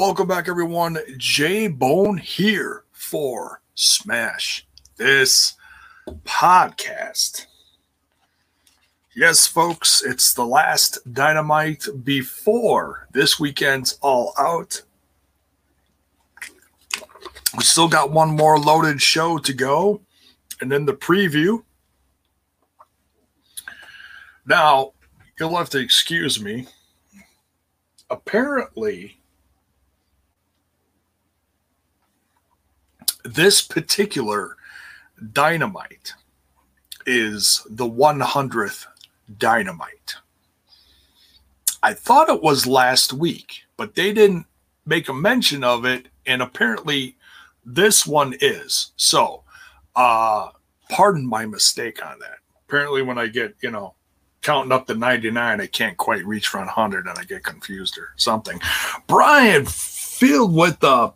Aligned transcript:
Welcome 0.00 0.28
back, 0.28 0.48
everyone. 0.48 0.96
J 1.18 1.68
Bone 1.68 2.16
here 2.16 2.84
for 2.90 3.60
Smash 3.74 4.66
This 4.96 5.56
Podcast. 6.24 7.44
Yes, 9.14 9.46
folks, 9.46 10.02
it's 10.02 10.32
the 10.32 10.46
last 10.46 11.12
dynamite 11.12 11.86
before 12.02 13.08
this 13.12 13.38
weekend's 13.38 13.98
All 14.00 14.32
Out. 14.38 14.80
We 17.54 17.62
still 17.62 17.86
got 17.86 18.10
one 18.10 18.30
more 18.30 18.58
loaded 18.58 19.02
show 19.02 19.36
to 19.36 19.52
go, 19.52 20.00
and 20.62 20.72
then 20.72 20.86
the 20.86 20.94
preview. 20.94 21.62
Now, 24.46 24.94
you'll 25.38 25.58
have 25.58 25.68
to 25.70 25.78
excuse 25.78 26.42
me. 26.42 26.68
Apparently, 28.08 29.19
this 33.34 33.62
particular 33.62 34.56
dynamite 35.32 36.14
is 37.06 37.66
the 37.68 37.88
100th 37.88 38.86
dynamite. 39.38 40.14
I 41.82 41.94
thought 41.94 42.28
it 42.28 42.42
was 42.42 42.66
last 42.66 43.12
week, 43.12 43.62
but 43.76 43.94
they 43.94 44.12
didn't 44.12 44.46
make 44.84 45.08
a 45.08 45.14
mention 45.14 45.64
of 45.64 45.84
it, 45.84 46.08
and 46.26 46.42
apparently 46.42 47.16
this 47.64 48.06
one 48.06 48.34
is. 48.40 48.92
So, 48.96 49.44
uh, 49.96 50.50
pardon 50.88 51.26
my 51.26 51.46
mistake 51.46 52.04
on 52.04 52.18
that. 52.18 52.38
Apparently, 52.68 53.02
when 53.02 53.18
I 53.18 53.26
get, 53.28 53.54
you 53.62 53.70
know, 53.70 53.94
counting 54.42 54.72
up 54.72 54.86
to 54.86 54.94
99, 54.94 55.60
I 55.60 55.66
can't 55.66 55.96
quite 55.96 56.24
reach 56.24 56.48
for 56.48 56.58
100 56.58 57.06
and 57.06 57.18
I 57.18 57.24
get 57.24 57.44
confused 57.44 57.98
or 57.98 58.12
something. 58.16 58.60
Brian, 59.06 59.66
filled 59.66 60.54
with 60.54 60.78
the 60.80 61.12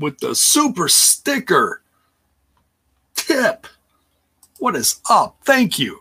with 0.00 0.18
the 0.18 0.34
super 0.34 0.88
sticker 0.88 1.82
tip. 3.14 3.66
What 4.58 4.74
is 4.74 5.00
up? 5.08 5.38
Thank 5.44 5.78
you. 5.78 6.00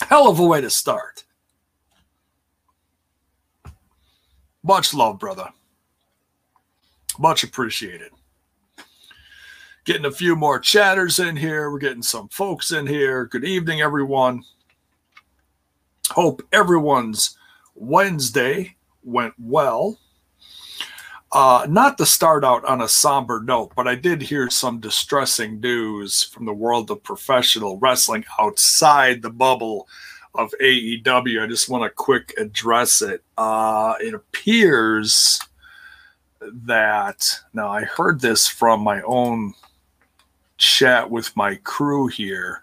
Hell 0.00 0.28
of 0.28 0.38
a 0.38 0.46
way 0.46 0.60
to 0.60 0.70
start. 0.70 1.24
Much 4.62 4.94
love, 4.94 5.18
brother. 5.18 5.48
Much 7.18 7.44
appreciated. 7.44 8.10
Getting 9.84 10.04
a 10.04 10.12
few 10.12 10.36
more 10.36 10.60
chatters 10.60 11.18
in 11.18 11.36
here. 11.36 11.70
We're 11.70 11.78
getting 11.78 12.02
some 12.02 12.28
folks 12.28 12.70
in 12.70 12.86
here. 12.86 13.26
Good 13.26 13.44
evening, 13.44 13.80
everyone. 13.80 14.44
Hope 16.10 16.42
everyone's 16.52 17.36
Wednesday 17.74 18.76
went 19.02 19.34
well. 19.38 19.98
Uh, 21.32 21.66
not 21.66 21.96
to 21.96 22.04
start 22.04 22.44
out 22.44 22.62
on 22.66 22.82
a 22.82 22.88
somber 22.88 23.40
note, 23.40 23.72
but 23.74 23.88
I 23.88 23.94
did 23.94 24.20
hear 24.20 24.50
some 24.50 24.80
distressing 24.80 25.60
news 25.60 26.22
from 26.22 26.44
the 26.44 26.52
world 26.52 26.90
of 26.90 27.02
professional 27.02 27.78
wrestling 27.78 28.26
outside 28.38 29.22
the 29.22 29.30
bubble 29.30 29.88
of 30.34 30.52
AEW. 30.60 31.42
I 31.42 31.46
just 31.46 31.70
want 31.70 31.84
to 31.84 31.90
quick 31.90 32.34
address 32.36 33.00
it. 33.00 33.22
Uh, 33.38 33.94
it 33.98 34.12
appears 34.12 35.40
that 36.40 37.26
now 37.54 37.70
I 37.70 37.84
heard 37.84 38.20
this 38.20 38.46
from 38.46 38.82
my 38.82 39.00
own 39.00 39.54
chat 40.58 41.10
with 41.10 41.34
my 41.34 41.54
crew 41.54 42.08
here. 42.08 42.62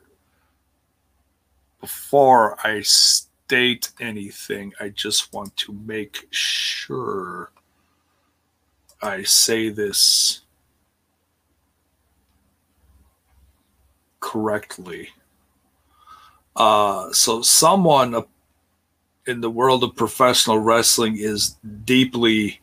Before 1.81 2.55
I 2.63 2.81
state 2.81 3.89
anything, 3.99 4.73
I 4.79 4.89
just 4.89 5.33
want 5.33 5.57
to 5.57 5.73
make 5.73 6.27
sure 6.29 7.51
I 9.01 9.23
say 9.23 9.69
this 9.69 10.41
correctly. 14.19 15.09
Uh, 16.55 17.11
so, 17.13 17.41
someone 17.41 18.23
in 19.25 19.41
the 19.41 19.49
world 19.49 19.83
of 19.83 19.95
professional 19.95 20.59
wrestling 20.59 21.17
is 21.17 21.55
deeply 21.85 22.59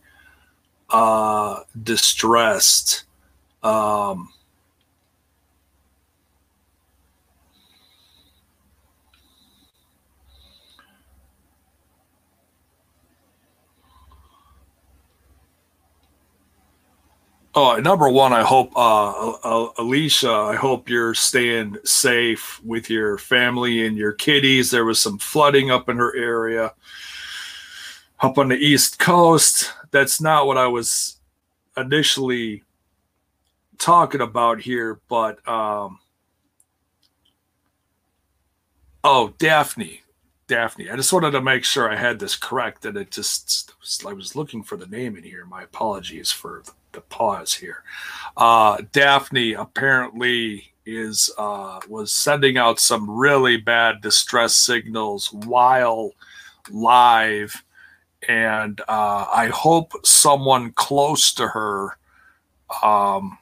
uh, 0.91 1.61
distressed. 1.83 3.05
Um, 3.63 4.29
Oh, 17.59 17.75
number 17.77 18.11
one, 18.11 18.35
I 18.35 18.43
hope 18.43 18.77
uh, 18.77 19.31
uh, 19.31 19.73
Alicia. 19.79 20.31
I 20.31 20.57
hope 20.57 20.91
you're 20.91 21.15
staying 21.15 21.79
safe 21.85 22.63
with 22.63 22.91
your 22.91 23.17
family 23.17 23.87
and 23.87 23.97
your 23.97 24.13
kiddies. 24.13 24.71
There 24.71 24.85
was 24.85 25.01
some 25.01 25.17
flooding 25.17 25.71
up 25.71 25.89
in 25.89 25.97
her 25.97 26.15
area, 26.15 26.75
up 28.21 28.37
on 28.37 28.51
the 28.51 28.57
east 28.57 28.99
coast. 28.99 29.73
That's 29.91 30.21
not 30.21 30.47
what 30.47 30.59
I 30.59 30.67
was 30.67 31.19
initially 31.79 32.63
talking 33.79 34.21
about 34.21 34.61
here, 34.61 35.01
but 35.09 35.37
um, 35.49 36.01
oh, 39.03 39.33
Daphne, 39.39 40.03
Daphne. 40.47 40.91
I 40.91 40.97
just 40.97 41.11
wanted 41.11 41.31
to 41.31 41.41
make 41.41 41.65
sure 41.65 41.91
I 41.91 41.97
had 41.97 42.19
this 42.19 42.37
correct. 42.37 42.85
and 42.85 42.99
it 42.99 43.11
just 43.11 43.73
I 44.07 44.13
was 44.13 44.37
looking 44.37 44.63
for 44.63 44.77
the 44.77 44.87
name 44.89 45.17
in 45.17 45.23
here. 45.23 45.47
My 45.47 45.63
apologies 45.63 46.31
for 46.31 46.63
the 46.97 47.03
pause 47.03 47.55
here. 47.55 47.85
Uh, 48.37 48.79
Daphne 48.93 49.53
apparently 49.53 50.73
is 50.85 51.31
uh, 51.39 51.79
was 51.89 52.13
sending 52.13 52.57
out 52.57 52.81
some 52.81 53.09
really 53.09 53.57
bad 53.57 54.01
distress 54.01 54.57
signals 54.57 55.33
while 55.33 56.11
live, 56.71 57.63
and 58.29 58.81
uh, 58.89 59.27
I 59.33 59.51
hope 59.53 59.93
someone 60.05 60.73
close 60.73 61.33
to 61.35 61.47
her 61.49 61.99
um, 62.83 63.39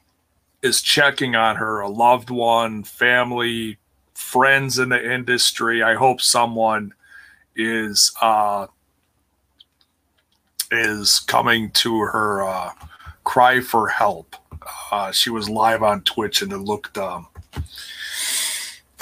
is 0.61 0.81
checking 0.81 1.35
on 1.35 1.55
her, 1.55 1.79
a 1.79 1.89
loved 1.89 2.29
one, 2.29 2.83
family, 2.83 3.77
friends 4.13 4.79
in 4.79 4.89
the 4.89 5.13
industry. 5.13 5.81
I 5.81 5.95
hope 5.95 6.21
someone 6.21 6.93
is 7.55 8.11
uh, 8.21 8.67
is 10.71 11.19
coming 11.19 11.71
to 11.71 11.99
her 11.99 12.43
uh, 12.43 12.71
cry 13.25 13.59
for 13.59 13.89
help. 13.89 14.35
Uh, 14.91 15.11
she 15.11 15.29
was 15.29 15.49
live 15.49 15.83
on 15.83 16.01
Twitch 16.01 16.41
and 16.41 16.53
it 16.53 16.59
looked. 16.59 16.97
Um, 16.97 17.27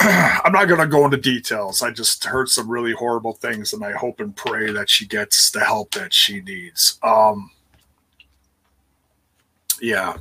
I'm 0.00 0.52
not 0.52 0.66
going 0.66 0.80
to 0.80 0.86
go 0.86 1.04
into 1.04 1.16
details. 1.16 1.80
I 1.80 1.92
just 1.92 2.24
heard 2.24 2.48
some 2.48 2.68
really 2.68 2.92
horrible 2.92 3.34
things, 3.34 3.72
and 3.72 3.84
I 3.84 3.92
hope 3.92 4.20
and 4.20 4.34
pray 4.34 4.72
that 4.72 4.90
she 4.90 5.06
gets 5.06 5.50
the 5.52 5.60
help 5.60 5.92
that 5.92 6.12
she 6.12 6.40
needs. 6.40 6.98
Um, 7.02 7.50
yeah. 9.80 10.16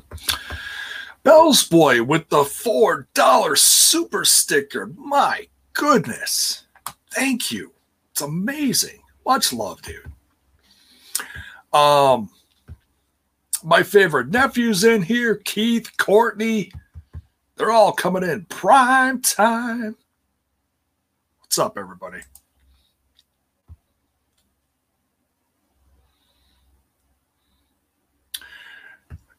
Bell's 1.24 1.64
Boy 1.64 2.04
with 2.04 2.30
the 2.30 2.44
$4 2.44 3.58
super 3.58 4.26
sticker. 4.26 4.92
My 4.98 5.48
goodness. 5.74 6.64
Thank 7.12 7.52
you. 7.52 7.72
It's 8.12 8.22
amazing. 8.22 9.00
Much 9.26 9.54
love, 9.54 9.82
dude. 9.82 10.12
Um, 11.74 12.30
my 13.64 13.84
favorite 13.84 14.30
nephews 14.30 14.84
in 14.84 15.02
here 15.02 15.36
Keith, 15.36 15.92
Courtney. 15.98 16.72
They're 17.56 17.72
all 17.72 17.94
coming 17.94 18.24
in 18.24 18.46
prime 18.46 19.22
time. 19.22 19.96
What's 21.40 21.60
up, 21.60 21.78
everybody? 21.78 22.20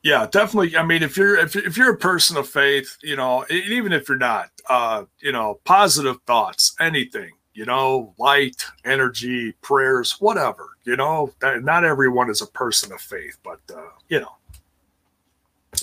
Yeah, 0.02 0.26
definitely. 0.30 0.76
I 0.76 0.84
mean, 0.84 1.02
if 1.02 1.16
you're 1.16 1.38
if, 1.38 1.56
if 1.56 1.78
you're 1.78 1.94
a 1.94 1.96
person 1.96 2.36
of 2.36 2.46
faith, 2.46 2.98
you 3.02 3.16
know, 3.16 3.44
even 3.50 3.92
if 3.92 4.08
you're 4.08 4.18
not, 4.18 4.50
uh, 4.68 5.04
you 5.20 5.32
know, 5.32 5.60
positive 5.64 6.18
thoughts, 6.26 6.76
anything, 6.78 7.30
you 7.54 7.64
know, 7.64 8.12
light, 8.18 8.64
energy, 8.84 9.52
prayers, 9.62 10.20
whatever. 10.20 10.70
You 10.84 10.96
know, 10.96 11.32
not 11.40 11.84
everyone 11.84 12.28
is 12.28 12.42
a 12.42 12.46
person 12.46 12.92
of 12.92 13.00
faith, 13.00 13.38
but 13.42 13.60
uh, 13.74 13.90
you 14.08 14.20
know, 14.20 14.36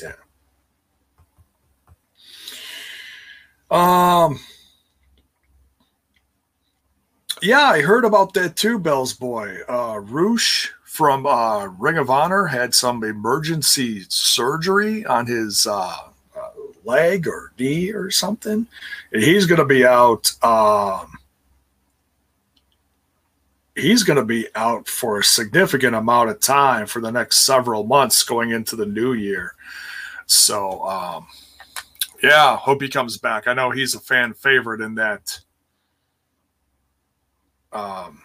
yeah. 0.02 0.14
Um. 3.72 4.40
Yeah, 7.42 7.62
I 7.62 7.82
heard 7.82 8.06
about 8.06 8.36
that 8.36 8.56
too, 8.56 8.78
Bell's 8.78 9.14
boy. 9.14 9.58
Uh, 9.68 10.00
Roosh 10.00 10.70
from 10.84 11.26
uh, 11.26 11.66
Ring 11.80 11.98
of 11.98 12.12
Honor 12.12 12.46
had 12.46 12.76
some 12.76 13.04
emergency 13.04 14.06
surgery 14.10 15.04
on 15.06 15.26
his 15.26 15.66
uh, 15.66 15.96
uh 16.36 16.50
leg 16.84 17.28
or 17.28 17.52
knee 17.58 17.92
or 17.92 18.12
something. 18.12 18.68
And 19.12 19.24
he's 19.24 19.48
going 19.48 19.58
to 19.58 19.66
be 19.66 19.86
out. 19.86 20.32
Um, 20.44 21.18
he's 23.76 24.04
going 24.04 24.18
to 24.18 24.26
be 24.26 24.48
out 24.56 24.88
for 24.88 25.20
a 25.20 25.24
significant 25.24 25.96
amount 25.96 26.30
of 26.30 26.40
time 26.40 26.86
for 26.86 27.02
the 27.02 27.12
next 27.12 27.46
several 27.46 27.84
months 27.84 28.24
going 28.24 28.52
into 28.52 28.76
the 28.76 28.86
new 28.86 29.14
year. 29.14 29.54
So, 30.26 30.82
um, 30.84 31.28
yeah, 32.22 32.56
hope 32.58 32.82
he 32.82 32.90
comes 32.90 33.18
back. 33.18 33.48
I 33.48 33.54
know 33.54 33.72
he's 33.72 33.96
a 33.96 34.00
fan 34.00 34.34
favorite 34.34 34.82
in 34.82 34.96
that 34.96 35.40
um, 37.72 38.22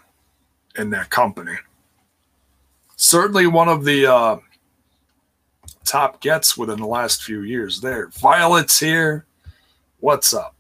in 0.76 0.90
that 0.90 1.10
company. 1.10 1.56
Certainly 2.96 3.46
one 3.46 3.68
of 3.68 3.84
the 3.84 4.06
uh, 4.06 4.38
top 5.84 6.20
gets 6.20 6.56
within 6.56 6.78
the 6.78 6.86
last 6.86 7.22
few 7.22 7.42
years. 7.42 7.80
There, 7.80 8.08
Violet's 8.08 8.78
here. 8.78 9.26
What's 10.00 10.34
up? 10.34 10.55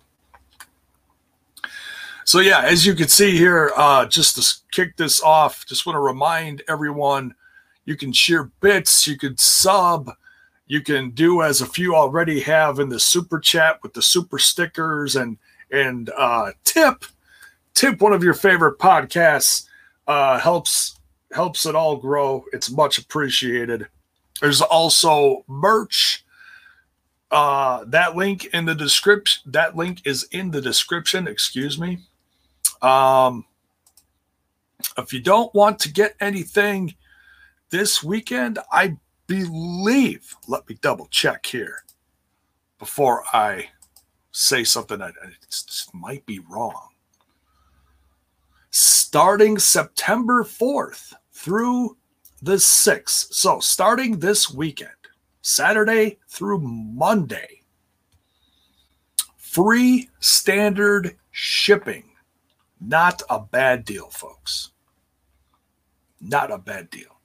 So 2.26 2.40
yeah, 2.40 2.62
as 2.62 2.84
you 2.84 2.94
can 2.94 3.06
see 3.06 3.36
here, 3.38 3.70
uh, 3.76 4.04
just 4.04 4.34
to 4.34 4.60
kick 4.72 4.96
this 4.96 5.22
off, 5.22 5.64
just 5.64 5.86
want 5.86 5.94
to 5.94 6.00
remind 6.00 6.60
everyone, 6.68 7.36
you 7.84 7.96
can 7.96 8.12
share 8.12 8.50
bits, 8.60 9.06
you 9.06 9.16
can 9.16 9.38
sub, 9.38 10.10
you 10.66 10.80
can 10.80 11.10
do 11.10 11.42
as 11.42 11.60
a 11.60 11.66
few 11.66 11.94
already 11.94 12.40
have 12.40 12.80
in 12.80 12.88
the 12.88 12.98
super 12.98 13.38
chat 13.38 13.80
with 13.84 13.92
the 13.92 14.02
super 14.02 14.40
stickers 14.40 15.14
and 15.14 15.38
and 15.70 16.10
uh, 16.16 16.50
tip 16.64 17.04
tip 17.74 18.00
one 18.00 18.12
of 18.12 18.24
your 18.24 18.34
favorite 18.34 18.80
podcasts 18.80 19.68
uh, 20.08 20.40
helps 20.40 20.98
helps 21.30 21.64
it 21.64 21.76
all 21.76 21.96
grow. 21.96 22.44
It's 22.52 22.72
much 22.72 22.98
appreciated. 22.98 23.86
There's 24.40 24.60
also 24.60 25.44
merch. 25.46 26.24
Uh, 27.30 27.84
that 27.86 28.16
link 28.16 28.46
in 28.46 28.64
the 28.64 28.74
description. 28.74 29.52
That 29.52 29.76
link 29.76 30.00
is 30.04 30.24
in 30.32 30.50
the 30.50 30.60
description. 30.60 31.28
Excuse 31.28 31.78
me. 31.78 32.00
Um, 32.82 33.44
if 34.98 35.12
you 35.12 35.20
don't 35.20 35.54
want 35.54 35.78
to 35.80 35.92
get 35.92 36.16
anything 36.20 36.94
this 37.70 38.02
weekend, 38.02 38.58
I 38.72 38.96
believe, 39.26 40.34
let 40.48 40.68
me 40.68 40.76
double 40.80 41.06
check 41.06 41.46
here 41.46 41.84
before 42.78 43.24
I 43.32 43.68
say 44.32 44.64
something 44.64 44.98
that 44.98 45.14
might 45.92 46.24
be 46.26 46.40
wrong. 46.40 46.88
Starting 48.70 49.58
September 49.58 50.44
4th 50.44 51.14
through 51.32 51.96
the 52.42 52.56
6th. 52.56 53.32
So, 53.32 53.60
starting 53.60 54.18
this 54.18 54.52
weekend, 54.52 54.90
Saturday 55.40 56.18
through 56.28 56.60
Monday, 56.60 57.62
free 59.36 60.10
standard 60.20 61.16
shipping 61.30 62.04
not 62.80 63.22
a 63.30 63.40
bad 63.40 63.84
deal, 63.84 64.10
folks. 64.10 64.70
Not 66.20 66.50
a 66.50 66.58
bad 66.58 66.90
deal. 66.90 67.20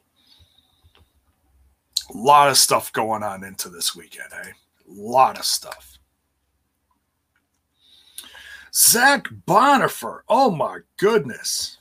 A 2.13 2.17
lot 2.17 2.49
of 2.49 2.57
stuff 2.57 2.91
going 2.91 3.23
on 3.23 3.43
into 3.43 3.69
this 3.69 3.95
weekend, 3.95 4.29
eh? 4.33 4.49
A 4.49 4.53
lot 4.87 5.39
of 5.39 5.45
stuff. 5.45 5.97
Zach 8.73 9.27
Bonifer. 9.47 10.21
Oh 10.27 10.51
my 10.51 10.79
goodness. 10.97 11.77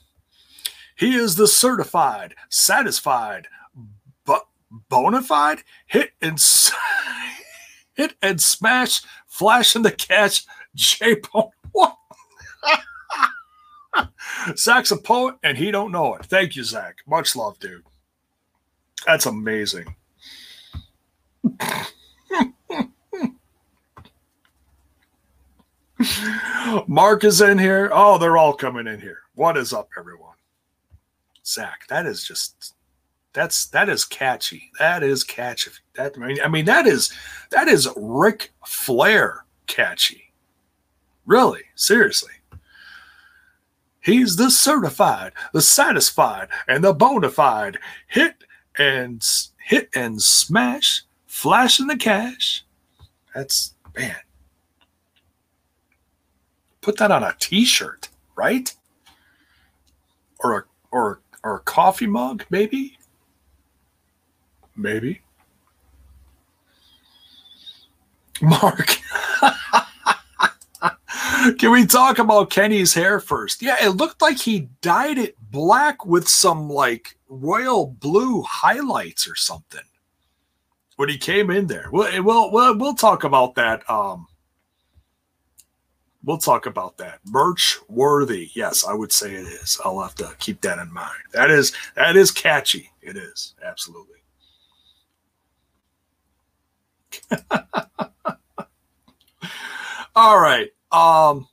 He 0.95 1.15
is 1.15 1.35
the 1.35 1.47
certified, 1.47 2.35
satisfied, 2.49 3.47
but 4.25 4.45
bona 4.89 5.21
fide 5.21 5.63
hit 5.87 6.11
and 6.21 6.39
hit 7.93 8.15
and 8.21 8.39
smash, 8.39 9.01
flash 9.27 9.75
in 9.75 9.81
the 9.81 9.91
catch, 9.91 10.45
J 10.75 11.15
What? 11.71 11.97
Zach's 14.55 14.91
a 14.91 14.97
poet 14.97 15.35
and 15.43 15.57
he 15.57 15.71
don't 15.71 15.91
know 15.91 16.15
it. 16.15 16.25
Thank 16.25 16.55
you, 16.55 16.63
Zach. 16.63 16.97
Much 17.07 17.35
love, 17.35 17.59
dude. 17.59 17.83
That's 19.05 19.25
amazing. 19.25 19.95
Mark 26.87 27.23
is 27.23 27.41
in 27.41 27.57
here. 27.57 27.89
Oh, 27.93 28.17
they're 28.17 28.37
all 28.37 28.53
coming 28.53 28.87
in 28.87 28.99
here. 28.99 29.19
What 29.35 29.57
is 29.57 29.73
up, 29.73 29.89
everyone? 29.97 30.35
Zach, 31.45 31.87
that 31.89 32.05
is 32.05 32.23
just 32.23 32.75
that's 33.33 33.67
that 33.67 33.89
is 33.89 34.05
catchy. 34.05 34.71
That 34.79 35.03
is 35.03 35.23
catchy. 35.23 35.71
That 35.95 36.13
I 36.17 36.19
mean, 36.19 36.37
I 36.43 36.47
mean 36.47 36.65
that 36.65 36.87
is 36.87 37.13
that 37.49 37.67
is 37.67 37.89
Ric 37.95 38.51
Flair 38.65 39.45
catchy. 39.67 40.33
Really, 41.25 41.63
seriously. 41.75 42.33
He's 44.01 44.35
the 44.35 44.49
certified, 44.49 45.33
the 45.53 45.61
satisfied, 45.61 46.49
and 46.67 46.83
the 46.83 46.93
bona 46.93 47.29
fide 47.29 47.77
hit 48.07 48.35
and 48.77 49.23
hit 49.63 49.89
and 49.93 50.21
smash, 50.21 51.03
flashing 51.27 51.87
the 51.87 51.97
cash. 51.97 52.65
That's 53.35 53.75
man. 53.95 54.15
Put 56.81 56.97
that 56.97 57.11
on 57.11 57.23
a 57.23 57.35
T-shirt, 57.39 58.09
right? 58.35 58.73
Or 60.39 60.57
a 60.57 60.63
or 60.91 61.21
or 61.43 61.57
a 61.57 61.59
coffee 61.59 62.07
mug, 62.07 62.43
maybe. 62.49 62.97
Maybe. 64.75 65.21
Mark. 68.41 68.97
Can 71.57 71.71
we 71.71 71.85
talk 71.85 72.19
about 72.19 72.49
Kenny's 72.49 72.93
hair 72.93 73.19
first? 73.19 73.61
Yeah, 73.61 73.77
it 73.83 73.89
looked 73.89 74.21
like 74.21 74.37
he 74.37 74.69
dyed 74.81 75.17
it 75.17 75.35
black 75.51 76.05
with 76.05 76.27
some 76.27 76.69
like 76.69 77.17
royal 77.27 77.87
blue 77.87 78.41
highlights 78.43 79.27
or 79.27 79.35
something 79.35 79.81
when 80.95 81.09
he 81.09 81.17
came 81.17 81.49
in 81.49 81.67
there. 81.67 81.89
We'll 81.91 82.23
we'll 82.23 82.51
we'll, 82.51 82.77
we'll 82.77 82.93
talk 82.93 83.23
about 83.23 83.55
that. 83.55 83.89
Um, 83.89 84.27
we'll 86.23 86.37
talk 86.37 86.65
about 86.65 86.97
that. 86.97 87.19
Merch 87.25 87.79
worthy. 87.89 88.49
Yes, 88.53 88.85
I 88.85 88.93
would 88.93 89.11
say 89.11 89.33
it 89.33 89.47
is. 89.47 89.79
I'll 89.83 90.01
have 90.01 90.15
to 90.15 90.33
keep 90.39 90.61
that 90.61 90.79
in 90.79 90.93
mind. 90.93 91.23
That 91.33 91.51
is 91.51 91.73
that 91.95 92.15
is 92.15 92.31
catchy. 92.31 92.89
It 93.01 93.17
is 93.17 93.55
absolutely. 93.63 94.19
All 100.15 100.39
right. 100.39 100.69
Um, 100.91 101.47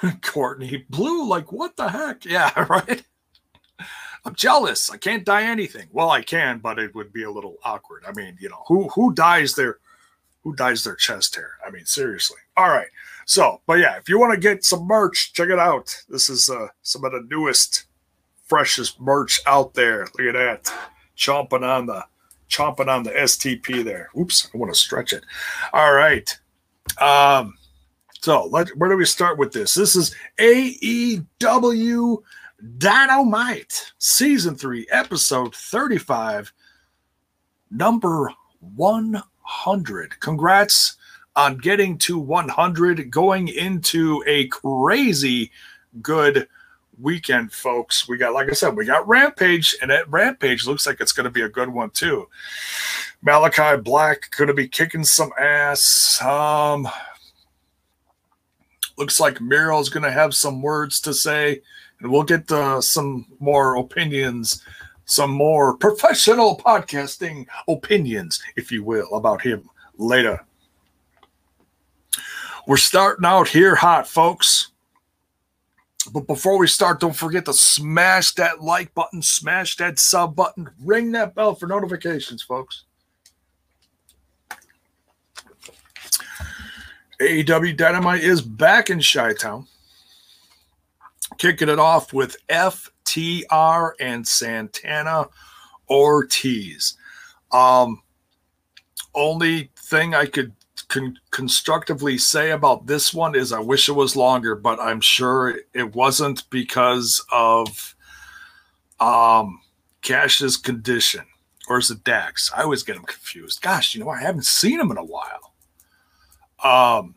Courtney, 0.22 0.86
blue, 0.88 1.28
like 1.28 1.52
what 1.52 1.76
the 1.76 1.88
heck? 1.88 2.24
Yeah, 2.24 2.52
right. 2.68 3.02
I'm 4.24 4.34
jealous. 4.34 4.90
I 4.90 4.96
can't 4.98 5.24
dye 5.24 5.44
anything. 5.44 5.88
Well, 5.90 6.10
I 6.10 6.22
can, 6.22 6.58
but 6.58 6.78
it 6.78 6.94
would 6.94 7.12
be 7.12 7.24
a 7.24 7.30
little 7.30 7.56
awkward. 7.64 8.04
I 8.06 8.12
mean, 8.12 8.36
you 8.40 8.48
know, 8.48 8.62
who 8.68 8.88
who 8.90 9.12
dyes 9.12 9.54
their 9.54 9.78
who 10.44 10.54
dyes 10.54 10.84
their 10.84 10.94
chest 10.94 11.34
hair? 11.34 11.52
I 11.66 11.70
mean, 11.70 11.86
seriously. 11.86 12.38
All 12.56 12.68
right. 12.68 12.88
So, 13.26 13.60
but 13.66 13.78
yeah, 13.78 13.96
if 13.96 14.08
you 14.08 14.18
want 14.18 14.34
to 14.34 14.40
get 14.40 14.64
some 14.64 14.86
merch, 14.86 15.32
check 15.32 15.48
it 15.48 15.58
out. 15.58 15.96
This 16.08 16.28
is 16.28 16.50
uh, 16.50 16.68
some 16.82 17.04
of 17.04 17.12
the 17.12 17.26
newest, 17.30 17.84
freshest 18.44 19.00
merch 19.00 19.40
out 19.46 19.74
there. 19.74 20.06
Look 20.18 20.34
at 20.34 20.64
that, 20.64 20.74
chomping 21.16 21.62
on 21.62 21.86
the 21.86 22.04
chomping 22.52 22.88
on 22.88 23.02
the 23.02 23.10
STP 23.10 23.82
there. 23.82 24.10
Oops, 24.18 24.48
I 24.52 24.58
want 24.58 24.72
to 24.72 24.78
stretch 24.78 25.12
it. 25.12 25.24
All 25.72 25.94
right. 25.94 26.38
Um, 27.00 27.54
so 28.20 28.46
let 28.46 28.68
where 28.76 28.90
do 28.90 28.96
we 28.96 29.06
start 29.06 29.38
with 29.38 29.52
this? 29.52 29.74
This 29.74 29.96
is 29.96 30.14
AEW 30.38 32.18
Dynamite 32.78 33.92
Season 33.98 34.54
3, 34.54 34.86
Episode 34.90 35.54
35, 35.54 36.52
number 37.70 38.30
100. 38.60 40.20
Congrats 40.20 40.96
on 41.34 41.56
getting 41.56 41.96
to 41.98 42.18
100, 42.18 43.10
going 43.10 43.48
into 43.48 44.22
a 44.26 44.46
crazy 44.48 45.50
good 46.00 46.46
weekend, 47.00 47.52
folks. 47.52 48.08
We 48.08 48.16
got, 48.16 48.34
like 48.34 48.48
I 48.48 48.52
said, 48.52 48.76
we 48.76 48.84
got 48.84 49.06
Rampage, 49.08 49.76
and 49.80 49.90
that 49.90 50.10
Rampage 50.10 50.66
looks 50.66 50.86
like 50.86 51.00
it's 51.00 51.12
going 51.12 51.24
to 51.24 51.30
be 51.30 51.42
a 51.42 51.48
good 51.48 51.68
one 51.68 51.90
too. 51.90 52.28
Malakai 53.24 53.82
Black 53.82 54.30
going 54.36 54.48
to 54.48 54.54
be 54.54 54.68
kicking 54.68 55.04
some 55.04 55.30
ass. 55.38 56.20
Um, 56.22 56.88
looks 58.96 59.20
like 59.20 59.40
Miro's 59.40 59.88
going 59.88 60.02
to 60.02 60.10
have 60.10 60.34
some 60.34 60.62
words 60.62 61.00
to 61.00 61.14
say, 61.14 61.62
and 62.00 62.10
we'll 62.10 62.24
get 62.24 62.50
uh, 62.50 62.80
some 62.80 63.26
more 63.38 63.76
opinions, 63.76 64.62
some 65.04 65.30
more 65.30 65.76
professional 65.76 66.58
podcasting 66.58 67.46
opinions, 67.68 68.42
if 68.56 68.72
you 68.72 68.82
will, 68.82 69.14
about 69.14 69.40
him 69.40 69.68
later. 69.98 70.44
We're 72.66 72.76
starting 72.76 73.24
out 73.24 73.48
here 73.48 73.74
hot, 73.74 74.06
folks. 74.06 74.71
But 76.10 76.26
before 76.26 76.58
we 76.58 76.66
start, 76.66 77.00
don't 77.00 77.14
forget 77.14 77.44
to 77.44 77.54
smash 77.54 78.32
that 78.34 78.60
like 78.60 78.92
button, 78.94 79.22
smash 79.22 79.76
that 79.76 79.98
sub 79.98 80.34
button, 80.34 80.68
ring 80.82 81.12
that 81.12 81.34
bell 81.34 81.54
for 81.54 81.66
notifications, 81.66 82.42
folks. 82.42 82.84
AEW 87.20 87.76
Dynamite 87.76 88.24
is 88.24 88.42
back 88.42 88.90
in 88.90 89.00
Chi 89.00 89.34
Town. 89.34 89.68
Kicking 91.38 91.68
it 91.68 91.78
off 91.78 92.12
with 92.12 92.36
FTR 92.48 93.92
and 94.00 94.26
Santana 94.26 95.28
Ortiz. 95.88 96.96
Um, 97.52 98.02
only 99.14 99.70
thing 99.76 100.14
I 100.14 100.26
could 100.26 100.52
con- 100.92 101.18
constructively 101.30 102.18
say 102.18 102.50
about 102.50 102.86
this 102.86 103.14
one 103.14 103.34
is 103.34 103.50
I 103.52 103.60
wish 103.60 103.88
it 103.88 103.92
was 103.92 104.14
longer, 104.14 104.54
but 104.54 104.78
I'm 104.78 105.00
sure 105.00 105.58
it 105.72 105.94
wasn't 105.94 106.48
because 106.50 107.24
of 107.32 107.96
um, 109.00 109.60
Cash's 110.02 110.58
condition. 110.58 111.24
Or 111.68 111.78
is 111.78 111.90
it 111.90 112.04
Dax? 112.04 112.52
I 112.54 112.62
always 112.62 112.82
get 112.82 112.96
him 112.96 113.04
confused. 113.04 113.62
Gosh, 113.62 113.94
you 113.94 114.04
know, 114.04 114.10
I 114.10 114.20
haven't 114.20 114.44
seen 114.44 114.78
him 114.78 114.90
in 114.90 114.98
a 114.98 115.04
while. 115.04 115.54
Um, 116.62 117.14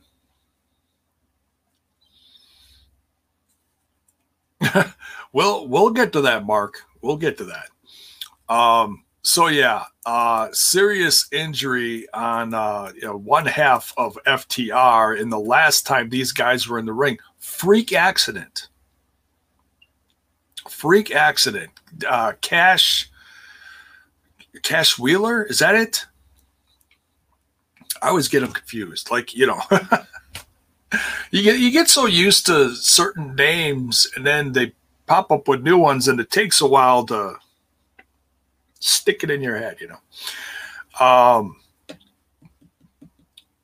we'll 5.33 5.67
we'll 5.67 5.89
get 5.89 6.13
to 6.13 6.21
that, 6.21 6.45
Mark. 6.45 6.83
We'll 7.01 7.17
get 7.17 7.37
to 7.39 7.45
that. 7.45 8.53
Um, 8.53 9.03
so 9.25 9.47
yeah, 9.47 9.85
uh, 10.05 10.49
serious 10.51 11.27
injury 11.31 12.07
on 12.13 12.53
uh, 12.53 12.91
you 12.93 13.01
know, 13.01 13.17
one 13.17 13.47
half 13.47 13.91
of 13.97 14.19
FTR 14.27 15.19
in 15.19 15.29
the 15.29 15.39
last 15.39 15.87
time 15.87 16.09
these 16.09 16.31
guys 16.31 16.67
were 16.67 16.77
in 16.77 16.85
the 16.85 16.93
ring. 16.93 17.17
Freak 17.39 17.91
accident. 17.91 18.67
Freak 20.69 21.09
accident. 21.09 21.71
Uh, 22.07 22.33
Cash. 22.41 23.09
Cash 24.61 24.99
Wheeler, 24.99 25.43
is 25.43 25.57
that 25.57 25.73
it? 25.73 26.05
I 28.03 28.09
always 28.09 28.27
get 28.27 28.41
them 28.41 28.51
confused. 28.51 29.09
Like 29.09 29.33
you 29.33 29.47
know, 29.47 29.59
you 31.31 31.41
get 31.41 31.59
you 31.59 31.71
get 31.71 31.89
so 31.89 32.05
used 32.05 32.45
to 32.45 32.75
certain 32.75 33.33
names, 33.33 34.07
and 34.15 34.23
then 34.23 34.51
they 34.51 34.73
pop 35.07 35.31
up 35.31 35.47
with 35.47 35.63
new 35.63 35.79
ones, 35.79 36.07
and 36.07 36.19
it 36.19 36.29
takes 36.29 36.61
a 36.61 36.67
while 36.67 37.03
to 37.07 37.37
stick 38.85 39.23
it 39.23 39.31
in 39.31 39.41
your 39.41 39.57
head, 39.57 39.77
you 39.81 39.87
know. 39.87 41.05
Um, 41.05 41.57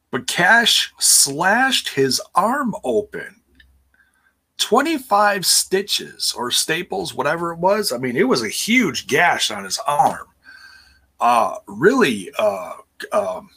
but 0.09 0.27
Cash 0.27 0.93
slashed 0.99 1.89
his 1.89 2.21
arm 2.35 2.75
open. 2.83 3.37
25 4.57 5.45
stitches 5.45 6.33
or 6.37 6.51
staples, 6.51 7.13
whatever 7.15 7.51
it 7.51 7.57
was. 7.57 7.91
I 7.91 7.97
mean, 7.97 8.15
it 8.15 8.27
was 8.27 8.43
a 8.43 8.49
huge 8.49 9.07
gash 9.07 9.49
on 9.49 9.63
his 9.63 9.79
arm. 9.87 10.27
Uh, 11.19 11.55
really, 11.67 12.31
uh, 12.37 12.73
um, 13.11 13.49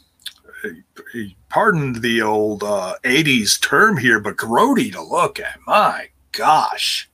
he 1.13 1.37
pardoned 1.51 1.97
the 1.97 2.23
old 2.23 2.63
uh, 2.63 2.95
80s 3.05 3.61
term 3.61 3.99
here, 3.99 4.19
but 4.19 4.37
grody 4.37 4.91
to 4.93 5.03
look 5.03 5.39
at. 5.39 5.59
My 5.67 6.09
gosh. 6.33 7.11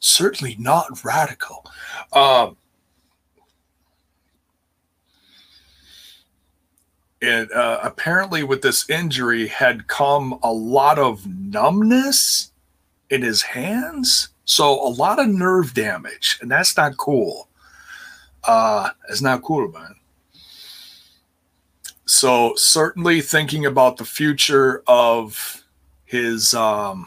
Certainly 0.00 0.56
not 0.58 1.04
radical. 1.04 1.64
Um, 2.12 2.56
it 7.22 7.52
uh, 7.52 7.78
apparently 7.84 8.42
with 8.42 8.62
this 8.62 8.90
injury 8.90 9.46
had 9.46 9.86
come 9.86 10.38
a 10.42 10.52
lot 10.52 10.98
of 10.98 11.24
numbness 11.24 12.50
in 13.10 13.22
his 13.22 13.42
hands. 13.42 14.30
So 14.44 14.84
a 14.84 14.90
lot 14.90 15.20
of 15.20 15.28
nerve 15.28 15.72
damage 15.72 16.38
and 16.42 16.50
that's 16.50 16.76
not 16.76 16.96
cool. 16.96 17.48
Uh 18.42 18.90
it's 19.08 19.22
not 19.22 19.42
cool 19.42 19.70
man. 19.70 19.94
So 22.06 22.54
certainly 22.56 23.20
thinking 23.20 23.66
about 23.66 23.98
the 23.98 24.04
future 24.04 24.82
of 24.88 25.62
his 26.04 26.54
um 26.54 27.06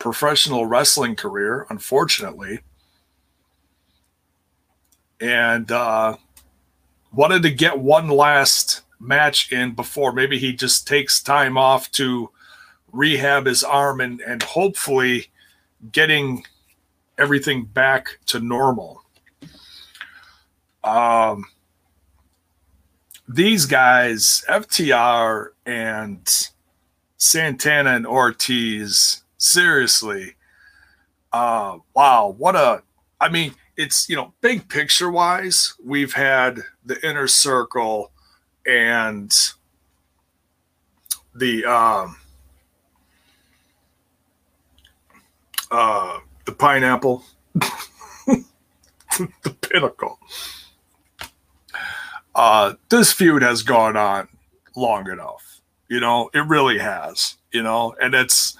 professional 0.00 0.66
wrestling 0.66 1.14
career 1.14 1.64
unfortunately. 1.70 2.58
And 5.20 5.70
uh 5.70 6.16
wanted 7.12 7.42
to 7.42 7.50
get 7.52 7.78
one 7.78 8.08
last 8.08 8.80
match 9.04 9.52
in 9.52 9.74
before. 9.74 10.12
Maybe 10.12 10.38
he 10.38 10.52
just 10.52 10.86
takes 10.86 11.22
time 11.22 11.56
off 11.56 11.90
to 11.92 12.30
rehab 12.92 13.46
his 13.46 13.62
arm 13.62 14.00
and, 14.00 14.20
and 14.20 14.42
hopefully 14.42 15.26
getting 15.92 16.44
everything 17.18 17.64
back 17.64 18.18
to 18.26 18.40
normal. 18.40 19.02
Um, 20.82 21.44
these 23.28 23.66
guys, 23.66 24.44
FTR 24.48 25.48
and 25.64 26.28
Santana 27.16 27.90
and 27.90 28.06
Ortiz, 28.06 29.22
seriously, 29.38 30.34
uh, 31.32 31.78
wow, 31.94 32.34
what 32.36 32.54
a, 32.54 32.82
I 33.20 33.28
mean, 33.28 33.54
it's, 33.76 34.08
you 34.08 34.14
know, 34.14 34.34
big 34.40 34.68
picture 34.68 35.10
wise, 35.10 35.74
we've 35.82 36.12
had 36.12 36.60
the 36.84 37.04
inner 37.06 37.26
circle 37.26 38.12
and 38.66 39.32
the 41.34 41.64
um, 41.64 42.16
uh, 45.70 46.18
the 46.44 46.52
pineapple, 46.52 47.24
the 47.54 48.44
pinnacle. 49.60 50.18
Uh, 52.34 52.74
this 52.88 53.12
feud 53.12 53.42
has 53.42 53.62
gone 53.62 53.96
on 53.96 54.28
long 54.76 55.08
enough. 55.08 55.60
You 55.88 56.00
know, 56.00 56.30
it 56.34 56.46
really 56.46 56.78
has. 56.78 57.36
You 57.52 57.62
know, 57.62 57.94
and 58.00 58.14
it's 58.14 58.56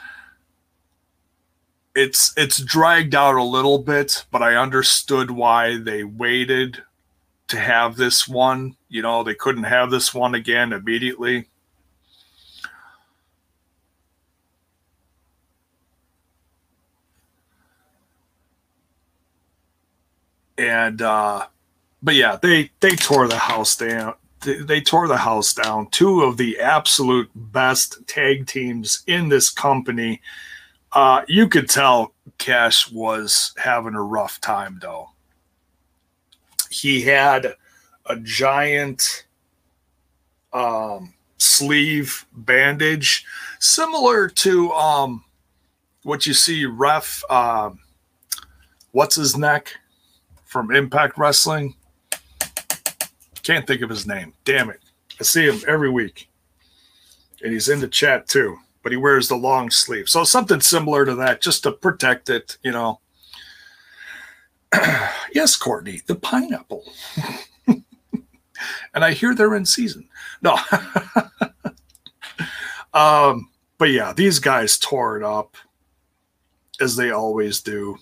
it's 1.95 2.33
it's 2.37 2.59
dragged 2.59 3.15
out 3.15 3.37
a 3.37 3.43
little 3.43 3.79
bit, 3.79 4.25
but 4.31 4.43
I 4.43 4.57
understood 4.57 5.31
why 5.31 5.79
they 5.79 6.05
waited 6.05 6.83
to 7.49 7.59
have 7.59 7.97
this 7.97 8.29
one. 8.29 8.77
You 8.95 9.03
know, 9.03 9.25
they 9.25 9.35
couldn't 9.35 9.65
have 9.65 9.91
this 9.91 10.15
one 10.15 10.37
again 10.37 10.73
immediately. 10.73 11.47
And 20.57 21.03
uh 21.03 21.47
but 22.05 22.15
yeah, 22.15 22.39
they 22.41 22.71
they 22.79 22.95
tore 22.95 23.27
the 23.27 23.37
house 23.37 23.75
down. 23.75 24.15
They, 24.43 24.81
tore 24.81 25.09
the 25.09 25.17
house 25.17 25.55
down. 25.55 25.89
Two 25.89 26.23
of 26.23 26.37
the 26.37 26.61
absolute 26.61 27.29
best 27.35 28.07
tag 28.07 28.47
teams 28.47 29.03
in 29.09 29.29
this 29.29 29.51
company. 29.51 30.21
Uh, 30.93 31.23
you 31.27 31.49
could 31.49 31.69
tell 31.69 32.13
Cash 32.37 32.93
was 32.93 33.55
having 33.57 33.95
a 33.95 34.03
rough 34.03 34.41
time 34.41 34.79
though 34.81 35.09
he 36.75 37.03
had 37.03 37.55
a 38.07 38.17
giant 38.17 39.27
um, 40.53 41.15
sleeve 41.39 42.27
bandage, 42.33 43.25
similar 43.59 44.29
to 44.29 44.73
um, 44.73 45.25
what 46.03 46.27
you 46.27 46.35
see 46.35 46.67
ref. 46.67 47.23
Uh, 47.29 47.71
what's 48.93 49.17
his 49.17 49.37
neck 49.37 49.73
from 50.45 50.75
Impact 50.75 51.19
Wrestling? 51.19 51.75
Can't 53.43 53.67
think 53.67 53.83
of 53.83 53.91
his 53.91 54.07
name. 54.07 54.33
Damn 54.45 54.71
it! 54.71 54.81
I 55.21 55.25
see 55.25 55.47
him 55.47 55.61
every 55.69 55.91
week, 55.91 56.29
and 57.43 57.53
he's 57.53 57.69
in 57.69 57.81
the 57.81 57.89
chat 57.89 58.29
too. 58.29 58.59
But 58.83 58.93
he 58.93 58.99
wears 58.99 59.29
the 59.29 59.37
long 59.37 59.71
sleeve, 59.71 60.09
so 60.09 60.25
something 60.25 60.61
similar 60.61 61.07
to 61.07 61.15
that, 61.17 61.41
just 61.41 61.63
to 61.63 61.73
protect 61.73 62.29
it. 62.29 62.59
You 62.63 62.73
know, 62.73 63.01
yes, 65.33 65.57
Courtney, 65.57 66.03
the 66.07 66.15
pineapple. 66.15 66.85
and 68.94 69.04
I 69.04 69.12
hear 69.12 69.35
they're 69.35 69.54
in 69.54 69.66
season. 69.66 70.09
No. 70.42 70.59
um, 72.94 73.50
but 73.78 73.90
yeah, 73.90 74.12
these 74.12 74.38
guys 74.38 74.78
tore 74.78 75.16
it 75.16 75.23
up 75.23 75.56
as 76.80 76.97
they 76.97 77.11
always 77.11 77.61
do. 77.61 77.99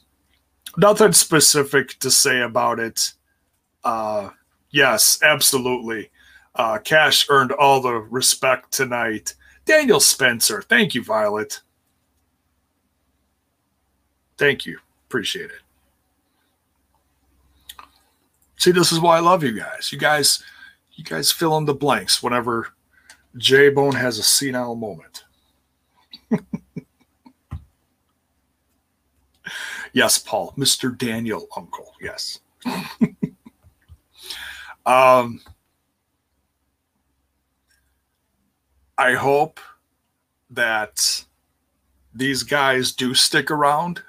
Nothing 0.76 1.12
specific 1.12 1.98
to 2.00 2.10
say 2.10 2.40
about 2.40 2.78
it. 2.78 3.12
Uh, 3.84 4.30
yes, 4.70 5.18
absolutely. 5.22 6.10
Uh, 6.54 6.78
Cash 6.78 7.26
earned 7.28 7.52
all 7.52 7.80
the 7.80 7.94
respect 7.94 8.72
tonight. 8.72 9.34
Daniel 9.64 10.00
Spencer, 10.00 10.62
thank 10.62 10.94
you, 10.94 11.02
Violet. 11.02 11.60
Thank 14.38 14.66
you. 14.66 14.78
Appreciate 15.08 15.50
it. 15.50 15.61
See, 18.62 18.70
this 18.70 18.92
is 18.92 19.00
why 19.00 19.16
I 19.16 19.20
love 19.20 19.42
you 19.42 19.50
guys. 19.50 19.90
You 19.90 19.98
guys, 19.98 20.40
you 20.92 21.02
guys 21.02 21.32
fill 21.32 21.56
in 21.56 21.64
the 21.64 21.74
blanks 21.74 22.22
whenever 22.22 22.68
J 23.36 23.70
Bone 23.70 23.96
has 23.96 24.20
a 24.20 24.22
senile 24.22 24.76
moment. 24.76 25.24
yes, 29.92 30.16
Paul, 30.18 30.54
Mr. 30.56 30.96
Daniel 30.96 31.48
Uncle. 31.56 31.92
Yes. 32.00 32.38
um, 34.86 35.40
I 38.96 39.14
hope 39.14 39.58
that 40.50 41.24
these 42.14 42.44
guys 42.44 42.92
do 42.92 43.12
stick 43.12 43.50
around. 43.50 44.04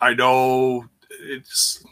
I 0.00 0.14
know 0.14 0.86
it's 1.10 1.84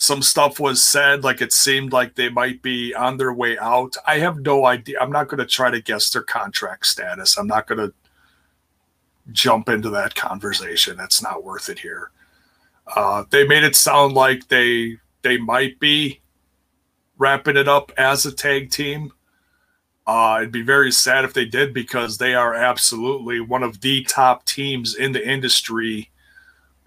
some 0.00 0.22
stuff 0.22 0.58
was 0.58 0.82
said 0.82 1.24
like 1.24 1.42
it 1.42 1.52
seemed 1.52 1.92
like 1.92 2.14
they 2.14 2.30
might 2.30 2.62
be 2.62 2.94
on 2.94 3.18
their 3.18 3.34
way 3.34 3.58
out. 3.58 3.94
I 4.06 4.18
have 4.20 4.38
no 4.40 4.64
idea. 4.64 4.98
I'm 4.98 5.12
not 5.12 5.28
going 5.28 5.40
to 5.40 5.46
try 5.46 5.70
to 5.70 5.82
guess 5.82 6.08
their 6.08 6.22
contract 6.22 6.86
status. 6.86 7.36
I'm 7.36 7.46
not 7.46 7.66
going 7.66 7.86
to 7.86 7.92
jump 9.30 9.68
into 9.68 9.90
that 9.90 10.14
conversation. 10.14 10.96
That's 10.96 11.22
not 11.22 11.44
worth 11.44 11.68
it 11.68 11.78
here. 11.78 12.12
Uh, 12.96 13.24
they 13.28 13.46
made 13.46 13.62
it 13.62 13.76
sound 13.76 14.14
like 14.14 14.48
they 14.48 14.96
they 15.20 15.36
might 15.36 15.78
be 15.78 16.22
wrapping 17.18 17.58
it 17.58 17.68
up 17.68 17.92
as 17.98 18.24
a 18.24 18.32
tag 18.32 18.70
team. 18.70 19.12
Uh, 20.06 20.38
it'd 20.40 20.50
be 20.50 20.62
very 20.62 20.90
sad 20.90 21.26
if 21.26 21.34
they 21.34 21.44
did 21.44 21.74
because 21.74 22.16
they 22.16 22.34
are 22.34 22.54
absolutely 22.54 23.38
one 23.38 23.62
of 23.62 23.82
the 23.82 24.02
top 24.04 24.46
teams 24.46 24.94
in 24.94 25.12
the 25.12 25.28
industry. 25.28 26.10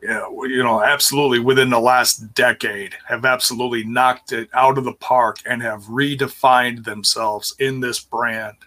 You 0.03 0.63
know, 0.63 0.83
absolutely 0.83 1.39
within 1.39 1.69
the 1.69 1.79
last 1.79 2.33
decade 2.33 2.95
have 3.07 3.23
absolutely 3.23 3.85
knocked 3.85 4.33
it 4.33 4.49
out 4.53 4.77
of 4.77 4.83
the 4.83 4.93
park 4.93 5.37
and 5.45 5.61
have 5.61 5.83
redefined 5.83 6.83
themselves 6.83 7.55
in 7.57 7.79
this 7.79 7.99
brand. 7.99 8.57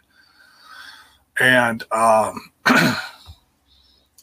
And 1.38 1.84
um, 1.92 2.52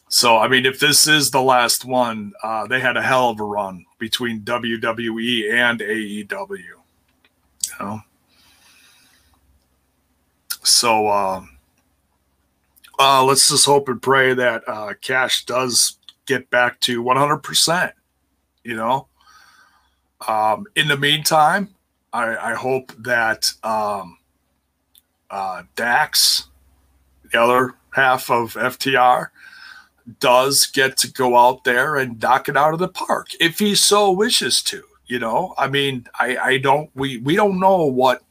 so, 0.08 0.38
I 0.38 0.48
mean, 0.48 0.66
if 0.66 0.80
this 0.80 1.06
is 1.06 1.30
the 1.30 1.42
last 1.42 1.84
one, 1.84 2.32
uh, 2.42 2.66
they 2.66 2.80
had 2.80 2.96
a 2.96 3.02
hell 3.02 3.30
of 3.30 3.38
a 3.38 3.44
run 3.44 3.86
between 3.98 4.40
WWE 4.40 5.52
and 5.52 5.78
AEW. 5.78 6.50
You 6.50 6.76
know? 7.78 8.00
So 10.64 11.06
uh, 11.06 11.44
uh, 12.98 13.24
let's 13.24 13.48
just 13.48 13.66
hope 13.66 13.88
and 13.88 14.00
pray 14.00 14.34
that 14.34 14.62
uh, 14.66 14.94
Cash 15.00 15.44
does 15.44 15.98
get 16.26 16.50
back 16.50 16.80
to 16.80 17.02
100%. 17.02 17.92
You 18.62 18.76
know, 18.76 19.08
um, 20.26 20.66
in 20.74 20.88
the 20.88 20.96
meantime, 20.96 21.74
I, 22.12 22.52
I 22.52 22.54
hope 22.54 22.92
that 22.98 23.52
um, 23.62 24.18
uh, 25.30 25.64
Dax, 25.76 26.48
the 27.30 27.40
other 27.40 27.74
half 27.90 28.30
of 28.30 28.54
FTR, 28.54 29.28
does 30.20 30.66
get 30.66 30.96
to 30.98 31.10
go 31.10 31.36
out 31.36 31.64
there 31.64 31.96
and 31.96 32.20
knock 32.20 32.48
it 32.48 32.56
out 32.56 32.72
of 32.72 32.78
the 32.78 32.88
park 32.88 33.28
if 33.40 33.58
he 33.58 33.74
so 33.74 34.10
wishes 34.10 34.62
to. 34.62 34.82
You 35.06 35.18
know, 35.18 35.54
I 35.58 35.68
mean, 35.68 36.06
I, 36.18 36.36
I 36.36 36.58
don't 36.58 36.90
we 36.94 37.18
we 37.18 37.36
don't 37.36 37.60
know 37.60 37.84
what 37.84 38.22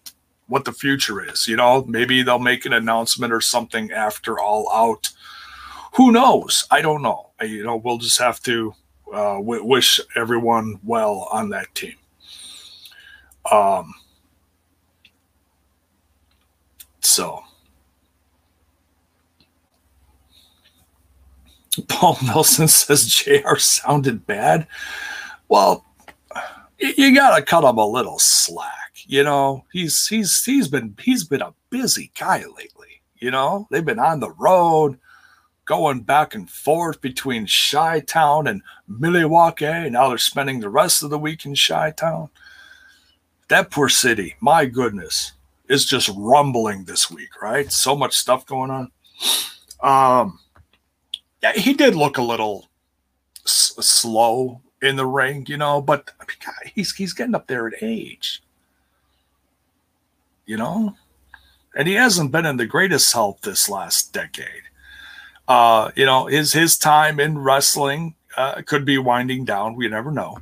what 0.47 0.65
the 0.65 0.71
future 0.71 1.23
is. 1.23 1.47
You 1.47 1.56
know, 1.56 1.84
maybe 1.88 2.23
they'll 2.23 2.39
make 2.39 2.65
an 2.65 2.73
announcement 2.73 3.32
or 3.32 3.41
something 3.41 3.91
after 3.91 4.39
all 4.39 4.71
out. 4.73 5.10
Who 5.95 6.12
knows? 6.12 6.65
I 6.71 6.82
don't 6.82 7.01
know. 7.01 7.29
I, 7.39 7.45
you 7.45 7.63
know, 7.63 7.77
we'll 7.77 7.97
just 7.97 8.19
have 8.19 8.41
to 8.43 8.73
uh, 9.13 9.36
w- 9.36 9.63
wish 9.63 9.99
everyone 10.15 10.79
well 10.84 11.27
on 11.32 11.49
that 11.49 11.73
team. 11.75 11.95
Um, 13.51 13.93
so. 17.01 17.43
Paul 21.88 22.17
Nelson 22.23 22.67
says 22.67 23.08
JR 23.08 23.58
sounded 23.58 24.25
bad. 24.25 24.67
Well, 25.47 25.86
you 26.79 27.15
got 27.15 27.36
to 27.36 27.43
cut 27.43 27.63
him 27.63 27.77
a 27.77 27.86
little 27.86 28.19
slack 28.19 28.84
you 29.08 29.23
know, 29.23 29.65
he's 29.71 30.08
he's 30.08 30.43
he's 30.43 30.67
been 30.67 30.95
he's 31.01 31.23
been 31.23 31.41
a 31.41 31.53
busy 31.69 32.12
guy 32.17 32.39
lately. 32.39 33.01
You 33.17 33.32
know, 33.32 33.67
they've 33.71 33.86
been 33.86 33.99
on 33.99 34.19
the 34.19 34.32
road, 34.32 34.99
going 35.65 36.02
back 36.02 36.36
and 36.36 36.49
forth 36.49 37.02
between 37.02 37.47
Chi 37.47 38.02
Town 38.02 38.47
and 38.47 38.62
Milwaukee. 38.88 39.89
Now 39.89 40.10
they're 40.10 40.17
spending 40.17 40.60
the 40.60 40.69
rest 40.69 41.04
of 41.04 41.10
the 41.10 41.19
week 41.19 41.45
in 41.45 41.56
Chi 41.56 41.91
Town. 41.91 42.30
That 43.49 43.71
poor 43.71 43.89
city, 43.89 44.36
my 44.39 44.65
goodness, 44.65 45.34
is 45.69 45.86
just 45.86 46.10
rumbling 46.15 46.86
this 46.86 47.10
week, 47.12 47.41
right? 47.41 47.71
So 47.71 47.95
much 47.95 48.15
stuff 48.15 48.45
going 48.45 48.71
on. 48.71 48.91
Um, 49.82 50.39
yeah, 51.41 51.54
he 51.54 51.73
did 51.73 51.95
look 51.95 52.17
a 52.17 52.23
little 52.23 52.69
s- 53.45 53.76
slow 53.80 54.62
in 54.82 54.95
the 54.95 55.06
ring, 55.06 55.45
you 55.47 55.58
know, 55.58 55.82
but 55.82 56.12
I 56.19 56.23
mean, 56.23 56.38
God, 56.45 56.71
he's 56.73 56.93
he's 56.93 57.13
getting 57.13 57.36
up 57.36 57.47
there 57.47 57.67
in 57.67 57.73
age 57.82 58.41
you 60.45 60.58
know? 60.58 60.95
And 61.76 61.88
he 61.88 61.95
hasn't 61.95 62.32
been 62.32 62.45
in 62.45 62.58
the 62.58 62.65
greatest 62.65 63.12
health 63.13 63.41
this 63.41 63.69
last 63.69 64.13
decade. 64.13 64.62
Uh, 65.47 65.91
you 65.95 66.06
know, 66.06 66.27
his 66.27 66.53
his 66.53 66.77
time 66.77 67.19
in 67.19 67.38
wrestling 67.38 68.15
uh, 68.38 68.62
could 68.65 68.86
be 68.86 68.97
winding 68.97 69.45
down. 69.45 69.75
We 69.75 69.88
never 69.88 70.12
know. 70.12 70.38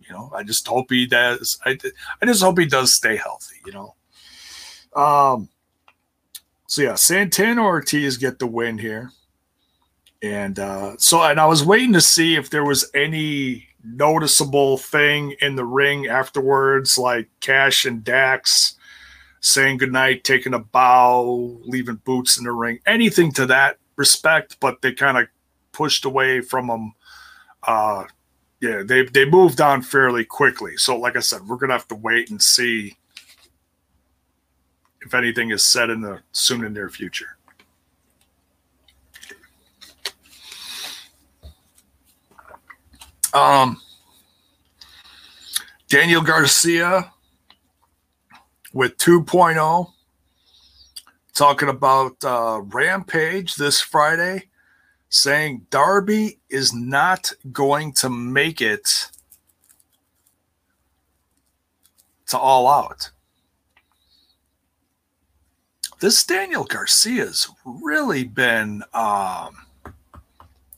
You 0.00 0.14
know, 0.14 0.30
I 0.34 0.42
just 0.42 0.66
hope 0.66 0.90
he 0.90 1.06
does. 1.06 1.58
I, 1.64 1.78
I 2.22 2.26
just 2.26 2.42
hope 2.42 2.58
he 2.58 2.66
does 2.66 2.94
stay 2.94 3.16
healthy. 3.16 3.56
You 3.66 3.72
know. 3.72 3.94
Um. 5.00 5.48
So 6.68 6.82
yeah, 6.82 6.94
Santana 6.94 7.62
Ortiz 7.62 8.16
get 8.16 8.38
the 8.38 8.46
win 8.46 8.78
here, 8.78 9.10
and 10.22 10.58
uh, 10.58 10.96
so 10.98 11.22
and 11.22 11.38
I 11.38 11.46
was 11.46 11.64
waiting 11.64 11.92
to 11.92 12.00
see 12.00 12.34
if 12.34 12.50
there 12.50 12.64
was 12.64 12.90
any 12.94 13.68
noticeable 13.84 14.78
thing 14.78 15.36
in 15.40 15.54
the 15.54 15.64
ring 15.64 16.06
afterwards, 16.06 16.98
like 16.98 17.28
Cash 17.40 17.84
and 17.84 18.02
Dax 18.02 18.76
saying 19.40 19.78
goodnight, 19.78 20.24
taking 20.24 20.54
a 20.54 20.58
bow, 20.58 21.60
leaving 21.62 22.00
boots 22.04 22.36
in 22.36 22.44
the 22.44 22.52
ring, 22.52 22.80
anything 22.84 23.30
to 23.32 23.46
that 23.46 23.78
respect, 23.96 24.58
but 24.60 24.80
they 24.82 24.92
kind 24.92 25.18
of 25.18 25.28
pushed 25.72 26.04
away 26.04 26.40
from 26.40 26.68
them. 26.68 26.94
Uh, 27.62 28.04
yeah, 28.60 28.82
they 28.84 29.04
they 29.04 29.24
moved 29.24 29.60
on 29.60 29.82
fairly 29.82 30.24
quickly. 30.24 30.76
So, 30.76 30.96
like 30.96 31.16
I 31.16 31.20
said, 31.20 31.42
we're 31.46 31.56
gonna 31.56 31.74
have 31.74 31.88
to 31.88 31.94
wait 31.94 32.30
and 32.30 32.40
see 32.40 32.96
if 35.02 35.14
anything 35.14 35.50
is 35.50 35.62
said 35.62 35.90
in 35.90 36.00
the 36.00 36.20
soon 36.32 36.64
and 36.64 36.74
near 36.74 36.88
future. 36.88 37.36
Um, 43.34 43.80
Daniel 45.88 46.22
Garcia 46.22 47.12
with 48.72 48.96
2.0 48.96 49.92
talking 51.36 51.68
about 51.68 52.16
uh, 52.24 52.60
Rampage 52.62 53.56
this 53.56 53.80
Friday, 53.80 54.48
saying 55.10 55.66
Darby 55.70 56.38
is 56.48 56.74
not 56.74 57.30
going 57.52 57.92
to 57.92 58.08
make 58.08 58.60
it 58.60 59.10
to 62.28 62.38
All 62.38 62.66
Out. 62.66 63.10
This 66.00 66.24
Daniel 66.24 66.64
Garcia's 66.64 67.48
really 67.64 68.24
been 68.24 68.82
um, 68.94 69.56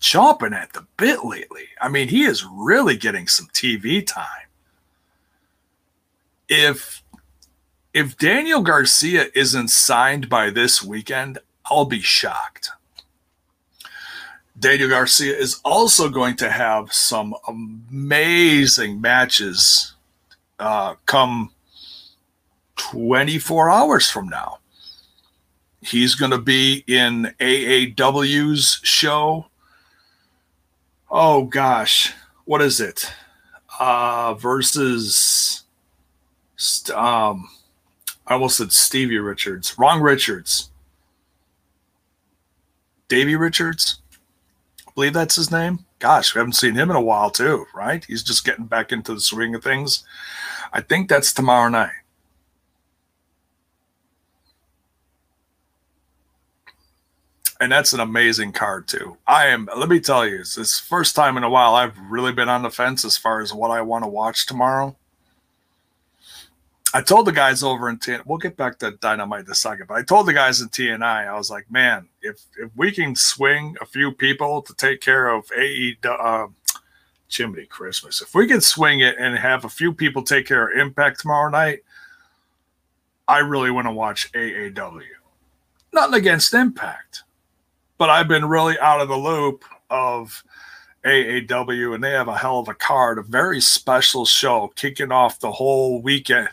chomping 0.01 0.55
at 0.55 0.73
the 0.73 0.87
bit 0.97 1.25
lately. 1.25 1.67
I 1.81 1.89
mean, 1.89 2.09
he 2.09 2.25
is 2.25 2.45
really 2.45 2.97
getting 2.97 3.29
some 3.29 3.47
TV 3.53 4.05
time. 4.05 4.27
If 6.49 7.03
if 7.99 8.17
Daniel 8.17 8.63
Garcia 8.63 9.27
isn't 9.35 9.69
signed 9.69 10.29
by 10.29 10.51
this 10.51 10.85
weekend, 10.85 11.39
I'll 11.69 11.85
be 11.85 12.01
shocked. 12.01 12.71
Daniel 14.57 14.89
Garcia 14.89 15.37
is 15.37 15.61
also 15.65 16.09
going 16.09 16.37
to 16.37 16.49
have 16.49 16.93
some 16.93 17.35
amazing 17.49 19.01
matches 19.01 19.95
uh, 20.61 20.95
come 21.07 21.51
24 22.77 23.69
hours 23.69 24.09
from 24.09 24.29
now. 24.29 24.59
He's 25.81 26.15
going 26.15 26.31
to 26.31 26.39
be 26.39 26.85
in 26.87 27.35
AAW's 27.41 28.79
show. 28.85 29.47
Oh 31.11 31.47
gosh, 31.47 32.15
what 32.45 32.63
is 32.63 32.81
it? 32.81 33.13
Uh, 33.81 34.35
versus 34.35 35.65
um, 36.95 37.49
I 38.29 38.35
almost 38.35 38.59
said 38.59 38.73
Stevie 38.73 39.19
Richards. 39.19 39.77
Wrong 39.79 40.03
Richards. 40.03 40.71
Davey 43.09 43.35
Richards. 43.37 44.01
I 44.87 44.91
believe 44.95 45.15
that's 45.15 45.37
his 45.37 45.51
name. 45.51 45.87
Gosh, 45.99 46.35
we 46.35 46.39
haven't 46.39 46.53
seen 46.53 46.75
him 46.75 46.91
in 46.91 46.97
a 46.97 47.01
while 47.01 47.31
too, 47.31 47.65
right? 47.75 48.05
He's 48.05 48.23
just 48.23 48.45
getting 48.45 48.67
back 48.67 48.93
into 48.93 49.15
the 49.15 49.21
swing 49.21 49.55
of 49.55 49.65
things. 49.65 50.05
I 50.73 50.83
think 50.83 51.09
that's 51.09 51.33
tomorrow 51.33 51.71
night. 51.71 51.91
and 57.61 57.73
that's 57.73 57.93
an 57.93 58.01
amazing 58.01 58.53
card 58.53 58.87
too. 58.87 59.17
I 59.27 59.47
am. 59.47 59.69
Let 59.77 59.89
me 59.89 60.01
tell 60.01 60.27
you, 60.27 60.41
it's 60.41 60.55
this 60.55 60.79
first 60.79 61.17
time 61.17 61.37
in 61.37 61.43
a 61.43 61.51
while 61.51 61.75
I've 61.75 61.99
really 61.99 62.33
been 62.33 62.49
on 62.49 62.63
the 62.63 62.71
fence 62.71 63.05
as 63.05 63.17
far 63.17 63.41
as 63.41 63.53
what 63.53 63.71
I 63.71 63.81
want 63.83 64.05
to 64.05 64.09
watch 64.09 64.47
tomorrow. 64.47 64.97
I 66.95 67.03
told 67.03 67.27
the 67.27 67.33
guys 67.33 67.63
over 67.63 67.91
in 67.91 67.99
TNI, 67.99 68.23
we'll 68.25 68.39
get 68.39 68.57
back 68.57 68.79
to 68.79 68.93
Dynamite 68.93 69.45
in 69.45 69.51
a 69.51 69.55
second, 69.55 69.89
but 69.89 69.99
I 69.99 70.03
told 70.03 70.27
the 70.27 70.33
guys 70.33 70.63
in 70.63 70.69
TNI, 70.69 71.29
I 71.29 71.37
was 71.37 71.51
like, 71.51 71.71
man, 71.71 72.09
if 72.23 72.41
if 72.57 72.71
we 72.77 72.91
can 72.93 73.15
swing 73.15 73.77
a 73.81 73.87
few 73.87 74.11
people 74.11 74.63
to 74.63 74.75
take 74.75 75.03
care 75.03 75.29
of 75.29 75.51
AE, 75.53 75.99
uh, 76.05 76.47
Chimney 77.29 77.67
Christmas, 77.67 78.23
if 78.23 78.35
we 78.35 78.47
can 78.47 78.63
swing 78.63 79.01
it 79.01 79.17
and 79.19 79.37
have 79.37 79.67
a 79.67 79.69
few 79.69 79.93
people 79.93 80.23
take 80.23 80.47
care 80.47 80.69
of 80.69 80.79
Impact 80.79 81.21
tomorrow 81.21 81.51
night, 81.51 81.81
I 83.27 83.41
really 83.41 83.71
want 83.71 83.87
to 83.87 83.93
watch 83.93 84.33
AAW. 84.33 85.03
Nothing 85.93 86.15
against 86.15 86.55
Impact, 86.55 87.25
but 87.99 88.09
I've 88.09 88.29
been 88.29 88.47
really 88.47 88.79
out 88.79 89.03
of 89.03 89.09
the 89.09 89.17
loop 89.17 89.63
of 89.91 90.43
AAW, 91.05 91.95
and 91.95 92.03
they 92.03 92.13
have 92.13 92.29
a 92.29 92.39
hell 92.39 92.61
of 92.61 92.69
a 92.69 92.75
card, 92.75 93.19
a 93.19 93.23
very 93.23 93.61
special 93.61 94.25
show 94.25 94.73
kicking 94.75 95.13
off 95.13 95.39
the 95.39 95.53
whole 95.53 96.01
weekend 96.01 96.49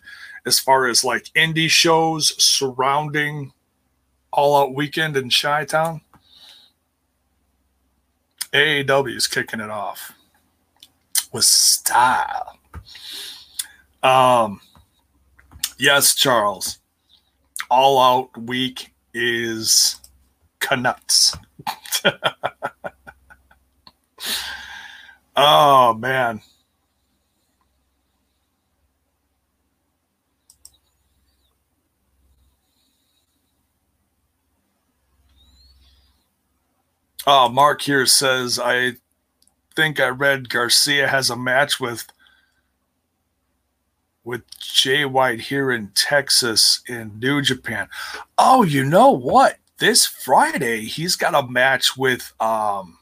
as 0.45 0.59
far 0.59 0.87
as 0.87 1.03
like 1.03 1.25
indie 1.35 1.69
shows 1.69 2.33
surrounding 2.41 3.51
All 4.31 4.55
Out 4.55 4.73
Weekend 4.73 5.17
in 5.17 5.29
Chi 5.29 5.65
Town. 5.65 6.01
AAW 8.53 9.15
is 9.15 9.27
kicking 9.27 9.59
it 9.59 9.69
off 9.69 10.13
with 11.33 11.43
style. 11.43 12.57
Um, 14.01 14.61
yes, 15.77 16.15
Charles. 16.15 16.79
All 17.69 17.99
Out 17.99 18.37
Week 18.37 18.93
is 19.13 19.99
Canucks. 20.59 21.35
oh 25.35 25.93
man. 25.95 26.41
Oh, 37.27 37.49
Mark 37.49 37.81
here 37.81 38.05
says, 38.05 38.59
I 38.59 38.93
think 39.75 39.99
I 39.99 40.09
read 40.09 40.49
Garcia 40.49 41.07
has 41.07 41.29
a 41.29 41.35
match 41.35 41.79
with 41.79 42.07
with 44.23 44.41
Jay 44.59 45.05
White 45.05 45.39
here 45.39 45.71
in 45.71 45.91
Texas 45.93 46.81
in 46.87 47.19
New 47.19 47.41
Japan. 47.41 47.87
Oh, 48.37 48.63
you 48.63 48.83
know 48.83 49.11
what? 49.11 49.57
This 49.77 50.05
Friday 50.05 50.85
he's 50.85 51.15
got 51.15 51.35
a 51.35 51.47
match 51.47 51.97
with 51.97 52.33
um 52.39 52.97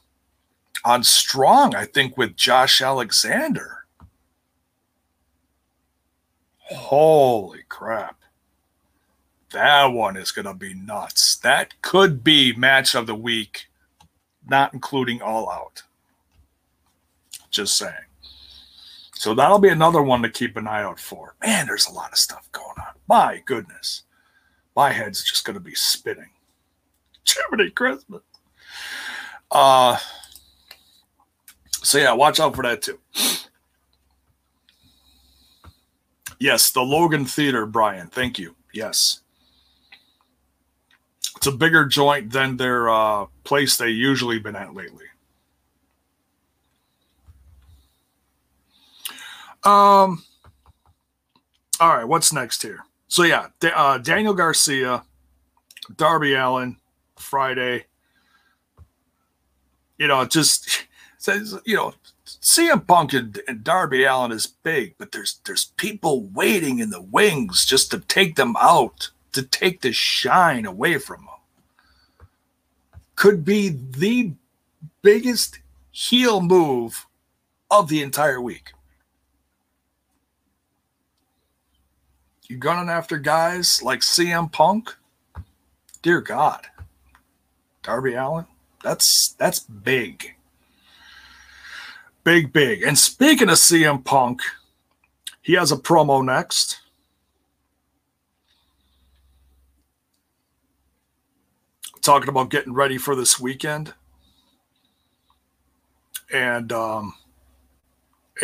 on 0.84 1.02
Strong, 1.02 1.74
I 1.74 1.86
think 1.86 2.16
with 2.16 2.36
Josh 2.36 2.82
Alexander. 2.82 3.84
Holy 6.58 7.62
crap. 7.68 8.16
That 9.52 9.86
one 9.86 10.16
is 10.16 10.32
going 10.32 10.46
to 10.46 10.54
be 10.54 10.74
nuts. 10.74 11.36
That 11.36 11.80
could 11.80 12.24
be 12.24 12.52
match 12.54 12.94
of 12.94 13.06
the 13.06 13.14
week 13.14 13.68
not 14.48 14.74
including 14.74 15.22
All 15.22 15.50
Out. 15.50 15.82
Just 17.50 17.76
saying. 17.76 17.92
So 19.14 19.34
that'll 19.34 19.58
be 19.58 19.68
another 19.68 20.02
one 20.02 20.22
to 20.22 20.28
keep 20.28 20.56
an 20.56 20.66
eye 20.66 20.82
out 20.82 20.98
for. 20.98 21.34
Man, 21.42 21.66
there's 21.66 21.86
a 21.86 21.92
lot 21.92 22.12
of 22.12 22.18
stuff 22.18 22.50
going 22.52 22.78
on. 22.78 22.94
My 23.08 23.42
goodness. 23.46 24.02
My 24.76 24.90
head's 24.90 25.22
just 25.22 25.44
going 25.44 25.54
to 25.54 25.60
be 25.60 25.74
spinning. 25.74 26.30
Jiminy 27.24 27.70
Christmas. 27.70 28.22
Uh, 29.50 29.96
so 31.70 31.98
yeah, 31.98 32.12
watch 32.12 32.40
out 32.40 32.56
for 32.56 32.62
that 32.64 32.82
too. 32.82 32.98
Yes, 36.40 36.70
the 36.72 36.82
Logan 36.82 37.24
Theater, 37.24 37.64
Brian. 37.64 38.08
Thank 38.08 38.38
you. 38.38 38.56
Yes 38.72 39.20
it's 41.44 41.54
a 41.54 41.58
bigger 41.58 41.84
joint 41.84 42.32
than 42.32 42.56
their 42.56 42.88
uh, 42.88 43.26
place 43.44 43.76
they 43.76 43.90
usually 43.90 44.38
been 44.38 44.56
at 44.56 44.72
lately. 44.72 45.04
Um. 49.62 50.24
All 51.80 51.96
right, 51.96 52.08
what's 52.08 52.32
next 52.32 52.62
here? 52.62 52.84
So 53.08 53.24
yeah, 53.24 53.48
uh, 53.62 53.98
Daniel 53.98 54.32
Garcia, 54.32 55.04
Darby 55.94 56.32
Allin, 56.32 56.78
Friday. 57.16 57.84
You 59.98 60.08
know, 60.08 60.24
just 60.24 60.86
says 61.18 61.58
you 61.66 61.76
know, 61.76 61.92
CM 62.24 62.86
Punk 62.86 63.12
and, 63.12 63.38
and 63.46 63.62
Darby 63.62 64.04
Allin 64.04 64.32
is 64.32 64.46
big, 64.46 64.94
but 64.96 65.12
there's 65.12 65.40
there's 65.44 65.66
people 65.76 66.22
waiting 66.22 66.78
in 66.78 66.88
the 66.88 67.02
wings 67.02 67.66
just 67.66 67.90
to 67.90 68.00
take 68.00 68.36
them 68.36 68.56
out, 68.58 69.10
to 69.34 69.42
take 69.42 69.80
the 69.80 69.92
shine 69.92 70.66
away 70.66 70.98
from 70.98 71.20
them 71.20 71.34
could 73.16 73.44
be 73.44 73.68
the 73.68 74.32
biggest 75.02 75.60
heel 75.90 76.40
move 76.40 77.06
of 77.70 77.88
the 77.88 78.02
entire 78.02 78.40
week. 78.40 78.72
You 82.48 82.56
gunning 82.58 82.90
after 82.90 83.18
guys 83.18 83.82
like 83.82 84.00
CM 84.00 84.52
Punk? 84.52 84.94
Dear 86.02 86.20
God. 86.20 86.66
Darby 87.82 88.14
Allin? 88.14 88.46
That's 88.82 89.32
that's 89.38 89.60
big. 89.60 90.34
Big, 92.22 92.52
big. 92.52 92.82
And 92.82 92.98
speaking 92.98 93.48
of 93.48 93.56
CM 93.56 94.04
Punk, 94.04 94.42
he 95.42 95.54
has 95.54 95.72
a 95.72 95.76
promo 95.76 96.24
next. 96.24 96.80
Talking 102.04 102.28
about 102.28 102.50
getting 102.50 102.74
ready 102.74 102.98
for 102.98 103.16
this 103.16 103.40
weekend. 103.40 103.94
And 106.32 106.72
um, 106.72 107.14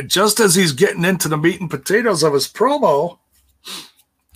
just 0.07 0.40
as 0.40 0.55
he's 0.55 0.73
getting 0.73 1.05
into 1.05 1.29
the 1.29 1.37
meat 1.37 1.61
and 1.61 1.70
potatoes 1.70 2.23
of 2.23 2.33
his 2.33 2.49
promo, 2.49 3.18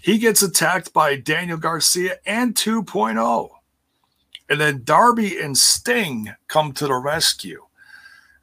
he 0.03 0.19
gets 0.19 0.43
attacked 0.43 0.93
by 0.93 1.17
Daniel 1.17 1.57
Garcia 1.57 2.19
and 2.27 2.55
2.0. 2.55 3.49
And 4.51 4.61
then 4.61 4.83
Darby 4.85 5.39
and 5.39 5.57
Sting 5.57 6.35
come 6.49 6.73
to 6.73 6.87
the 6.87 6.95
rescue. 6.95 7.65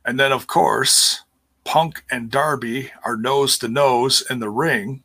And 0.03 0.19
then, 0.19 0.31
of 0.31 0.47
course, 0.47 1.21
Punk 1.63 2.03
and 2.09 2.31
Darby 2.31 2.91
are 3.05 3.15
nose 3.15 3.57
to 3.59 3.67
nose 3.67 4.23
in 4.27 4.39
the 4.39 4.49
ring. 4.49 5.03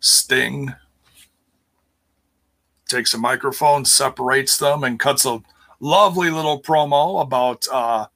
Sting 0.00 0.74
takes 2.88 3.14
a 3.14 3.18
microphone, 3.18 3.84
separates 3.84 4.56
them, 4.56 4.82
and 4.84 4.98
cuts 4.98 5.24
a 5.24 5.42
lovely 5.80 6.30
little 6.30 6.60
promo 6.60 7.22
about 7.22 7.66
uh, 7.70 8.06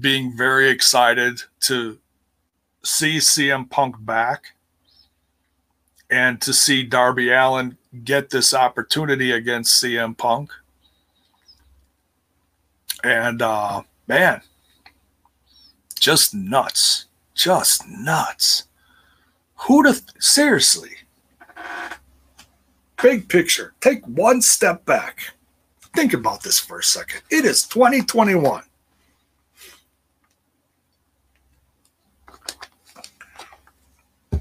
being 0.00 0.36
very 0.36 0.68
excited 0.70 1.40
to 1.60 1.98
see 2.82 3.18
CM 3.18 3.68
Punk 3.68 3.96
back 4.00 4.54
and 6.10 6.40
to 6.40 6.52
see 6.52 6.82
Darby 6.82 7.30
Allin 7.30 7.76
get 8.04 8.30
this 8.30 8.54
opportunity 8.54 9.32
against 9.32 9.82
CM 9.82 10.16
Punk. 10.16 10.50
And 13.02 13.42
uh, 13.42 13.82
man, 14.06 14.42
just 15.98 16.34
nuts. 16.34 17.06
Just 17.34 17.88
nuts. 17.88 18.64
Who'd 19.56 19.86
seriously? 20.20 20.90
Big 23.04 23.28
picture, 23.28 23.74
take 23.82 24.02
one 24.06 24.40
step 24.40 24.86
back. 24.86 25.34
Think 25.94 26.14
about 26.14 26.42
this 26.42 26.58
for 26.58 26.78
a 26.78 26.82
second. 26.82 27.20
It 27.28 27.44
is 27.44 27.64
2021. 27.64 28.62
A 34.32 34.40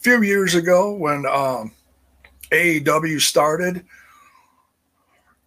few 0.00 0.22
years 0.22 0.54
ago, 0.54 0.94
when 0.94 1.26
um, 1.26 1.72
AEW 2.52 3.20
started, 3.20 3.84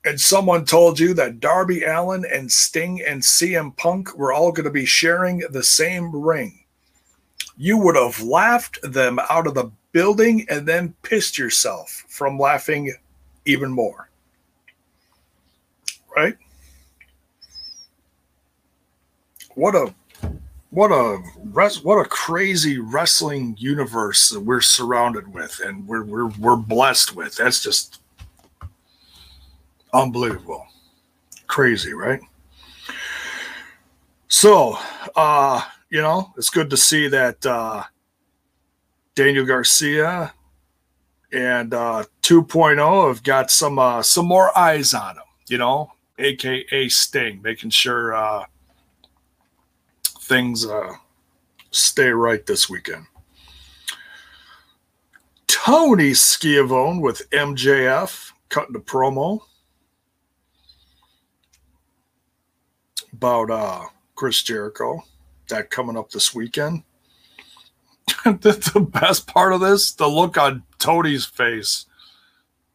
and 0.06 0.22
someone 0.22 0.64
told 0.64 1.00
you 1.00 1.16
that 1.16 1.40
Darby 1.40 1.86
Allin 1.86 2.24
and 2.32 2.52
Sting 2.52 3.02
and 3.02 3.24
CM 3.24 3.76
Punk 3.78 4.16
were 4.16 4.32
all 4.32 4.52
going 4.52 4.66
to 4.66 4.70
be 4.70 4.86
sharing 4.86 5.40
the 5.40 5.64
same 5.64 6.16
ring, 6.16 6.61
you 7.62 7.78
would 7.78 7.96
have 7.96 8.20
laughed 8.24 8.80
them 8.82 9.20
out 9.30 9.46
of 9.46 9.54
the 9.54 9.70
building 9.92 10.44
and 10.50 10.68
then 10.68 10.96
pissed 11.04 11.38
yourself 11.38 12.04
from 12.08 12.40
laughing 12.40 12.92
even 13.46 13.70
more. 13.70 14.10
Right? 16.16 16.36
What 19.54 19.76
a 19.76 19.94
what 20.72 20.88
a 20.88 21.18
what 21.84 22.04
a 22.04 22.10
crazy 22.10 22.80
wrestling 22.80 23.56
universe 23.60 24.32
that 24.32 24.40
we're 24.40 24.62
surrounded 24.62 25.32
with 25.32 25.62
and 25.64 25.88
we're 25.88 26.04
we're 26.04 26.30
we're 26.40 26.56
blessed 26.56 27.16
with. 27.16 27.36
That's 27.36 27.62
just 27.62 28.02
unbelievable. 29.94 30.66
Crazy, 31.46 31.94
right? 31.94 32.22
So, 34.30 34.80
uh, 35.16 35.62
you 35.92 36.02
know, 36.02 36.34
it's 36.38 36.50
good 36.50 36.72
to 36.72 36.78
see 36.78 37.08
that 37.10 37.46
uh 37.46 37.84
Daniel 39.14 39.46
Garcia 39.46 40.34
and 41.34 41.74
uh, 41.74 42.04
2.0 42.24 43.08
have 43.08 43.24
got 43.24 43.52
some 43.52 43.80
uh, 43.80 44.02
some 44.02 44.26
more 44.26 44.58
eyes 44.58 44.94
on 44.94 45.18
him, 45.18 45.24
you 45.48 45.58
know, 45.58 45.92
aka 46.18 46.90
Sting, 46.90 47.42
making 47.42 47.70
sure 47.70 48.14
uh, 48.14 48.46
things 50.22 50.66
uh, 50.66 50.94
stay 51.72 52.10
right 52.10 52.46
this 52.46 52.70
weekend. 52.70 53.06
Tony 55.48 56.14
Schiavone 56.14 57.00
with 57.00 57.30
MJF 57.32 58.32
cutting 58.50 58.76
a 58.76 58.80
promo 58.80 59.42
about 63.14 63.52
uh, 63.52 63.86
Chris 64.16 64.42
Jericho. 64.42 65.04
That 65.52 65.70
coming 65.70 65.98
up 65.98 66.12
this 66.12 66.34
weekend. 66.34 66.84
the, 68.24 68.88
best 68.90 69.28
part 69.28 69.52
of 69.52 69.60
this, 69.60 69.92
the 69.92 70.08
look 70.08 70.38
on 70.38 70.64
Tony's 70.80 71.26
face. 71.26 71.86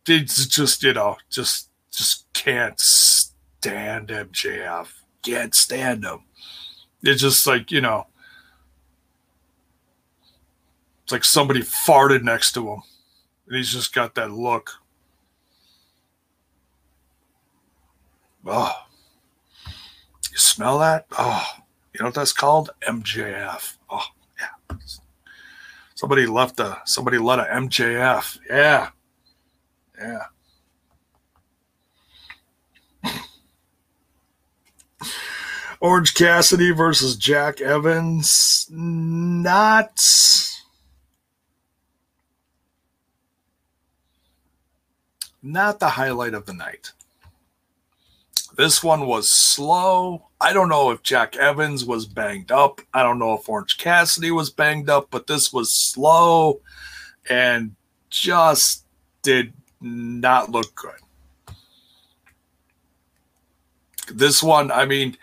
It's 0.07 0.47
just, 0.47 0.83
you 0.83 0.93
know, 0.93 1.17
just 1.31 1.71
just 1.91 2.31
can't 2.35 2.79
stand 2.79 4.09
MJF. 4.09 4.89
Can't 5.23 5.55
stand 5.55 6.05
him. 6.05 6.25
It's 7.03 7.23
just 7.23 7.47
like, 7.47 7.71
you 7.71 7.81
know, 7.81 8.09
it's 11.03 11.13
like 11.13 11.25
somebody 11.25 11.61
farted 11.61 12.23
next 12.23 12.53
to 12.53 12.69
him. 12.69 12.83
And 13.47 13.57
he's 13.57 13.73
just 13.73 13.95
got 13.95 14.15
that 14.17 14.31
look. 14.31 14.71
Oh. 18.45 18.85
You 20.31 20.37
smell 20.37 20.79
that? 20.81 21.07
Oh. 21.19 21.47
You 21.97 22.03
know 22.03 22.09
what 22.09 22.15
that's 22.15 22.35
called? 22.35 22.69
MJF. 22.87 23.79
Oh, 23.89 24.05
yeah. 24.39 24.77
Somebody 25.95 26.27
left 26.27 26.61
a 26.61 26.83
somebody 26.85 27.17
let 27.17 27.39
a 27.39 27.45
MJF. 27.45 28.39
Yeah. 28.51 28.91
Yeah. 29.99 30.25
Orange 35.81 36.13
Cassidy 36.13 36.71
versus 36.71 37.17
Jack 37.17 37.63
Evans. 37.63 38.67
Not 38.71 39.99
not 45.43 45.81
the 45.81 45.89
highlight 45.89 46.35
of 46.35 46.45
the 46.45 46.53
night. 46.53 46.93
This 48.55 48.85
one 48.85 49.07
was 49.07 49.31
slow. 49.31 50.26
I 50.41 50.53
don't 50.53 50.69
know 50.69 50.91
if 50.91 51.03
Jack 51.03 51.37
Evans 51.37 51.85
was 51.85 52.07
banged 52.07 52.53
up. 52.53 52.81
I 52.93 53.03
don't 53.03 53.19
know 53.19 53.35
if 53.35 53.49
Orange 53.49 53.79
Cassidy 53.79 54.31
was 54.31 54.51
banged 54.51 54.91
up, 54.91 55.09
but 55.11 55.27
this 55.27 55.53
was 55.53 55.73
slow 55.73 56.61
and 57.29 57.75
just 58.11 58.85
did 59.23 59.53
not 59.81 60.51
look 60.51 60.75
good. 60.75 61.57
This 64.13 64.43
one, 64.43 64.71
I 64.71 64.85
mean, 64.85 65.17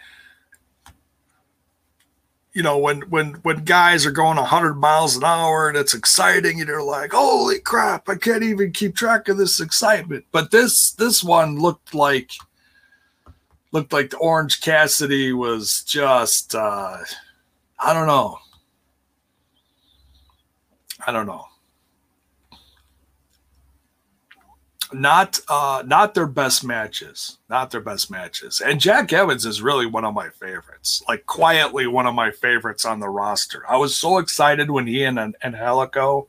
you 2.53 2.61
know, 2.61 2.77
when 2.77 3.01
when 3.09 3.33
when 3.43 3.63
guys 3.63 4.05
are 4.05 4.11
going 4.11 4.37
100 4.37 4.75
miles 4.75 5.15
an 5.15 5.23
hour 5.23 5.67
and 5.67 5.77
it's 5.77 5.93
exciting, 5.93 6.59
and 6.59 6.67
you're 6.67 6.83
like, 6.83 7.13
"Holy 7.13 7.59
crap! 7.59 8.09
I 8.09 8.15
can't 8.15 8.43
even 8.43 8.71
keep 8.71 8.95
track 8.95 9.27
of 9.27 9.37
this 9.37 9.59
excitement." 9.59 10.25
But 10.31 10.51
this 10.51 10.91
this 10.91 11.23
one 11.23 11.59
looked 11.59 11.95
like 11.95 12.31
looked 13.73 13.91
like 13.91 14.11
the 14.11 14.17
Orange 14.17 14.61
Cassidy 14.61 15.33
was 15.33 15.83
just 15.83 16.55
uh, 16.55 16.97
I 17.77 17.93
don't 17.93 18.07
know. 18.07 18.37
I 21.05 21.11
don't 21.11 21.27
know. 21.27 21.45
Not 24.93 25.39
uh 25.49 25.83
not 25.87 26.13
their 26.13 26.27
best 26.27 26.63
matches. 26.63 27.39
Not 27.49 27.71
their 27.71 27.81
best 27.81 28.11
matches. 28.11 28.61
And 28.61 28.79
Jack 28.79 29.11
Evans 29.11 29.43
is 29.43 29.59
really 29.59 29.87
one 29.87 30.05
of 30.05 30.13
my 30.13 30.29
favorites. 30.29 31.01
Like 31.09 31.25
quietly 31.25 31.87
one 31.87 32.05
of 32.05 32.13
my 32.13 32.29
favorites 32.29 32.85
on 32.85 32.99
the 32.99 33.09
roster. 33.09 33.63
I 33.67 33.77
was 33.77 33.95
so 33.95 34.19
excited 34.19 34.69
when 34.69 34.85
he 34.85 35.03
and 35.03 35.35
Angelico 35.43 36.27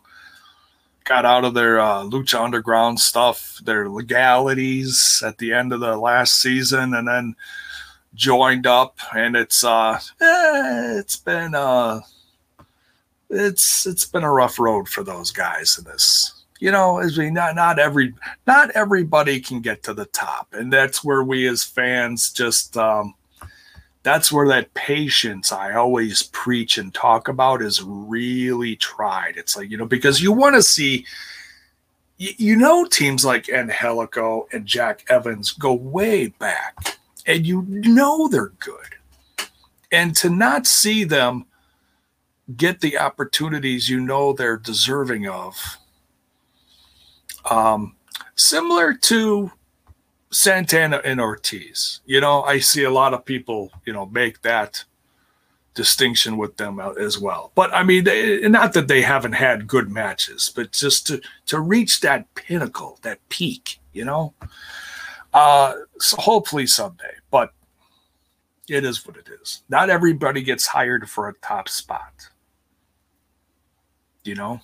got 1.04 1.24
out 1.26 1.44
of 1.44 1.54
their 1.54 1.78
uh, 1.78 2.02
Lucha 2.02 2.42
Underground 2.42 2.98
stuff, 2.98 3.60
their 3.64 3.88
legalities 3.88 5.22
at 5.24 5.38
the 5.38 5.52
end 5.52 5.72
of 5.72 5.80
the 5.80 5.96
last 5.96 6.40
season, 6.40 6.94
and 6.94 7.06
then 7.06 7.36
joined 8.14 8.66
up. 8.66 8.98
And 9.14 9.36
it's 9.36 9.62
uh, 9.62 10.00
eh, 10.20 10.98
it's 10.98 11.16
been 11.16 11.54
uh, 11.54 12.00
it's 13.30 13.86
it's 13.86 14.06
been 14.06 14.24
a 14.24 14.32
rough 14.32 14.58
road 14.58 14.88
for 14.88 15.02
those 15.02 15.30
guys 15.30 15.78
in 15.78 15.84
this. 15.84 16.42
You 16.60 16.70
know, 16.70 16.98
as 16.98 17.18
we 17.18 17.30
not 17.30 17.54
not 17.54 17.78
every 17.78 18.14
not 18.46 18.70
everybody 18.70 19.40
can 19.40 19.60
get 19.60 19.82
to 19.84 19.94
the 19.94 20.06
top, 20.06 20.48
and 20.52 20.72
that's 20.72 21.04
where 21.04 21.22
we 21.22 21.46
as 21.46 21.62
fans 21.62 22.32
just 22.32 22.76
um, 22.76 23.14
that's 24.04 24.30
where 24.30 24.46
that 24.46 24.72
patience 24.74 25.50
I 25.50 25.72
always 25.72 26.24
preach 26.24 26.76
and 26.76 26.92
talk 26.92 27.26
about 27.26 27.62
is 27.62 27.82
really 27.82 28.76
tried. 28.76 29.38
It's 29.38 29.56
like, 29.56 29.70
you 29.70 29.78
know, 29.78 29.86
because 29.86 30.20
you 30.22 30.30
want 30.30 30.56
to 30.56 30.62
see, 30.62 31.06
you, 32.18 32.54
know, 32.54 32.84
teams 32.84 33.24
like 33.24 33.48
Angelico 33.48 34.46
and 34.52 34.66
Jack 34.66 35.04
Evans 35.08 35.52
go 35.52 35.72
way 35.72 36.28
back 36.28 36.98
and 37.26 37.46
you 37.46 37.62
know 37.62 38.28
they're 38.28 38.52
good. 38.60 38.76
And 39.90 40.14
to 40.16 40.28
not 40.28 40.66
see 40.66 41.04
them 41.04 41.46
get 42.54 42.80
the 42.80 42.98
opportunities 42.98 43.88
you 43.88 44.00
know 44.00 44.34
they're 44.34 44.58
deserving 44.58 45.26
of, 45.26 45.78
um, 47.50 47.96
similar 48.36 48.92
to 48.92 49.50
Santana 50.34 51.00
and 51.04 51.20
Ortiz. 51.20 52.00
You 52.06 52.20
know, 52.20 52.42
I 52.42 52.58
see 52.58 52.82
a 52.82 52.90
lot 52.90 53.14
of 53.14 53.24
people, 53.24 53.70
you 53.86 53.92
know, 53.92 54.06
make 54.06 54.42
that 54.42 54.84
distinction 55.74 56.36
with 56.36 56.56
them 56.56 56.80
as 56.80 57.18
well. 57.18 57.52
But 57.54 57.72
I 57.72 57.82
mean, 57.82 58.04
they, 58.04 58.48
not 58.48 58.72
that 58.72 58.88
they 58.88 59.02
haven't 59.02 59.32
had 59.32 59.66
good 59.66 59.90
matches, 59.90 60.52
but 60.54 60.72
just 60.72 61.06
to 61.06 61.20
to 61.46 61.60
reach 61.60 62.00
that 62.00 62.32
pinnacle, 62.34 62.98
that 63.02 63.26
peak, 63.28 63.80
you 63.92 64.04
know. 64.04 64.34
Uh, 65.32 65.74
so 65.98 66.16
hopefully 66.16 66.66
someday, 66.66 67.14
but 67.30 67.52
it 68.68 68.84
is 68.84 69.06
what 69.06 69.16
it 69.16 69.28
is. 69.40 69.62
Not 69.68 69.90
everybody 69.90 70.42
gets 70.42 70.66
hired 70.66 71.08
for 71.08 71.28
a 71.28 71.34
top 71.34 71.68
spot. 71.68 72.28
You 74.24 74.34
know, 74.34 74.60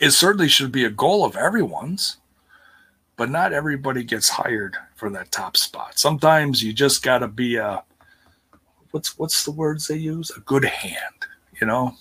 it 0.00 0.10
certainly 0.12 0.48
should 0.48 0.72
be 0.72 0.84
a 0.84 0.90
goal 0.90 1.24
of 1.24 1.36
everyone's 1.36 2.18
but 3.18 3.28
not 3.28 3.52
everybody 3.52 4.04
gets 4.04 4.28
hired 4.28 4.76
for 4.94 5.10
that 5.10 5.32
top 5.32 5.56
spot. 5.56 5.98
Sometimes 5.98 6.62
you 6.62 6.72
just 6.72 7.02
got 7.02 7.18
to 7.18 7.28
be 7.28 7.56
a 7.56 7.82
what's 8.92 9.18
what's 9.18 9.44
the 9.44 9.50
words 9.50 9.88
they 9.88 9.96
use? 9.96 10.30
A 10.36 10.40
good 10.40 10.64
hand, 10.64 11.26
you 11.60 11.66
know. 11.66 11.94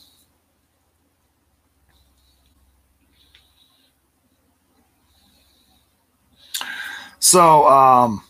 So 7.20 7.68
um 7.68 8.24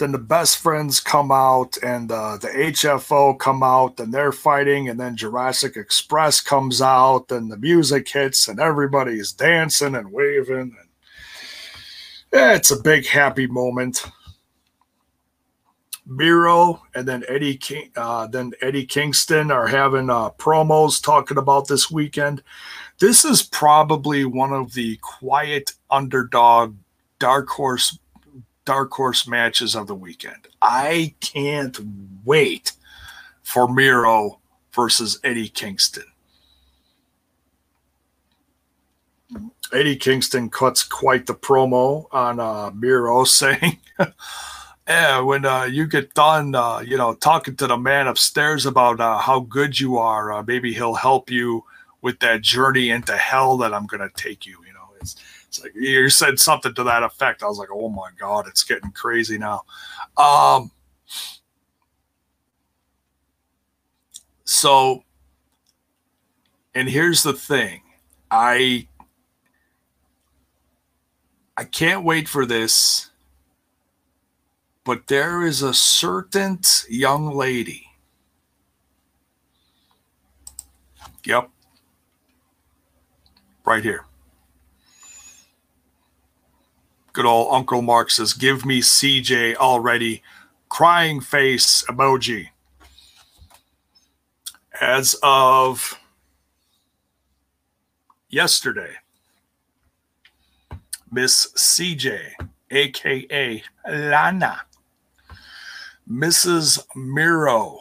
then 0.00 0.12
the 0.12 0.18
best 0.18 0.56
friends 0.56 0.98
come 0.98 1.30
out 1.30 1.76
and 1.82 2.10
uh, 2.10 2.38
the 2.38 2.48
HFO 2.48 3.38
come 3.38 3.62
out 3.62 4.00
and 4.00 4.12
they're 4.12 4.32
fighting 4.32 4.88
and 4.88 4.98
then 4.98 5.14
Jurassic 5.14 5.76
Express 5.76 6.40
comes 6.40 6.80
out 6.80 7.30
and 7.30 7.52
the 7.52 7.58
music 7.58 8.08
hits 8.08 8.48
and 8.48 8.58
everybody's 8.58 9.30
dancing 9.30 9.94
and 9.94 10.10
waving 10.10 10.74
and 10.78 10.88
yeah, 12.32 12.54
it's 12.54 12.70
a 12.70 12.80
big 12.80 13.06
happy 13.06 13.46
moment. 13.46 14.04
Miro 16.06 16.80
and 16.94 17.06
then 17.06 17.22
Eddie 17.28 17.56
King, 17.56 17.90
uh, 17.94 18.26
then 18.26 18.52
Eddie 18.62 18.86
Kingston 18.86 19.50
are 19.50 19.66
having 19.66 20.08
uh, 20.08 20.30
promos 20.30 21.02
talking 21.02 21.38
about 21.38 21.68
this 21.68 21.90
weekend. 21.90 22.42
This 23.00 23.24
is 23.24 23.42
probably 23.42 24.24
one 24.24 24.52
of 24.52 24.72
the 24.72 24.98
quiet 25.02 25.72
underdog 25.90 26.74
dark 27.18 27.48
horse 27.48 27.98
dark 28.64 28.92
horse 28.92 29.26
matches 29.26 29.74
of 29.74 29.86
the 29.86 29.94
weekend. 29.94 30.48
I 30.62 31.14
can't 31.20 31.78
wait 32.24 32.72
for 33.42 33.68
Miro 33.68 34.40
versus 34.72 35.18
Eddie 35.24 35.48
Kingston. 35.48 36.04
Eddie 39.72 39.96
Kingston 39.96 40.50
cuts 40.50 40.82
quite 40.82 41.26
the 41.26 41.34
promo 41.34 42.06
on 42.12 42.40
uh, 42.40 42.70
Miro 42.74 43.24
saying, 43.24 43.78
"Yeah, 44.88 45.20
when 45.20 45.44
uh, 45.44 45.64
you 45.64 45.86
get 45.86 46.14
done, 46.14 46.54
uh, 46.54 46.80
you 46.80 46.96
know, 46.96 47.14
talking 47.14 47.56
to 47.56 47.66
the 47.66 47.76
man 47.76 48.08
upstairs 48.08 48.66
about 48.66 49.00
uh, 49.00 49.18
how 49.18 49.40
good 49.40 49.78
you 49.78 49.98
are, 49.98 50.32
uh, 50.32 50.42
maybe 50.42 50.72
he'll 50.72 50.94
help 50.94 51.30
you 51.30 51.64
with 52.02 52.18
that 52.20 52.40
journey 52.40 52.90
into 52.90 53.16
hell 53.16 53.56
that 53.58 53.72
I'm 53.72 53.86
going 53.86 54.00
to 54.00 54.22
take 54.22 54.44
you." 54.46 54.58
It's 55.50 55.62
like 55.62 55.74
you 55.76 56.08
said 56.10 56.40
something 56.40 56.74
to 56.74 56.84
that 56.84 57.02
effect. 57.02 57.42
I 57.42 57.46
was 57.48 57.58
like, 57.58 57.70
oh 57.72 57.90
my 57.90 58.10
God, 58.18 58.48
it's 58.48 58.64
getting 58.64 58.92
crazy 58.92 59.38
now. 59.38 59.64
Um, 60.16 60.70
so 64.44 65.04
And 66.74 66.88
here's 66.88 67.22
the 67.22 67.32
thing. 67.32 67.82
I 68.30 68.88
I 71.56 71.64
can't 71.64 72.04
wait 72.04 72.28
for 72.28 72.46
this. 72.46 73.10
But 74.84 75.08
there 75.08 75.42
is 75.44 75.62
a 75.62 75.74
certain 75.74 76.60
young 76.88 77.34
lady. 77.34 77.86
Yep. 81.24 81.50
Right 83.64 83.84
here. 83.84 84.06
Good 87.12 87.26
old 87.26 87.52
Uncle 87.52 87.82
Mark 87.82 88.10
says, 88.10 88.32
Give 88.34 88.64
me 88.64 88.80
CJ 88.80 89.56
already. 89.56 90.22
Crying 90.68 91.20
face 91.20 91.84
emoji. 91.88 92.48
As 94.80 95.16
of 95.22 95.98
yesterday, 98.28 98.92
Miss 101.10 101.52
CJ, 101.56 102.20
aka 102.70 103.62
Lana, 103.88 104.60
Mrs. 106.08 106.84
Miro, 106.94 107.80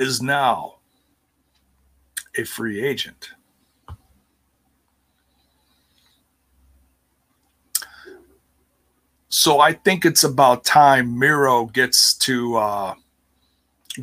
is 0.00 0.20
now 0.20 0.78
a 2.36 2.42
free 2.42 2.82
agent. 2.84 3.30
So 9.34 9.60
I 9.60 9.72
think 9.72 10.04
it's 10.04 10.24
about 10.24 10.62
time 10.62 11.18
Miro 11.18 11.64
gets 11.64 12.12
to 12.18 12.56
uh, 12.56 12.94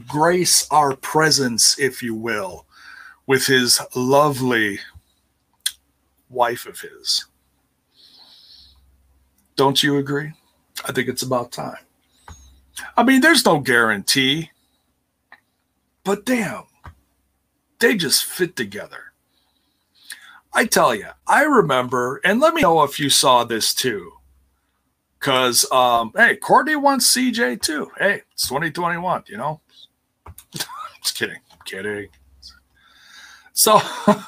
grace 0.08 0.68
our 0.72 0.96
presence, 0.96 1.78
if 1.78 2.02
you 2.02 2.15
will, 2.15 2.65
with 3.28 3.46
his 3.46 3.80
lovely 3.96 4.80
wife 6.32 6.65
of 6.65 6.80
his. 6.80 7.28
Don't 9.56 9.84
you 9.84 9.98
agree? 9.98 10.32
I 10.86 10.94
think 10.94 11.08
it's 11.08 11.22
about 11.22 11.52
time. 11.52 11.78
I 12.98 13.04
mean, 13.04 13.22
there's 13.22 13.46
no 13.46 13.60
guarantee, 13.60 14.50
but 16.04 16.26
damn, 16.26 16.63
they 17.78 17.96
just 17.98 18.26
fit 18.26 18.56
together. 18.56 19.13
I 20.54 20.65
tell 20.65 20.96
you, 20.96 21.10
I 21.28 21.44
remember, 21.44 22.20
and 22.26 22.39
let 22.39 22.56
me 22.56 22.63
know 22.63 22.82
if 22.82 23.00
you 23.00 23.12
saw 23.12 23.44
this 23.44 23.76
too. 23.76 24.13
Because, 25.20 25.70
um, 25.72 26.12
hey, 26.16 26.38
Courtney 26.38 26.78
wants 26.78 27.14
CJ 27.16 27.62
too. 27.62 27.92
Hey, 27.98 28.22
it's 28.32 28.48
2021, 28.48 29.24
you 29.28 29.38
know? 29.38 29.60
Just 31.04 31.18
kidding. 31.18 31.40
Kidding. 31.66 32.08
So, 33.54 33.80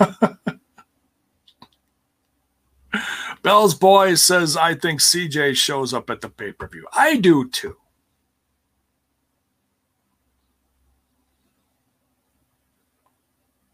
Bell's 3.43 3.73
boy 3.73 4.15
says, 4.15 4.57
I 4.57 4.75
think 4.75 4.99
CJ 4.99 5.55
shows 5.55 5.93
up 5.93 6.09
at 6.09 6.19
the 6.21 6.29
pay 6.29 6.51
per 6.51 6.67
view. 6.67 6.85
I 6.93 7.15
do 7.15 7.47
too. 7.49 7.77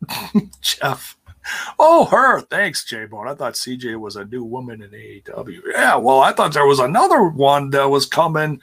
Jeff. 0.61 1.16
Oh, 1.79 2.05
her. 2.05 2.41
Thanks, 2.41 2.83
J 2.85 3.05
Bone. 3.05 3.27
I 3.27 3.35
thought 3.35 3.53
CJ 3.53 3.99
was 3.99 4.15
a 4.15 4.25
new 4.25 4.43
woman 4.43 4.81
in 4.81 4.89
AEW. 4.89 5.61
Yeah, 5.71 5.95
well, 5.95 6.21
I 6.21 6.31
thought 6.31 6.53
there 6.53 6.65
was 6.65 6.79
another 6.79 7.23
one 7.23 7.69
that 7.71 7.89
was 7.89 8.05
coming, 8.05 8.59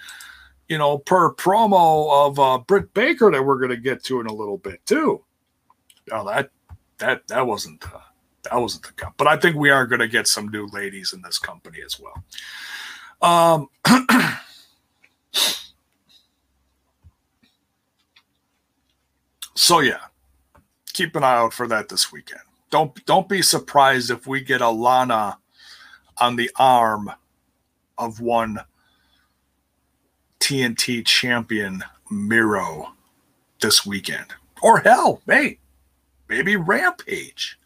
you 0.68 0.78
know, 0.78 0.98
per 0.98 1.32
promo 1.34 2.26
of 2.26 2.38
uh, 2.38 2.58
Britt 2.58 2.92
Baker 2.94 3.30
that 3.30 3.42
we're 3.42 3.58
going 3.58 3.70
to 3.70 3.76
get 3.76 4.02
to 4.04 4.20
in 4.20 4.26
a 4.26 4.32
little 4.32 4.58
bit 4.58 4.84
too. 4.86 5.22
Now 6.08 6.24
that 6.24 6.50
that 6.98 7.26
that 7.28 7.46
wasn't 7.46 7.84
uh, 7.86 8.00
that 8.42 8.60
wasn't 8.60 8.84
the 8.84 8.92
cup, 8.92 9.14
but 9.16 9.26
I 9.26 9.36
think 9.36 9.56
we 9.56 9.70
are 9.70 9.86
going 9.86 10.00
to 10.00 10.08
get 10.08 10.26
some 10.26 10.48
new 10.48 10.66
ladies 10.72 11.12
in 11.12 11.22
this 11.22 11.38
company 11.38 11.78
as 11.84 12.00
well. 12.00 12.24
Um. 13.22 13.68
so 19.54 19.80
yeah, 19.80 20.00
keep 20.92 21.14
an 21.16 21.24
eye 21.24 21.36
out 21.36 21.54
for 21.54 21.66
that 21.68 21.88
this 21.88 22.12
weekend. 22.12 22.40
Don't 22.74 23.06
don't 23.06 23.28
be 23.28 23.40
surprised 23.40 24.10
if 24.10 24.26
we 24.26 24.40
get 24.40 24.60
a 24.60 24.68
Lana 24.68 25.38
on 26.20 26.34
the 26.34 26.50
arm 26.56 27.08
of 27.96 28.20
one 28.20 28.58
TNT 30.40 31.06
champion 31.06 31.84
Miro 32.10 32.92
this 33.60 33.86
weekend. 33.86 34.26
Or 34.60 34.80
hell, 34.80 35.22
hey, 35.28 35.60
maybe 36.28 36.56
Rampage. 36.56 37.60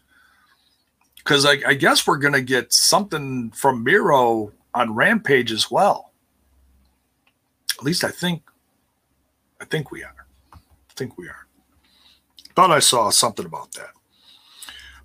Because 1.17 1.43
I, 1.43 1.53
I 1.65 1.73
guess 1.73 2.05
we're 2.05 2.17
gonna 2.19 2.39
get 2.39 2.71
something 2.71 3.49
from 3.49 3.83
Miro 3.83 4.51
on 4.75 4.93
Rampage 4.93 5.51
as 5.51 5.71
well. 5.71 6.11
At 7.79 7.83
least 7.83 8.03
I 8.03 8.11
think 8.11 8.43
I 9.59 9.65
think 9.65 9.89
we 9.89 10.03
are. 10.03 10.27
I 10.53 10.57
think 10.95 11.17
we 11.17 11.27
are. 11.27 11.47
Thought 12.55 12.69
I 12.69 12.77
saw 12.77 13.09
something 13.09 13.47
about 13.47 13.71
that. 13.71 13.89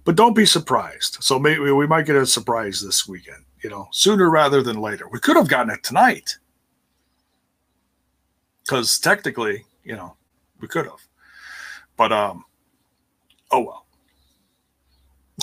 But 0.05 0.17
don't 0.17 0.37
be 0.37 0.47
surprised. 0.47 1.19
So 1.21 1.39
maybe 1.39 1.71
we 1.71 1.87
might 1.87 2.07
get 2.07 2.17
a 2.17 2.27
surprise 2.27 2.81
this 2.81 3.09
weekend, 3.09 3.45
you 3.63 3.71
know, 3.71 3.89
sooner 3.91 4.31
rather 4.31 4.63
than 4.63 4.81
later. 4.81 5.09
We 5.09 5.19
could 5.19 5.37
have 5.37 5.49
gotten 5.49 5.73
it 5.73 5.83
tonight. 5.83 6.39
Because 8.63 8.99
technically, 8.99 9.65
you 9.83 9.97
know, 9.97 10.17
we 10.61 10.69
could 10.69 10.85
have. 10.85 11.01
But 11.97 12.13
um 12.13 12.45
oh 13.51 13.61
well. 13.61 13.87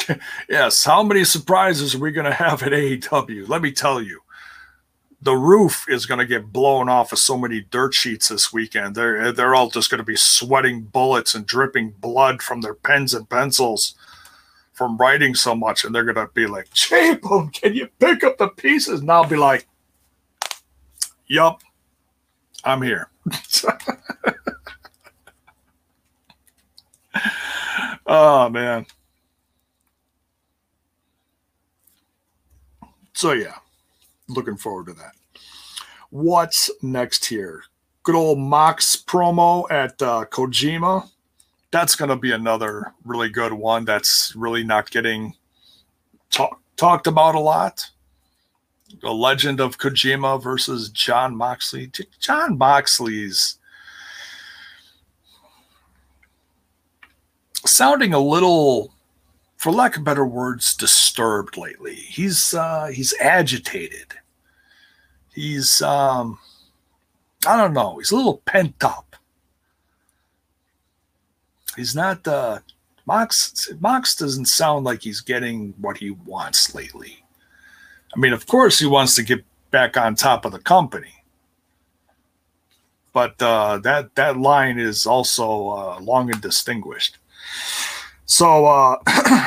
yes, 0.49 0.85
how 0.85 1.03
many 1.03 1.23
surprises 1.23 1.95
are 1.95 1.99
we 1.99 2.11
going 2.11 2.25
to 2.25 2.33
have 2.33 2.63
at 2.63 2.71
AEW? 2.71 3.49
Let 3.49 3.61
me 3.61 3.73
tell 3.73 4.01
you 4.01 4.21
the 5.21 5.35
roof 5.35 5.85
is 5.87 6.05
going 6.05 6.19
to 6.19 6.25
get 6.25 6.53
blown 6.53 6.87
off 6.87 7.11
of 7.11 7.19
so 7.19 7.37
many 7.37 7.61
dirt 7.61 7.93
sheets 7.93 8.29
this 8.29 8.53
weekend. 8.53 8.95
They're 8.95 9.31
they're 9.31 9.55
all 9.55 9.69
just 9.69 9.89
going 9.89 9.99
to 9.99 10.03
be 10.05 10.15
sweating 10.15 10.83
bullets 10.83 11.35
and 11.35 11.45
dripping 11.45 11.91
blood 11.91 12.41
from 12.41 12.61
their 12.61 12.73
pens 12.73 13.13
and 13.13 13.29
pencils 13.29 13.95
from 14.73 14.97
writing 14.97 15.35
so 15.35 15.55
much, 15.55 15.85
and 15.85 15.93
they're 15.93 16.05
to 16.13 16.29
be 16.33 16.47
like, 16.47 16.71
"Chapel, 16.73 17.49
can 17.53 17.73
you 17.73 17.87
pick 17.99 18.23
up 18.23 18.37
the 18.37 18.47
pieces?" 18.49 19.01
And 19.01 19.11
I'll 19.11 19.27
be 19.27 19.37
like, 19.37 19.67
"Yup, 21.27 21.61
I'm 22.63 22.81
here." 22.81 23.09
oh 28.05 28.49
man. 28.49 28.85
So 33.13 33.33
yeah 33.33 33.55
looking 34.35 34.57
forward 34.57 34.87
to 34.87 34.93
that. 34.93 35.13
What's 36.09 36.69
next 36.81 37.25
here? 37.25 37.63
Good 38.03 38.15
old 38.15 38.39
Mox 38.39 38.95
promo 38.95 39.69
at 39.71 40.01
uh, 40.01 40.25
Kojima. 40.29 41.09
That's 41.71 41.95
going 41.95 42.09
to 42.09 42.15
be 42.15 42.31
another 42.31 42.93
really 43.05 43.29
good 43.29 43.53
one. 43.53 43.85
That's 43.85 44.33
really 44.35 44.63
not 44.63 44.91
getting 44.91 45.35
talk, 46.29 46.59
talked 46.75 47.07
about 47.07 47.35
a 47.35 47.39
lot. 47.39 47.89
The 49.01 49.13
legend 49.13 49.61
of 49.61 49.77
Kojima 49.77 50.43
versus 50.43 50.89
Jon 50.89 51.35
Moxley. 51.35 51.89
Jon 52.19 52.57
Moxley's 52.57 53.57
sounding 57.65 58.13
a 58.13 58.19
little 58.19 58.93
for 59.55 59.71
lack 59.71 59.95
of 59.95 60.03
better 60.03 60.25
words, 60.25 60.75
disturbed 60.75 61.55
lately. 61.55 61.95
He's 61.95 62.53
uh, 62.53 62.87
he's 62.87 63.13
agitated 63.21 64.15
he's 65.33 65.81
um 65.81 66.39
I 67.45 67.57
don't 67.57 67.73
know, 67.73 67.97
he's 67.97 68.11
a 68.11 68.15
little 68.15 68.41
pent 68.45 68.83
up. 68.83 69.10
He's 71.75 71.95
not 71.95 72.27
uh 72.27 72.59
Mox 73.05 73.69
Mox 73.79 74.15
doesn't 74.15 74.45
sound 74.45 74.85
like 74.85 75.01
he's 75.01 75.21
getting 75.21 75.73
what 75.79 75.97
he 75.97 76.11
wants 76.11 76.75
lately. 76.75 77.23
I 78.15 78.19
mean, 78.19 78.33
of 78.33 78.45
course 78.45 78.79
he 78.79 78.85
wants 78.85 79.15
to 79.15 79.23
get 79.23 79.43
back 79.71 79.97
on 79.97 80.15
top 80.15 80.45
of 80.45 80.51
the 80.51 80.59
company. 80.59 81.23
But 83.13 83.41
uh, 83.41 83.79
that 83.79 84.15
that 84.15 84.37
line 84.37 84.79
is 84.79 85.05
also 85.05 85.69
uh, 85.69 85.99
long 85.99 86.31
and 86.31 86.41
distinguished. 86.41 87.17
So 88.25 88.65
uh, 88.65 88.97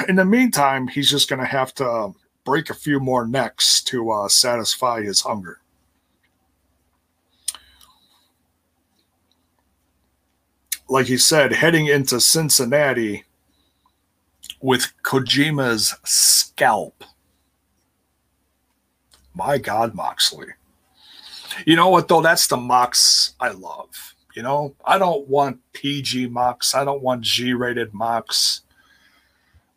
in 0.08 0.16
the 0.16 0.24
meantime, 0.24 0.88
he's 0.88 1.10
just 1.10 1.28
going 1.28 1.40
to 1.40 1.46
have 1.46 1.72
to 1.76 2.12
break 2.44 2.68
a 2.68 2.74
few 2.74 3.00
more 3.00 3.26
necks 3.26 3.82
to 3.84 4.10
uh, 4.10 4.28
satisfy 4.28 5.02
his 5.02 5.22
hunger. 5.22 5.60
Like 10.89 11.09
you 11.09 11.18
said, 11.18 11.53
heading 11.53 11.87
into 11.87 12.20
Cincinnati 12.20 13.24
with 14.61 14.93
Kojima's 15.03 15.95
scalp. 16.05 17.05
My 19.35 19.59
God, 19.59 19.95
Moxley. 19.95 20.47
You 21.66 21.76
know 21.76 21.89
what, 21.89 22.09
though? 22.09 22.22
That's 22.22 22.47
the 22.47 22.57
Mox 22.57 23.35
I 23.41 23.51
love. 23.51 24.14
You 24.35 24.43
know, 24.43 24.74
I 24.85 24.99
don't 24.99 25.28
want 25.28 25.61
PG 25.72 26.28
Mox. 26.28 26.74
I 26.74 26.85
don't 26.85 27.03
want 27.03 27.22
G 27.22 27.53
rated 27.53 27.95
Mox. 27.95 28.62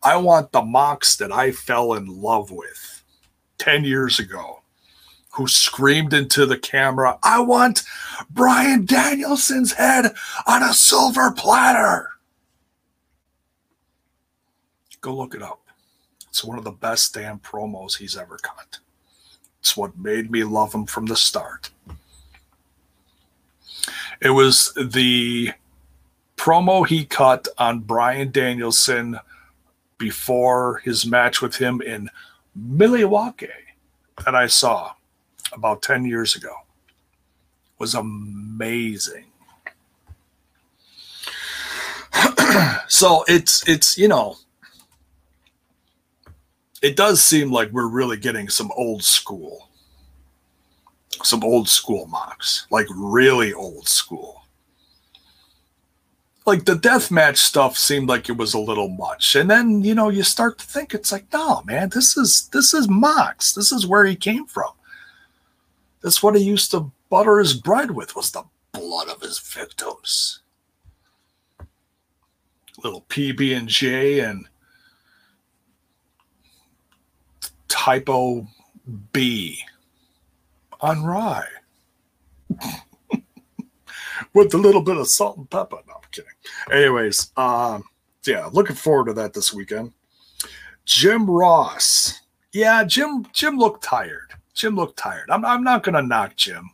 I 0.01 0.15
want 0.17 0.51
the 0.51 0.61
Mox 0.61 1.15
that 1.17 1.31
I 1.31 1.51
fell 1.51 1.93
in 1.93 2.07
love 2.07 2.51
with 2.51 3.03
10 3.59 3.83
years 3.83 4.19
ago, 4.19 4.56
who 5.37 5.47
screamed 5.47 6.15
into 6.15 6.47
the 6.47 6.57
camera, 6.57 7.19
I 7.21 7.39
want 7.41 7.83
Bryan 8.31 8.85
Danielson's 8.85 9.73
head 9.73 10.15
on 10.47 10.63
a 10.63 10.73
silver 10.73 11.31
platter. 11.31 12.09
Go 14.99 15.15
look 15.15 15.35
it 15.35 15.43
up. 15.43 15.61
It's 16.27 16.43
one 16.43 16.57
of 16.57 16.63
the 16.63 16.71
best 16.71 17.13
damn 17.13 17.37
promos 17.37 17.97
he's 17.97 18.17
ever 18.17 18.39
cut. 18.39 18.79
It's 19.59 19.77
what 19.77 19.95
made 19.95 20.31
me 20.31 20.43
love 20.43 20.73
him 20.73 20.87
from 20.87 21.05
the 21.05 21.15
start. 21.15 21.69
It 24.19 24.31
was 24.31 24.73
the 24.73 25.51
promo 26.35 26.87
he 26.87 27.05
cut 27.05 27.47
on 27.59 27.81
Bryan 27.81 28.31
Danielson 28.31 29.19
before 29.99 30.81
his 30.83 31.05
match 31.05 31.43
with 31.43 31.57
him 31.57 31.79
in 31.79 32.09
Milwaukee 32.55 33.49
that 34.25 34.33
I 34.33 34.47
saw 34.47 34.93
about 35.53 35.81
10 35.81 36.05
years 36.05 36.35
ago. 36.35 36.53
Was 37.79 37.93
amazing. 37.93 39.25
so 42.87 43.23
it's 43.27 43.67
it's 43.67 43.97
you 43.99 44.07
know 44.07 44.37
it 46.81 46.95
does 46.95 47.21
seem 47.21 47.51
like 47.51 47.69
we're 47.71 47.87
really 47.87 48.17
getting 48.17 48.49
some 48.49 48.71
old 48.75 49.03
school 49.03 49.67
some 51.23 51.43
old 51.43 51.69
school 51.69 52.07
Mox, 52.07 52.67
like 52.69 52.87
really 52.93 53.53
old 53.53 53.87
school. 53.87 54.43
Like 56.45 56.65
the 56.65 56.75
death 56.75 57.11
match 57.11 57.37
stuff 57.37 57.77
seemed 57.77 58.07
like 58.07 58.29
it 58.29 58.37
was 58.37 58.53
a 58.53 58.59
little 58.59 58.87
much. 58.87 59.35
And 59.35 59.49
then, 59.49 59.83
you 59.83 59.93
know, 59.93 60.09
you 60.09 60.23
start 60.23 60.59
to 60.59 60.65
think 60.65 60.93
it's 60.93 61.11
like, 61.11 61.25
no, 61.33 61.61
man, 61.65 61.89
this 61.89 62.15
is 62.15 62.49
this 62.53 62.73
is 62.73 62.87
Mox. 62.87 63.53
This 63.53 63.71
is 63.71 63.85
where 63.85 64.05
he 64.05 64.15
came 64.15 64.45
from. 64.45 64.71
That's 66.01 66.21
what 66.21 66.35
he 66.35 66.43
used 66.43 66.71
to 66.71 66.91
butter 67.09 67.39
his 67.39 67.53
bread 67.53 67.91
with 67.91 68.15
was 68.15 68.31
the 68.31 68.43
blood 68.71 69.09
of 69.09 69.21
his 69.21 69.39
victims. 69.39 70.41
Little 72.83 73.01
PB 73.09 73.57
and 73.57 73.67
J 73.67 74.19
and 74.19 74.47
typo 77.67 78.47
B 79.11 79.59
on 80.79 81.03
rye 81.03 81.47
with 84.33 84.53
a 84.53 84.57
little 84.57 84.81
bit 84.81 84.97
of 84.97 85.07
salt 85.07 85.37
and 85.37 85.49
pepper. 85.49 85.77
No, 85.87 85.95
I'm 85.95 86.01
kidding. 86.11 86.29
Anyways, 86.71 87.31
um, 87.35 87.83
yeah, 88.25 88.49
looking 88.51 88.75
forward 88.75 89.05
to 89.07 89.13
that 89.13 89.33
this 89.33 89.53
weekend. 89.53 89.93
Jim 90.85 91.29
Ross. 91.29 92.21
Yeah, 92.53 92.83
Jim 92.83 93.25
Jim 93.33 93.57
looked 93.57 93.83
tired. 93.83 94.33
Jim 94.57 94.75
looked 94.75 94.97
tired. 94.97 95.29
I'm, 95.29 95.45
I'm 95.45 95.63
not 95.63 95.83
gonna 95.83 96.01
knock 96.01 96.35
Jim. 96.35 96.71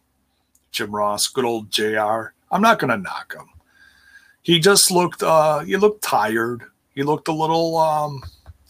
Jim 0.71 0.95
Ross, 0.95 1.27
good 1.27 1.43
old 1.43 1.69
JR. 1.69 2.33
I'm 2.49 2.61
not 2.61 2.79
gonna 2.79 2.97
knock 2.97 3.35
him. 3.35 3.49
He 4.41 4.59
just 4.59 4.89
looked 4.89 5.21
uh 5.21 5.59
he 5.59 5.75
looked 5.75 6.01
tired. 6.01 6.63
He 6.95 7.03
looked 7.03 7.27
a 7.27 7.33
little 7.33 7.77
um 7.77 8.23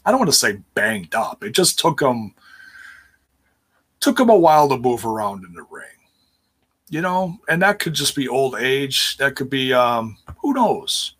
I 0.04 0.10
don't 0.10 0.20
want 0.20 0.32
to 0.32 0.38
say 0.38 0.60
banged 0.74 1.14
up. 1.14 1.44
It 1.44 1.52
just 1.52 1.78
took 1.78 2.02
him 2.02 2.34
took 4.00 4.20
him 4.20 4.30
a 4.30 4.36
while 4.36 4.68
to 4.70 4.78
move 4.78 5.06
around 5.06 5.46
in 5.46 5.54
the 5.54 5.66
ring. 5.70 5.84
You 6.90 7.02
know, 7.02 7.38
and 7.48 7.62
that 7.62 7.80
could 7.80 7.94
just 7.94 8.16
be 8.16 8.28
old 8.28 8.56
age. 8.56 9.18
That 9.18 9.36
could 9.36 9.50
be 9.50 9.74
um, 9.74 10.18
who 10.40 10.54
knows. 10.54 11.16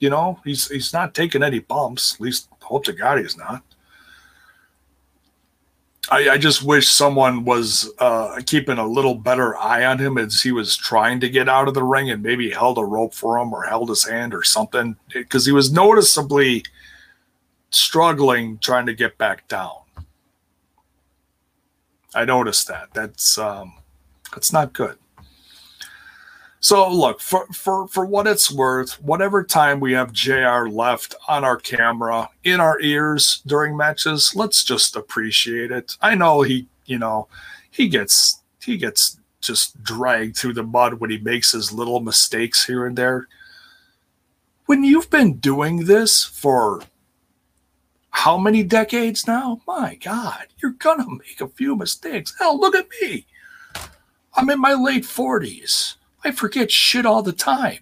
You 0.00 0.08
know, 0.08 0.40
he's 0.44 0.68
he's 0.68 0.94
not 0.94 1.14
taking 1.14 1.42
any 1.42 1.58
bumps. 1.58 2.14
At 2.14 2.20
least 2.20 2.48
hope 2.62 2.84
to 2.84 2.92
God 2.94 3.18
he's 3.18 3.36
not. 3.36 3.62
I, 6.08 6.30
I 6.30 6.38
just 6.38 6.62
wish 6.62 6.88
someone 6.88 7.44
was 7.44 7.90
uh, 7.98 8.40
keeping 8.46 8.78
a 8.78 8.86
little 8.86 9.14
better 9.14 9.56
eye 9.56 9.84
on 9.84 9.98
him 9.98 10.18
as 10.18 10.40
he 10.40 10.52
was 10.52 10.76
trying 10.76 11.18
to 11.20 11.28
get 11.28 11.48
out 11.48 11.66
of 11.68 11.74
the 11.74 11.82
ring 11.82 12.10
and 12.10 12.22
maybe 12.22 12.50
held 12.50 12.78
a 12.78 12.84
rope 12.84 13.12
for 13.12 13.38
him 13.38 13.52
or 13.52 13.64
held 13.64 13.88
his 13.88 14.06
hand 14.06 14.32
or 14.32 14.44
something 14.44 14.96
because 15.12 15.46
he 15.46 15.52
was 15.52 15.72
noticeably 15.72 16.64
struggling 17.70 18.58
trying 18.58 18.86
to 18.86 18.94
get 18.94 19.18
back 19.18 19.48
down. 19.48 19.74
I 22.14 22.24
noticed 22.24 22.68
that. 22.68 22.94
That's 22.94 23.36
um, 23.36 23.74
that's 24.32 24.52
not 24.52 24.72
good. 24.72 24.98
So 26.60 26.88
look, 26.90 27.20
for 27.20 27.46
for 27.48 27.86
for 27.88 28.06
what 28.06 28.26
it's 28.26 28.50
worth, 28.50 29.00
whatever 29.02 29.44
time 29.44 29.78
we 29.78 29.92
have 29.92 30.12
JR 30.12 30.68
left 30.68 31.14
on 31.28 31.44
our 31.44 31.56
camera, 31.56 32.28
in 32.44 32.60
our 32.60 32.80
ears 32.80 33.42
during 33.46 33.76
matches, 33.76 34.32
let's 34.34 34.64
just 34.64 34.96
appreciate 34.96 35.70
it. 35.70 35.96
I 36.00 36.14
know 36.14 36.42
he, 36.42 36.66
you 36.86 36.98
know, 36.98 37.28
he 37.70 37.88
gets 37.88 38.42
he 38.60 38.78
gets 38.78 39.18
just 39.40 39.80
dragged 39.82 40.36
through 40.36 40.54
the 40.54 40.62
mud 40.62 40.94
when 40.94 41.10
he 41.10 41.18
makes 41.18 41.52
his 41.52 41.72
little 41.72 42.00
mistakes 42.00 42.66
here 42.66 42.86
and 42.86 42.96
there. 42.96 43.28
When 44.64 44.82
you've 44.82 45.10
been 45.10 45.34
doing 45.34 45.84
this 45.84 46.24
for 46.24 46.82
how 48.10 48.38
many 48.38 48.64
decades 48.64 49.26
now? 49.26 49.60
My 49.68 49.94
God, 49.96 50.46
you're 50.58 50.72
to 50.72 51.18
make 51.18 51.40
a 51.40 51.48
few 51.48 51.76
mistakes. 51.76 52.34
Hell, 52.38 52.58
look 52.58 52.74
at 52.74 52.88
me. 53.00 53.26
I'm 54.34 54.50
in 54.50 54.60
my 54.60 54.72
late 54.72 55.04
40s. 55.04 55.96
I 56.26 56.32
forget 56.32 56.72
shit 56.72 57.06
all 57.06 57.22
the 57.22 57.32
time. 57.32 57.78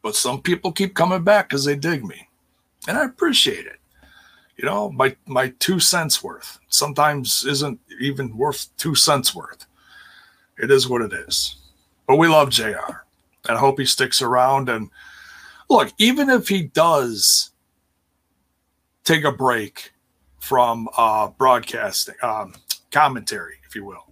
But 0.00 0.14
some 0.14 0.40
people 0.40 0.70
keep 0.70 0.94
coming 0.94 1.24
back 1.24 1.48
because 1.48 1.64
they 1.64 1.74
dig 1.74 2.04
me. 2.04 2.28
And 2.86 2.96
I 2.96 3.04
appreciate 3.04 3.66
it. 3.66 3.80
You 4.56 4.66
know, 4.66 4.92
my, 4.92 5.16
my 5.26 5.48
two 5.58 5.80
cents 5.80 6.22
worth 6.22 6.60
sometimes 6.68 7.44
isn't 7.44 7.80
even 8.00 8.36
worth 8.36 8.68
two 8.76 8.94
cents 8.94 9.34
worth. 9.34 9.66
It 10.56 10.70
is 10.70 10.88
what 10.88 11.02
it 11.02 11.12
is. 11.12 11.56
But 12.06 12.16
we 12.16 12.28
love 12.28 12.50
JR. 12.50 13.02
And 13.48 13.56
I 13.56 13.58
hope 13.58 13.80
he 13.80 13.86
sticks 13.86 14.22
around 14.22 14.68
and 14.68 14.88
look, 15.68 15.92
even 15.98 16.30
if 16.30 16.46
he 16.46 16.62
does 16.62 17.50
take 19.02 19.24
a 19.24 19.32
break 19.32 19.94
from 20.38 20.88
uh, 20.96 21.26
broadcasting, 21.26 22.14
um, 22.22 22.54
commentary, 22.92 23.56
if 23.66 23.74
you 23.74 23.84
will, 23.84 24.09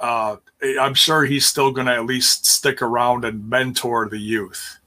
uh, 0.00 0.36
I'm 0.80 0.94
sure 0.94 1.24
he's 1.24 1.46
still 1.46 1.70
going 1.72 1.86
to 1.86 1.94
at 1.94 2.06
least 2.06 2.46
stick 2.46 2.82
around 2.82 3.24
and 3.24 3.48
mentor 3.48 4.08
the 4.08 4.18
youth, 4.18 4.78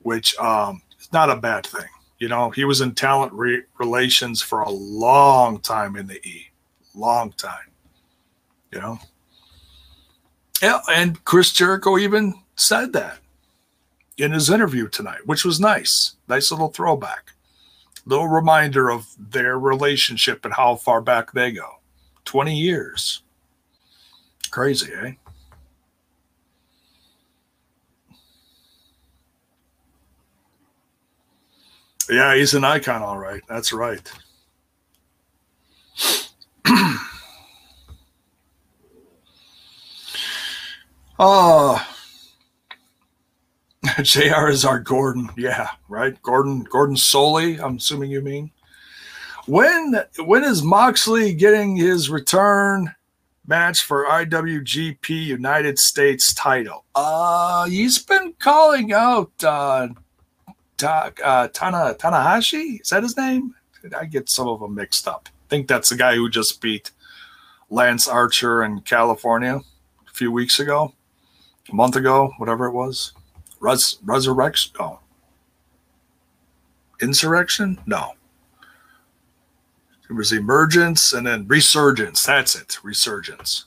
which 0.00 0.36
um, 0.38 0.82
is 0.98 1.12
not 1.12 1.30
a 1.30 1.36
bad 1.36 1.66
thing. 1.66 1.88
You 2.18 2.28
know, 2.28 2.50
he 2.50 2.64
was 2.64 2.80
in 2.80 2.94
talent 2.94 3.32
re- 3.32 3.62
relations 3.78 4.42
for 4.42 4.62
a 4.62 4.70
long 4.70 5.60
time 5.60 5.96
in 5.96 6.06
the 6.06 6.26
E, 6.26 6.48
long 6.94 7.30
time. 7.32 7.70
You 8.72 8.80
know, 8.80 8.98
yeah, 10.62 10.80
and 10.90 11.24
Chris 11.24 11.52
Jericho 11.52 11.96
even 11.98 12.34
said 12.56 12.92
that 12.94 13.18
in 14.16 14.32
his 14.32 14.50
interview 14.50 14.88
tonight, 14.88 15.26
which 15.26 15.44
was 15.44 15.60
nice. 15.60 16.16
Nice 16.28 16.50
little 16.50 16.68
throwback. 16.68 17.32
Little 18.04 18.28
reminder 18.28 18.90
of 18.90 19.06
their 19.18 19.58
relationship 19.58 20.44
and 20.44 20.54
how 20.54 20.74
far 20.74 21.00
back 21.00 21.32
they 21.32 21.52
go. 21.52 21.78
20 22.24 22.56
years. 22.56 23.22
Crazy, 24.48 24.92
eh? 24.92 25.12
Yeah, 32.10 32.34
he's 32.34 32.54
an 32.54 32.64
icon, 32.64 33.02
all 33.02 33.18
right. 33.18 33.42
That's 33.48 33.72
right. 33.72 34.10
oh, 41.18 41.86
JR 44.02 44.48
is 44.48 44.64
our 44.64 44.78
Gordon. 44.80 45.28
Yeah, 45.36 45.68
right. 45.88 46.20
Gordon 46.22 46.62
Gordon 46.64 46.96
Solie, 46.96 47.60
I'm 47.60 47.76
assuming 47.76 48.10
you 48.10 48.22
mean. 48.22 48.50
When 49.46 49.94
when 50.18 50.44
is 50.44 50.62
Moxley 50.62 51.34
getting 51.34 51.76
his 51.76 52.10
return 52.10 52.94
match 53.48 53.82
for 53.82 54.04
IWGP 54.04 55.08
United 55.08 55.78
States 55.78 56.32
title? 56.34 56.84
Uh 56.94 57.64
he's 57.66 57.98
been 57.98 58.34
calling 58.38 58.92
out 58.92 59.32
uh, 59.42 59.88
Ta, 60.76 61.10
uh 61.24 61.48
Tana 61.48 61.96
Tanahashi. 61.98 62.80
Is 62.82 62.90
that 62.90 63.02
his 63.02 63.16
name? 63.16 63.54
I 63.98 64.04
get 64.04 64.28
some 64.28 64.46
of 64.48 64.60
them 64.60 64.74
mixed 64.74 65.08
up. 65.08 65.28
I 65.28 65.48
think 65.48 65.66
that's 65.66 65.88
the 65.88 65.96
guy 65.96 66.14
who 66.14 66.28
just 66.28 66.60
beat 66.60 66.90
Lance 67.70 68.06
Archer 68.06 68.62
in 68.64 68.80
California 68.82 69.60
a 70.06 70.12
few 70.12 70.30
weeks 70.30 70.60
ago, 70.60 70.92
a 71.70 71.74
month 71.74 71.96
ago, 71.96 72.32
whatever 72.38 72.66
it 72.66 72.72
was. 72.72 73.12
Res- 73.60 73.98
resurrection? 74.04 74.74
Oh. 74.78 75.00
Insurrection? 77.00 77.78
No. 77.86 78.12
It 80.08 80.14
was 80.14 80.32
emergence 80.32 81.12
and 81.12 81.26
then 81.26 81.46
resurgence. 81.46 82.24
That's 82.24 82.56
it. 82.56 82.78
Resurgence. 82.82 83.66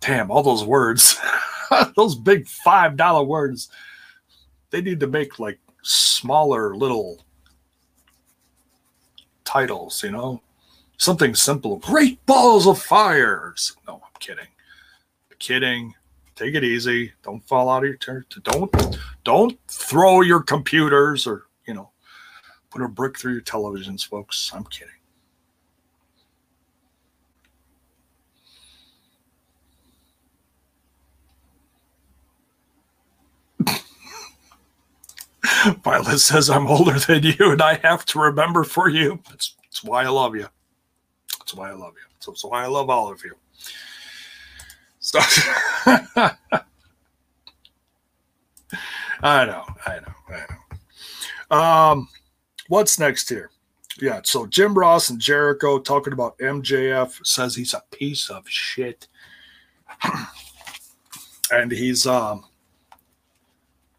Damn, 0.00 0.30
all 0.30 0.42
those 0.42 0.64
words, 0.64 1.18
those 1.96 2.14
big 2.14 2.46
five 2.46 2.96
dollar 2.96 3.24
words, 3.24 3.68
they 4.70 4.80
need 4.80 5.00
to 5.00 5.06
make 5.06 5.38
like 5.38 5.58
smaller 5.82 6.76
little 6.76 7.24
titles, 9.44 10.02
you 10.02 10.10
know? 10.10 10.42
Something 10.98 11.34
simple. 11.34 11.76
Great 11.76 12.24
balls 12.26 12.66
of 12.66 12.80
fires. 12.80 13.76
No, 13.86 13.94
I'm 13.94 14.18
kidding. 14.18 14.46
I'm 15.30 15.36
kidding. 15.38 15.94
Take 16.34 16.54
it 16.54 16.64
easy. 16.64 17.12
Don't 17.22 17.46
fall 17.46 17.68
out 17.70 17.82
of 17.82 17.88
your 17.88 17.96
chair. 17.96 18.24
Don't 18.42 18.98
don't 19.24 19.58
throw 19.68 20.20
your 20.20 20.42
computers 20.42 21.26
or, 21.26 21.45
a 22.84 22.88
brick 22.88 23.18
through 23.18 23.32
your 23.32 23.42
televisions, 23.42 24.06
folks. 24.06 24.50
I'm 24.54 24.64
kidding. 24.64 24.92
Violet 35.82 36.18
says, 36.18 36.50
I'm 36.50 36.66
older 36.66 36.98
than 36.98 37.22
you 37.22 37.52
and 37.52 37.62
I 37.62 37.74
have 37.82 38.04
to 38.06 38.18
remember 38.18 38.64
for 38.64 38.88
you. 38.88 39.20
That's, 39.28 39.54
that's 39.62 39.82
why 39.82 40.04
I 40.04 40.08
love 40.08 40.36
you. 40.36 40.46
That's 41.38 41.54
why 41.54 41.70
I 41.70 41.74
love 41.74 41.94
you. 41.94 42.02
So, 42.18 42.32
that's 42.32 42.44
why 42.44 42.64
I 42.64 42.66
love 42.66 42.90
all 42.90 43.10
of 43.10 43.22
you. 43.24 43.34
So, 45.00 45.18
I 49.22 49.44
know, 49.46 49.64
I 49.86 50.00
know, 50.00 50.14
I 50.28 50.44
know. 51.50 51.56
Um, 51.56 52.08
what's 52.68 52.98
next 52.98 53.28
here? 53.28 53.50
Yeah, 54.00 54.20
so 54.24 54.46
Jim 54.46 54.74
Ross 54.74 55.08
and 55.08 55.20
Jericho 55.20 55.78
talking 55.78 56.12
about 56.12 56.38
MJF 56.38 57.24
says 57.26 57.54
he's 57.54 57.72
a 57.72 57.82
piece 57.90 58.28
of 58.28 58.46
shit. 58.48 59.08
and 61.50 61.70
he's 61.70 62.06
um 62.06 62.44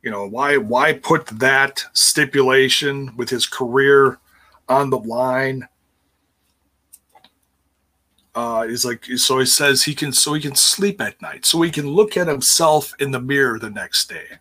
you 0.01 0.11
know 0.11 0.27
why 0.27 0.57
why 0.57 0.93
put 0.93 1.25
that 1.27 1.83
stipulation 1.93 3.15
with 3.15 3.29
his 3.29 3.45
career 3.45 4.19
on 4.69 4.89
the 4.89 4.99
line 4.99 5.67
uh 8.35 8.67
he's 8.67 8.85
like 8.85 9.05
so 9.05 9.39
he 9.39 9.45
says 9.45 9.83
he 9.83 9.95
can 9.95 10.11
so 10.11 10.33
he 10.33 10.41
can 10.41 10.55
sleep 10.55 11.01
at 11.01 11.21
night 11.21 11.45
so 11.45 11.61
he 11.61 11.71
can 11.71 11.87
look 11.87 12.17
at 12.17 12.27
himself 12.27 12.93
in 12.99 13.11
the 13.11 13.19
mirror 13.19 13.57
the 13.59 13.69
next 13.69 14.09
day 14.09 14.39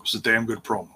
it 0.00 0.02
was 0.02 0.14
a 0.14 0.20
damn 0.20 0.46
good 0.46 0.64
promo 0.64 0.88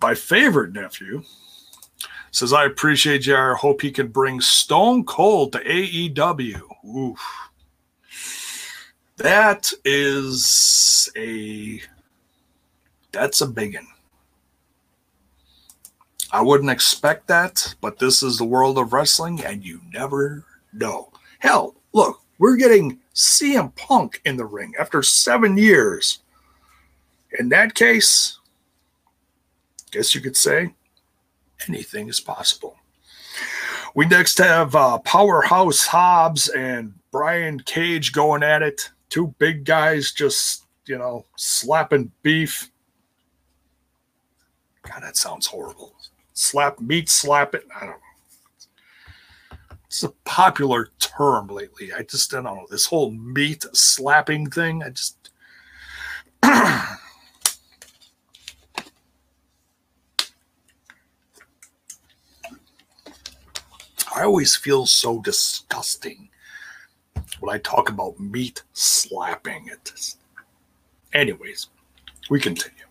my 0.00 0.14
favorite 0.14 0.72
nephew 0.72 1.22
Says, 2.32 2.54
I 2.54 2.64
appreciate 2.64 3.18
JR. 3.18 3.52
Hope 3.52 3.82
he 3.82 3.90
can 3.90 4.08
bring 4.08 4.40
Stone 4.40 5.04
Cold 5.04 5.52
to 5.52 5.58
AEW. 5.62 6.62
Oof. 6.88 7.20
That 9.18 9.70
is 9.84 11.10
a 11.14 11.80
that's 13.12 13.42
a 13.42 13.46
big 13.46 13.74
one. 13.74 13.86
I 16.32 16.40
wouldn't 16.40 16.70
expect 16.70 17.26
that, 17.28 17.74
but 17.82 17.98
this 17.98 18.22
is 18.22 18.38
the 18.38 18.46
world 18.46 18.78
of 18.78 18.94
wrestling, 18.94 19.44
and 19.44 19.62
you 19.62 19.82
never 19.92 20.46
know. 20.72 21.12
Hell, 21.38 21.74
look, 21.92 22.21
we're 22.42 22.56
getting 22.56 22.98
CM 23.14 23.72
Punk 23.76 24.20
in 24.24 24.36
the 24.36 24.44
ring 24.44 24.74
after 24.76 25.00
seven 25.00 25.56
years. 25.56 26.18
In 27.38 27.48
that 27.50 27.76
case, 27.76 28.40
guess 29.92 30.12
you 30.12 30.20
could 30.20 30.36
say 30.36 30.74
anything 31.68 32.08
is 32.08 32.18
possible. 32.18 32.76
We 33.94 34.06
next 34.06 34.38
have 34.38 34.74
uh, 34.74 34.98
Powerhouse 34.98 35.86
Hobbs 35.86 36.48
and 36.48 36.92
Brian 37.12 37.60
Cage 37.60 38.12
going 38.12 38.42
at 38.42 38.60
it. 38.60 38.90
Two 39.08 39.32
big 39.38 39.64
guys 39.64 40.10
just, 40.10 40.64
you 40.86 40.98
know, 40.98 41.24
slapping 41.36 42.10
beef. 42.24 42.72
God, 44.82 45.04
that 45.04 45.16
sounds 45.16 45.46
horrible. 45.46 45.94
Slap 46.32 46.80
meat, 46.80 47.08
slap 47.08 47.54
it. 47.54 47.68
I 47.76 47.86
don't 47.86 47.90
know. 47.90 48.01
It's 49.92 50.02
a 50.02 50.08
popular 50.24 50.88
term 51.00 51.48
lately. 51.48 51.92
I 51.92 52.02
just 52.02 52.32
I 52.32 52.40
don't 52.40 52.44
know. 52.56 52.66
This 52.70 52.86
whole 52.86 53.10
meat 53.10 53.66
slapping 53.74 54.48
thing, 54.48 54.82
I 54.82 54.88
just. 54.88 55.28
I 56.42 56.96
always 64.22 64.56
feel 64.56 64.86
so 64.86 65.20
disgusting 65.20 66.30
when 67.40 67.54
I 67.54 67.58
talk 67.58 67.90
about 67.90 68.18
meat 68.18 68.62
slapping 68.72 69.68
it. 69.70 70.14
Anyways, 71.12 71.68
we 72.30 72.40
continue. 72.40 72.86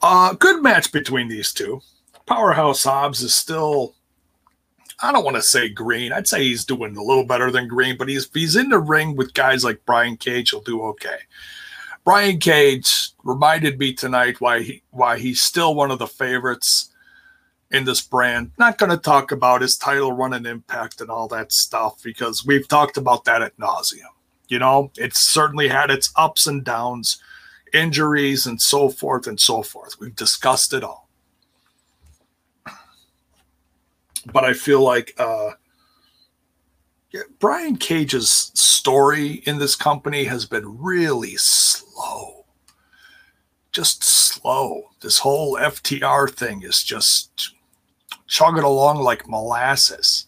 Uh, 0.00 0.32
good 0.32 0.62
match 0.62 0.90
between 0.90 1.28
these 1.28 1.52
two. 1.52 1.82
Powerhouse 2.24 2.84
Hobbs 2.84 3.20
is 3.20 3.34
still, 3.34 3.94
I 5.00 5.12
don't 5.12 5.24
want 5.24 5.36
to 5.36 5.42
say 5.42 5.68
green. 5.68 6.12
I'd 6.12 6.26
say 6.26 6.42
he's 6.42 6.64
doing 6.64 6.96
a 6.96 7.02
little 7.02 7.24
better 7.24 7.50
than 7.50 7.68
green, 7.68 7.96
but 7.96 8.08
he's 8.08 8.28
he's 8.32 8.56
in 8.56 8.68
the 8.68 8.78
ring 8.78 9.16
with 9.16 9.34
guys 9.34 9.64
like 9.64 9.86
Brian 9.86 10.16
Cage. 10.16 10.50
He'll 10.50 10.60
do 10.60 10.82
okay. 10.82 11.18
Brian 12.04 12.38
Cage 12.38 13.10
reminded 13.22 13.78
me 13.78 13.92
tonight 13.92 14.40
why 14.40 14.62
he 14.62 14.82
why 14.90 15.18
he's 15.18 15.42
still 15.42 15.74
one 15.74 15.90
of 15.90 15.98
the 15.98 16.06
favorites 16.06 16.92
in 17.70 17.84
this 17.84 18.00
brand. 18.00 18.50
Not 18.58 18.78
going 18.78 18.90
to 18.90 18.96
talk 18.96 19.30
about 19.30 19.62
his 19.62 19.76
title 19.76 20.12
run 20.12 20.32
and 20.32 20.46
impact 20.46 21.00
and 21.00 21.10
all 21.10 21.28
that 21.28 21.52
stuff 21.52 22.02
because 22.02 22.44
we've 22.44 22.66
talked 22.66 22.96
about 22.96 23.24
that 23.24 23.42
at 23.42 23.56
nauseum. 23.58 24.14
You 24.48 24.58
know, 24.58 24.90
it's 24.96 25.20
certainly 25.20 25.68
had 25.68 25.90
its 25.90 26.10
ups 26.16 26.46
and 26.46 26.64
downs, 26.64 27.22
injuries, 27.74 28.46
and 28.46 28.60
so 28.60 28.88
forth 28.88 29.26
and 29.26 29.38
so 29.38 29.62
forth. 29.62 30.00
We've 30.00 30.16
discussed 30.16 30.72
it 30.72 30.82
all. 30.82 31.07
But 34.32 34.44
I 34.44 34.52
feel 34.52 34.82
like 34.82 35.14
uh, 35.18 35.50
yeah, 37.10 37.22
Brian 37.38 37.76
Cage's 37.76 38.52
story 38.54 39.42
in 39.46 39.58
this 39.58 39.74
company 39.74 40.24
has 40.24 40.44
been 40.44 40.78
really 40.78 41.36
slow. 41.36 42.44
Just 43.72 44.04
slow. 44.04 44.90
This 45.00 45.18
whole 45.18 45.56
FTR 45.56 46.30
thing 46.30 46.62
is 46.62 46.82
just 46.82 47.54
chugging 48.26 48.62
along 48.62 48.98
like 48.98 49.28
molasses. 49.28 50.26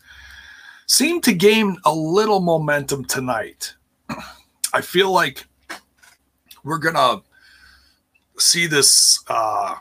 Seemed 0.86 1.22
to 1.24 1.34
gain 1.34 1.76
a 1.84 1.94
little 1.94 2.40
momentum 2.40 3.05
tonight. 3.05 3.74
I 4.72 4.80
feel 4.80 5.12
like 5.12 5.44
we're 6.64 6.78
going 6.78 6.94
to 6.94 7.22
see 8.38 8.66
this 8.66 9.22
uh, 9.28 9.76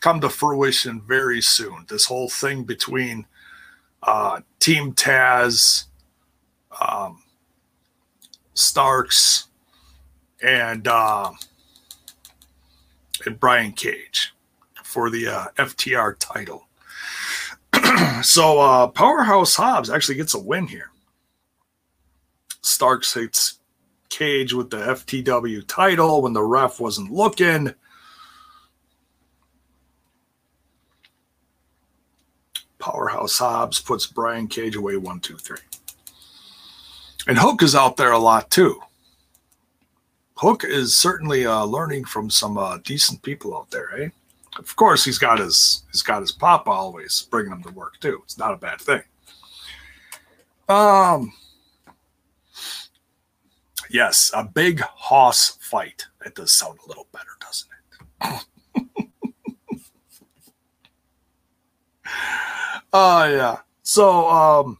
come 0.00 0.20
to 0.20 0.28
fruition 0.28 1.00
very 1.00 1.40
soon. 1.40 1.86
This 1.88 2.04
whole 2.04 2.28
thing 2.28 2.64
between 2.64 3.26
uh, 4.04 4.40
Team 4.60 4.92
Taz, 4.92 5.84
um, 6.80 7.22
Starks, 8.54 9.48
and 10.42 10.86
uh, 10.86 11.30
and 13.26 13.40
Brian 13.40 13.72
Cage 13.72 14.34
for 14.82 15.10
the 15.10 15.26
uh, 15.26 15.46
FTR 15.56 16.16
title. 16.18 16.68
so 18.22 18.60
uh, 18.60 18.86
Powerhouse 18.88 19.56
Hobbs 19.56 19.90
actually 19.90 20.16
gets 20.16 20.34
a 20.34 20.38
win 20.38 20.66
here. 20.66 20.90
Starks 22.60 23.14
hits 23.14 23.58
Cage 24.08 24.52
with 24.52 24.70
the 24.70 24.76
FTW 24.76 25.66
title 25.66 26.22
when 26.22 26.32
the 26.32 26.42
ref 26.42 26.78
wasn't 26.78 27.10
looking. 27.10 27.74
Powerhouse 32.84 33.38
Hobbs 33.38 33.80
puts 33.80 34.06
Brian 34.06 34.46
Cage 34.46 34.76
away 34.76 34.98
one, 34.98 35.18
two, 35.18 35.38
three. 35.38 35.56
And 37.26 37.38
Hook 37.38 37.62
is 37.62 37.74
out 37.74 37.96
there 37.96 38.12
a 38.12 38.18
lot 38.18 38.50
too. 38.50 38.78
Hook 40.34 40.64
is 40.64 40.94
certainly 40.94 41.46
uh, 41.46 41.64
learning 41.64 42.04
from 42.04 42.28
some 42.28 42.58
uh, 42.58 42.76
decent 42.84 43.22
people 43.22 43.56
out 43.56 43.70
there, 43.70 44.02
eh? 44.02 44.08
Of 44.58 44.76
course, 44.76 45.02
he's 45.02 45.16
got 45.16 45.38
his 45.38 45.84
he's 45.92 46.02
got 46.02 46.20
his 46.20 46.30
papa 46.30 46.70
always 46.70 47.26
bringing 47.30 47.52
him 47.52 47.62
to 47.62 47.72
work 47.72 47.98
too. 48.00 48.20
It's 48.24 48.36
not 48.36 48.52
a 48.52 48.58
bad 48.58 48.82
thing. 48.82 49.00
Um, 50.68 51.32
yes, 53.88 54.30
a 54.34 54.44
big 54.44 54.80
hoss 54.80 55.56
fight. 55.62 56.04
That 56.22 56.34
does 56.34 56.52
sound 56.52 56.78
a 56.84 56.88
little 56.88 57.06
better, 57.12 57.32
doesn't 57.40 57.70
it? 58.22 58.44
Oh 62.96 63.22
uh, 63.22 63.26
yeah. 63.26 63.58
So 63.82 64.30
um, 64.30 64.78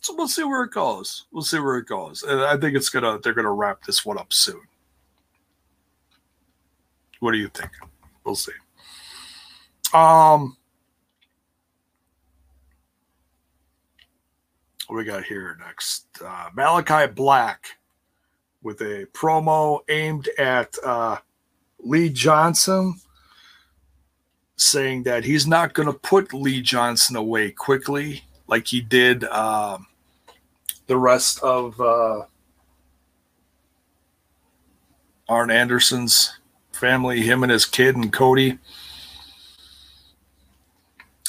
so 0.00 0.14
we'll 0.14 0.28
see 0.28 0.44
where 0.44 0.62
it 0.62 0.70
goes. 0.70 1.26
We'll 1.32 1.42
see 1.42 1.58
where 1.58 1.78
it 1.78 1.86
goes, 1.86 2.22
and 2.22 2.40
I 2.40 2.56
think 2.56 2.76
it's 2.76 2.88
gonna 2.88 3.18
they're 3.18 3.34
gonna 3.34 3.52
wrap 3.52 3.82
this 3.82 4.06
one 4.06 4.18
up 4.18 4.32
soon. 4.32 4.60
What 7.18 7.32
do 7.32 7.38
you 7.38 7.48
think? 7.48 7.72
We'll 8.24 8.36
see. 8.36 8.52
Um, 9.92 10.56
what 14.86 14.96
we 14.96 15.04
got 15.04 15.24
here 15.24 15.58
next? 15.58 16.06
Uh, 16.24 16.50
Malakai 16.56 17.12
Black 17.16 17.78
with 18.62 18.80
a 18.80 19.06
promo 19.12 19.80
aimed 19.88 20.28
at 20.38 20.76
uh, 20.84 21.16
Lee 21.80 22.10
Johnson 22.10 22.94
saying 24.56 25.02
that 25.04 25.24
he's 25.24 25.46
not 25.46 25.74
going 25.74 25.86
to 25.86 25.98
put 25.98 26.32
Lee 26.32 26.62
Johnson 26.62 27.16
away 27.16 27.50
quickly 27.50 28.24
like 28.46 28.66
he 28.66 28.80
did 28.80 29.24
um, 29.24 29.86
the 30.86 30.96
rest 30.96 31.42
of 31.42 31.80
uh, 31.80 32.22
Arn 35.28 35.50
Anderson's 35.50 36.38
family, 36.72 37.20
him 37.20 37.42
and 37.42 37.52
his 37.52 37.64
kid 37.64 37.96
and 37.96 38.12
Cody. 38.12 38.58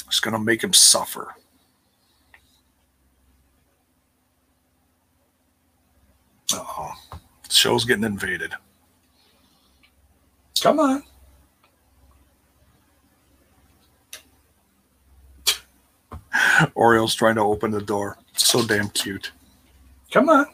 It's 0.06 0.20
going 0.20 0.32
to 0.32 0.38
make 0.38 0.64
him 0.64 0.72
suffer. 0.72 1.34
oh. 6.54 6.94
Show's 7.50 7.84
getting 7.84 8.04
invaded. 8.04 8.52
Come 10.62 10.80
on. 10.80 11.02
Oriole's 16.74 17.14
trying 17.14 17.36
to 17.36 17.42
open 17.42 17.70
the 17.70 17.82
door. 17.82 18.18
So 18.34 18.64
damn 18.64 18.88
cute. 18.90 19.32
Come 20.10 20.28
on. 20.28 20.46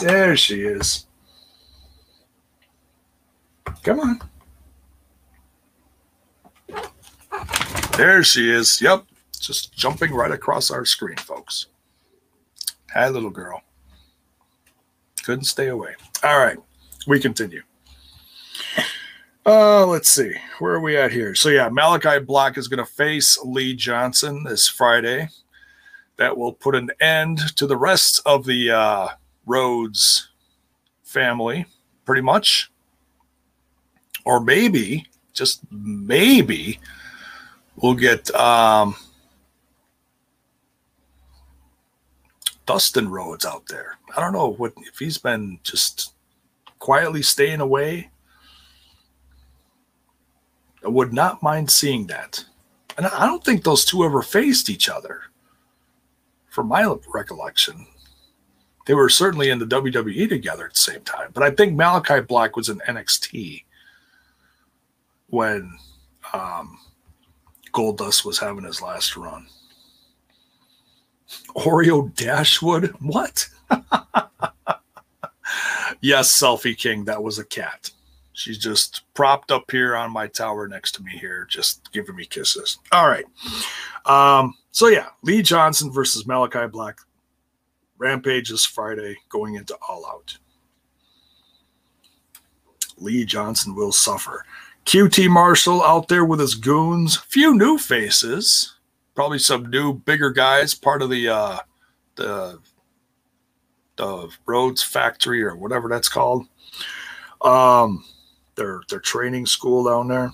There 0.00 0.36
she 0.36 0.62
is. 0.62 1.06
Come 3.82 4.00
on. 4.00 4.20
There 7.96 8.22
she 8.22 8.50
is. 8.52 8.80
Yep. 8.80 9.04
Just 9.40 9.74
jumping 9.74 10.12
right 10.12 10.30
across 10.30 10.70
our 10.70 10.84
screen, 10.84 11.16
folks. 11.16 11.66
Hi, 12.92 13.08
little 13.08 13.30
girl. 13.30 13.62
Couldn't 15.24 15.44
stay 15.44 15.68
away. 15.68 15.94
All 16.22 16.38
right. 16.38 16.58
We 17.06 17.18
continue. 17.20 17.62
Uh, 19.46 19.86
let's 19.86 20.10
see. 20.10 20.34
Where 20.58 20.74
are 20.74 20.80
we 20.80 20.96
at 20.96 21.12
here? 21.12 21.34
So, 21.34 21.48
yeah, 21.48 21.68
Malakai 21.70 22.26
Black 22.26 22.58
is 22.58 22.68
going 22.68 22.84
to 22.84 22.92
face 22.92 23.38
Lee 23.44 23.74
Johnson 23.74 24.44
this 24.44 24.68
Friday. 24.68 25.28
That 26.16 26.36
will 26.36 26.52
put 26.52 26.74
an 26.74 26.90
end 27.00 27.56
to 27.56 27.66
the 27.66 27.76
rest 27.76 28.20
of 28.26 28.44
the 28.44 28.70
uh, 28.70 29.08
Rhodes 29.46 30.28
family, 31.04 31.64
pretty 32.04 32.22
much 32.22 32.70
or 34.28 34.40
maybe, 34.40 35.06
just 35.32 35.62
maybe, 35.70 36.78
we'll 37.76 37.94
get 37.94 38.30
um, 38.34 38.94
Dustin 42.66 43.08
Rhodes 43.08 43.46
out 43.46 43.66
there. 43.68 43.96
I 44.14 44.20
don't 44.20 44.34
know 44.34 44.50
what 44.52 44.74
if 44.82 44.98
he's 44.98 45.16
been 45.16 45.60
just 45.62 46.12
quietly 46.78 47.22
staying 47.22 47.62
away. 47.62 48.10
I 50.84 50.88
would 50.88 51.12
not 51.12 51.42
mind 51.42 51.70
seeing 51.70 52.06
that. 52.06 52.44
And 52.96 53.06
I 53.06 53.26
don't 53.26 53.44
think 53.44 53.62
those 53.62 53.84
two 53.84 54.04
ever 54.04 54.22
faced 54.22 54.70
each 54.70 54.88
other, 54.88 55.22
from 56.48 56.66
my 56.66 56.92
recollection. 57.14 57.86
They 58.86 58.94
were 58.94 59.08
certainly 59.08 59.50
in 59.50 59.58
the 59.60 59.66
WWE 59.66 60.28
together 60.28 60.64
at 60.66 60.74
the 60.74 60.80
same 60.80 61.02
time. 61.02 61.30
But 61.32 61.44
I 61.44 61.50
think 61.50 61.78
Malakai 61.78 62.26
Black 62.26 62.56
was 62.56 62.68
in 62.68 62.80
NXT 62.80 63.62
when 65.28 65.78
um, 66.32 66.78
Goldust 67.72 68.24
was 68.24 68.38
having 68.38 68.64
his 68.64 68.82
last 68.82 69.16
run. 69.16 69.46
Oreo 71.54 72.12
Dashwood? 72.16 72.94
What? 73.00 73.48
yes, 76.00 76.32
Selfie 76.32 76.76
King, 76.76 77.04
that 77.04 77.22
was 77.22 77.38
a 77.38 77.44
cat. 77.44 77.90
She's 78.38 78.58
just 78.58 79.02
propped 79.14 79.50
up 79.50 79.68
here 79.68 79.96
on 79.96 80.12
my 80.12 80.28
tower 80.28 80.68
next 80.68 80.92
to 80.92 81.02
me 81.02 81.10
here, 81.10 81.44
just 81.50 81.90
giving 81.90 82.14
me 82.14 82.24
kisses. 82.24 82.78
All 82.92 83.08
right. 83.08 83.24
Um, 84.06 84.54
so 84.70 84.86
yeah, 84.86 85.08
Lee 85.22 85.42
Johnson 85.42 85.90
versus 85.90 86.22
Malakai 86.22 86.70
Black. 86.70 87.00
Rampage 87.98 88.52
is 88.52 88.64
Friday, 88.64 89.16
going 89.28 89.56
into 89.56 89.76
All 89.88 90.06
Out. 90.06 90.38
Lee 92.96 93.24
Johnson 93.24 93.74
will 93.74 93.90
suffer. 93.90 94.44
QT 94.86 95.28
Marshall 95.28 95.82
out 95.82 96.06
there 96.06 96.24
with 96.24 96.38
his 96.38 96.54
goons. 96.54 97.16
Few 97.16 97.56
new 97.56 97.76
faces, 97.76 98.76
probably 99.16 99.40
some 99.40 99.68
new 99.68 99.94
bigger 99.94 100.30
guys, 100.30 100.74
part 100.74 101.02
of 101.02 101.10
the 101.10 101.28
uh, 101.28 101.58
the 102.14 102.60
the 103.96 104.28
Rhodes 104.46 104.84
factory 104.84 105.42
or 105.42 105.56
whatever 105.56 105.88
that's 105.88 106.08
called. 106.08 106.46
Um, 107.42 108.04
their 108.58 108.82
their 108.90 109.00
training 109.00 109.46
school 109.46 109.84
down 109.84 110.08
there. 110.08 110.32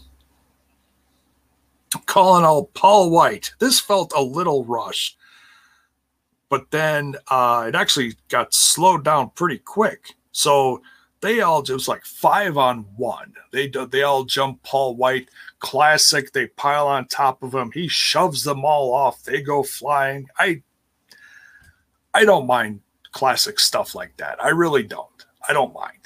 Calling 2.07 2.45
out 2.45 2.75
Paul 2.75 3.11
White. 3.11 3.53
This 3.61 3.79
felt 3.79 4.13
a 4.17 4.23
little 4.23 4.65
rushed, 4.65 5.17
but 6.49 6.71
then 6.73 7.15
uh, 7.29 7.67
it 7.69 7.77
actually 7.77 8.17
got 8.29 8.53
slowed 8.53 9.05
down 9.05 9.31
pretty 9.37 9.59
quick. 9.59 10.15
So 10.33 10.83
they 11.21 11.41
all 11.41 11.63
just 11.63 11.87
like 11.87 12.05
five 12.05 12.59
on 12.59 12.85
one. 12.97 13.33
They 13.53 13.71
they 13.91 14.03
all 14.03 14.25
jump 14.25 14.63
Paul 14.65 14.97
White, 14.97 15.29
classic. 15.61 16.33
They 16.33 16.49
pile 16.49 16.89
on 16.89 17.07
top 17.07 17.45
of 17.45 17.55
him. 17.55 17.71
He 17.73 17.87
shoves 17.87 18.43
them 18.43 18.65
all 18.65 18.93
off. 18.93 19.23
They 19.23 19.41
go 19.41 19.63
flying. 19.63 20.29
I 20.37 20.63
I 22.13 22.25
don't 22.25 22.47
mind 22.47 22.81
classic 23.13 23.61
stuff 23.61 23.95
like 23.95 24.17
that. 24.17 24.43
I 24.43 24.49
really 24.49 24.83
don't. 24.83 25.09
I 25.49 25.53
don't 25.53 25.73
mind. 25.73 26.04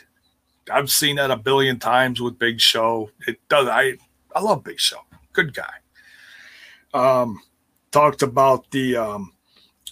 I've 0.71 0.91
seen 0.91 1.17
that 1.17 1.31
a 1.31 1.37
billion 1.37 1.79
times 1.79 2.21
with 2.21 2.39
Big 2.39 2.61
Show. 2.61 3.11
It 3.27 3.41
does. 3.49 3.69
I 3.69 3.95
I 4.35 4.41
love 4.41 4.65
Big 4.65 4.81
Show. 4.81 4.99
Good 5.33 5.55
guy. 5.55 5.75
Um, 6.95 7.41
talked 7.91 8.23
about 8.23 8.71
the 8.71 8.97
um, 8.97 9.33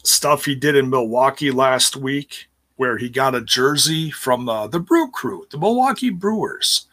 stuff 0.03 0.45
he 0.45 0.55
did 0.55 0.77
in 0.77 0.91
Milwaukee 0.91 1.51
last 1.51 1.97
week 1.97 2.49
where 2.77 2.99
he 2.99 3.09
got 3.09 3.35
a 3.35 3.41
jersey 3.41 4.11
from 4.11 4.45
the, 4.45 4.67
the 4.69 4.81
Brew 4.81 5.11
Crew, 5.11 5.47
the 5.51 5.59
Milwaukee 5.59 6.11
Brewers, 6.11 6.87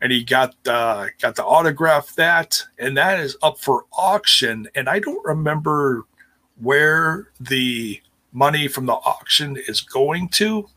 and 0.00 0.10
he 0.10 0.24
got 0.24 0.54
uh, 0.66 1.06
got 1.20 1.36
the 1.36 1.44
autograph 1.44 2.14
that, 2.16 2.62
and 2.78 2.96
that 2.96 3.20
is 3.20 3.36
up 3.42 3.58
for 3.58 3.84
auction. 3.92 4.68
And 4.74 4.88
I 4.88 4.98
don't 4.98 5.24
remember 5.24 6.04
where 6.60 7.28
the 7.40 8.00
money 8.32 8.68
from 8.68 8.86
the 8.86 8.94
auction 8.94 9.56
is 9.68 9.80
going 9.80 10.28
to, 10.28 10.68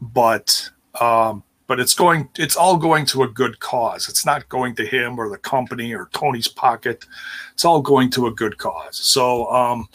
but 0.00 0.70
um, 0.98 1.42
but 1.66 1.78
it's 1.78 1.94
going 1.94 2.28
it's 2.36 2.56
all 2.56 2.76
going 2.76 3.06
to 3.06 3.22
a 3.22 3.28
good 3.28 3.60
cause. 3.60 4.08
It's 4.08 4.26
not 4.26 4.48
going 4.48 4.74
to 4.76 4.86
him 4.86 5.18
or 5.18 5.28
the 5.28 5.38
company 5.38 5.94
or 5.94 6.08
Tony's 6.12 6.48
pocket. 6.48 7.04
It's 7.52 7.64
all 7.64 7.80
going 7.80 8.10
to 8.12 8.26
a 8.26 8.32
good 8.32 8.58
cause. 8.58 8.96
So 8.96 9.50
um, 9.52 9.88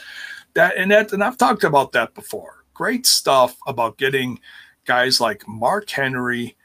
that 0.53 0.77
and 0.77 0.91
that 0.91 1.11
and 1.11 1.23
I've 1.23 1.37
talked 1.37 1.63
about 1.63 1.91
that 1.93 2.13
before 2.13 2.55
great 2.75 3.07
stuff 3.07 3.57
about 3.65 3.97
getting 3.97 4.39
guys 4.85 5.19
like 5.19 5.47
Mark 5.47 5.89
Henry 5.89 6.55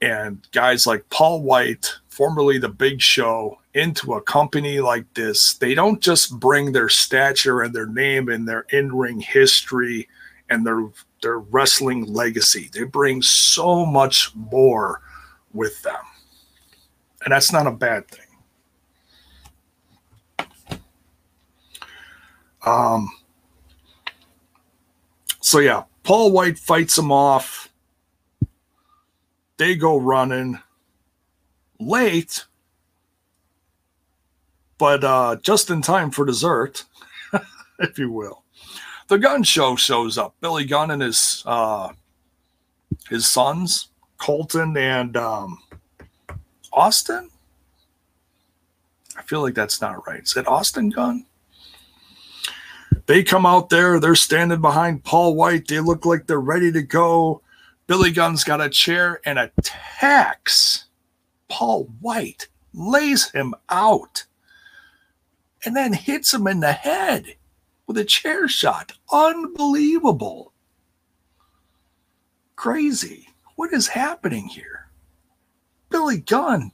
and 0.00 0.46
guys 0.52 0.86
like 0.86 1.08
Paul 1.10 1.42
White, 1.42 1.92
formerly 2.08 2.58
the 2.58 2.68
Big 2.68 3.00
Show, 3.00 3.58
into 3.74 4.14
a 4.14 4.22
company 4.22 4.80
like 4.80 5.12
this. 5.14 5.54
They 5.54 5.74
don't 5.74 6.00
just 6.00 6.38
bring 6.38 6.70
their 6.70 6.88
stature 6.88 7.62
and 7.62 7.74
their 7.74 7.86
name 7.86 8.28
and 8.28 8.46
their 8.46 8.66
in-ring 8.70 9.20
history 9.20 10.08
and 10.50 10.66
their 10.66 10.84
their 11.22 11.38
wrestling 11.38 12.04
legacy. 12.04 12.68
They 12.72 12.82
bring 12.82 13.22
so 13.22 13.86
much 13.86 14.34
more 14.34 15.00
with 15.52 15.82
them. 15.82 16.04
And 17.24 17.32
that's 17.32 17.52
not 17.52 17.66
a 17.66 17.72
bad 17.72 18.08
thing. 18.08 18.26
Um, 22.66 23.10
so 25.40 25.58
yeah, 25.58 25.84
Paul 26.02 26.32
White 26.32 26.58
fights 26.58 26.98
him 26.98 27.10
off. 27.10 27.68
They 29.56 29.76
go 29.76 29.96
running 29.96 30.58
late, 31.78 32.46
but 34.78 35.04
uh, 35.04 35.36
just 35.42 35.70
in 35.70 35.82
time 35.82 36.10
for 36.10 36.24
dessert, 36.24 36.84
if 37.78 37.98
you 37.98 38.10
will. 38.10 38.41
The 39.12 39.18
gun 39.18 39.42
show 39.42 39.76
shows 39.76 40.16
up. 40.16 40.34
Billy 40.40 40.64
Gunn 40.64 40.90
and 40.90 41.02
his 41.02 41.42
uh, 41.44 41.92
his 43.10 43.28
sons, 43.28 43.88
Colten 44.18 44.74
and 44.78 45.14
um, 45.18 45.58
Austin. 46.72 47.28
I 49.14 49.20
feel 49.20 49.42
like 49.42 49.52
that's 49.52 49.82
not 49.82 50.06
right. 50.06 50.22
Is 50.22 50.34
it 50.34 50.48
Austin 50.48 50.88
Gunn? 50.88 51.26
They 53.04 53.22
come 53.22 53.44
out 53.44 53.68
there, 53.68 54.00
they're 54.00 54.14
standing 54.14 54.62
behind 54.62 55.04
Paul 55.04 55.34
White. 55.34 55.68
They 55.68 55.80
look 55.80 56.06
like 56.06 56.26
they're 56.26 56.40
ready 56.40 56.72
to 56.72 56.80
go. 56.80 57.42
Billy 57.86 58.12
Gunn's 58.12 58.44
got 58.44 58.62
a 58.62 58.70
chair 58.70 59.20
and 59.26 59.38
attacks 59.38 60.86
Paul 61.50 61.90
White, 62.00 62.48
lays 62.72 63.30
him 63.32 63.54
out, 63.68 64.24
and 65.66 65.76
then 65.76 65.92
hits 65.92 66.32
him 66.32 66.46
in 66.46 66.60
the 66.60 66.72
head 66.72 67.34
with 67.92 68.00
a 68.00 68.04
chair 68.06 68.48
shot. 68.48 68.92
Unbelievable. 69.12 70.54
Crazy. 72.56 73.28
What 73.56 73.74
is 73.74 73.88
happening 73.88 74.46
here? 74.46 74.88
Billy 75.90 76.20
Gunn, 76.20 76.72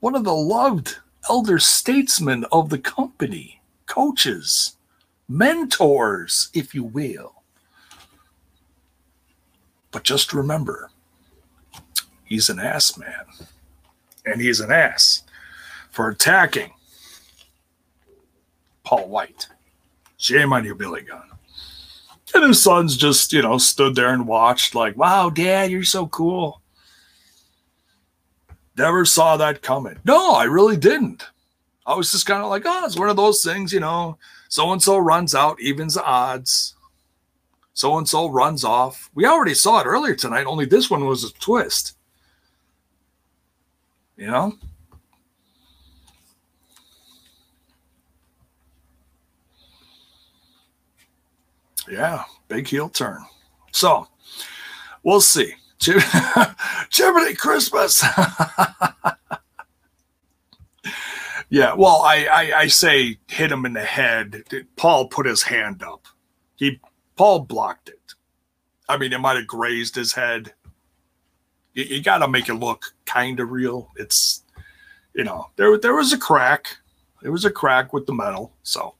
one 0.00 0.16
of 0.16 0.24
the 0.24 0.34
loved 0.34 0.96
elder 1.30 1.60
statesmen 1.60 2.44
of 2.50 2.70
the 2.70 2.78
company, 2.78 3.62
coaches, 3.86 4.76
mentors, 5.28 6.48
if 6.52 6.74
you 6.74 6.82
will. 6.82 7.44
But 9.92 10.02
just 10.02 10.32
remember, 10.32 10.90
he's 12.24 12.50
an 12.50 12.58
ass 12.58 12.98
man. 12.98 13.26
And 14.26 14.40
he's 14.40 14.58
an 14.58 14.72
ass 14.72 15.22
for 15.92 16.08
attacking 16.08 16.72
Paul 18.82 19.08
White. 19.08 19.46
Shame 20.24 20.54
on 20.54 20.64
you, 20.64 20.74
Billy 20.74 21.02
Gunn. 21.02 21.20
And 22.34 22.44
his 22.44 22.62
sons 22.62 22.96
just, 22.96 23.30
you 23.34 23.42
know, 23.42 23.58
stood 23.58 23.94
there 23.94 24.14
and 24.14 24.26
watched, 24.26 24.74
like, 24.74 24.96
wow, 24.96 25.28
dad, 25.28 25.70
you're 25.70 25.82
so 25.82 26.06
cool. 26.06 26.62
Never 28.74 29.04
saw 29.04 29.36
that 29.36 29.60
coming. 29.60 29.98
No, 30.06 30.32
I 30.32 30.44
really 30.44 30.78
didn't. 30.78 31.26
I 31.84 31.94
was 31.94 32.10
just 32.10 32.24
kind 32.24 32.42
of 32.42 32.48
like, 32.48 32.62
oh, 32.64 32.86
it's 32.86 32.98
one 32.98 33.10
of 33.10 33.16
those 33.16 33.44
things, 33.44 33.70
you 33.70 33.80
know, 33.80 34.16
so 34.48 34.72
and 34.72 34.82
so 34.82 34.96
runs 34.96 35.34
out, 35.34 35.60
evens 35.60 35.92
the 35.92 36.02
odds. 36.02 36.74
So 37.74 37.98
and 37.98 38.08
so 38.08 38.26
runs 38.30 38.64
off. 38.64 39.10
We 39.14 39.26
already 39.26 39.52
saw 39.52 39.80
it 39.80 39.86
earlier 39.86 40.14
tonight, 40.14 40.46
only 40.46 40.64
this 40.64 40.88
one 40.88 41.04
was 41.04 41.22
a 41.24 41.34
twist. 41.34 41.98
You 44.16 44.28
know? 44.28 44.54
Yeah, 51.90 52.24
big 52.48 52.66
heel 52.66 52.88
turn. 52.88 53.24
So 53.72 54.08
we'll 55.02 55.20
see. 55.20 55.54
Jiminy 56.92 57.34
Christmas. 57.38 58.02
yeah, 61.50 61.74
well, 61.74 62.02
I, 62.02 62.26
I, 62.26 62.58
I 62.60 62.66
say 62.68 63.18
hit 63.28 63.52
him 63.52 63.66
in 63.66 63.74
the 63.74 63.84
head. 63.84 64.44
Paul 64.76 65.08
put 65.08 65.26
his 65.26 65.42
hand 65.42 65.82
up. 65.82 66.06
He 66.56 66.80
Paul 67.16 67.40
blocked 67.40 67.88
it. 67.88 68.00
I 68.88 68.96
mean, 68.98 69.12
it 69.12 69.20
might 69.20 69.36
have 69.36 69.46
grazed 69.46 69.94
his 69.94 70.12
head. 70.12 70.52
You, 71.72 71.84
you 71.84 72.02
got 72.02 72.18
to 72.18 72.28
make 72.28 72.48
it 72.48 72.54
look 72.54 72.84
kind 73.06 73.40
of 73.40 73.50
real. 73.50 73.90
It's, 73.96 74.42
you 75.14 75.24
know, 75.24 75.50
there 75.56 75.76
there 75.78 75.94
was 75.94 76.12
a 76.12 76.18
crack. 76.18 76.76
There 77.22 77.32
was 77.32 77.44
a 77.44 77.50
crack 77.50 77.92
with 77.92 78.06
the 78.06 78.12
metal. 78.12 78.52
So, 78.62 78.94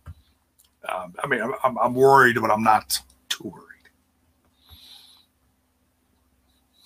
um, 0.88 1.14
I 1.22 1.26
mean, 1.26 1.40
I'm, 1.62 1.78
I'm 1.78 1.94
worried, 1.94 2.36
but 2.40 2.50
I'm 2.50 2.62
not 2.62 2.98
too 3.28 3.48
worried. 3.48 3.64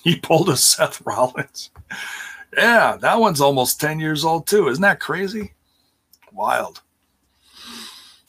He 0.03 0.17
pulled 0.17 0.49
a 0.49 0.57
Seth 0.57 1.03
Rollins. 1.05 1.71
Yeah, 2.57 2.97
that 3.01 3.21
one's 3.21 3.41
almost 3.41 3.81
10 3.81 4.01
years 4.01 4.25
old 4.25 4.47
too. 4.47 4.69
Isn't 4.69 4.83
that 4.83 5.01
crazy? 5.01 5.53
Wild. 6.33 6.81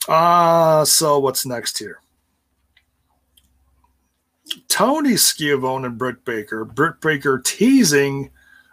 Uh, 0.08 0.84
so 0.84 1.18
what's 1.18 1.46
next 1.46 1.78
here? 1.78 2.00
Tony 4.68 5.16
Schiavone 5.16 5.86
and 5.86 5.98
Britt 5.98 6.24
Baker. 6.24 6.64
Britt 6.64 7.00
Baker 7.00 7.38
teasing 7.38 8.30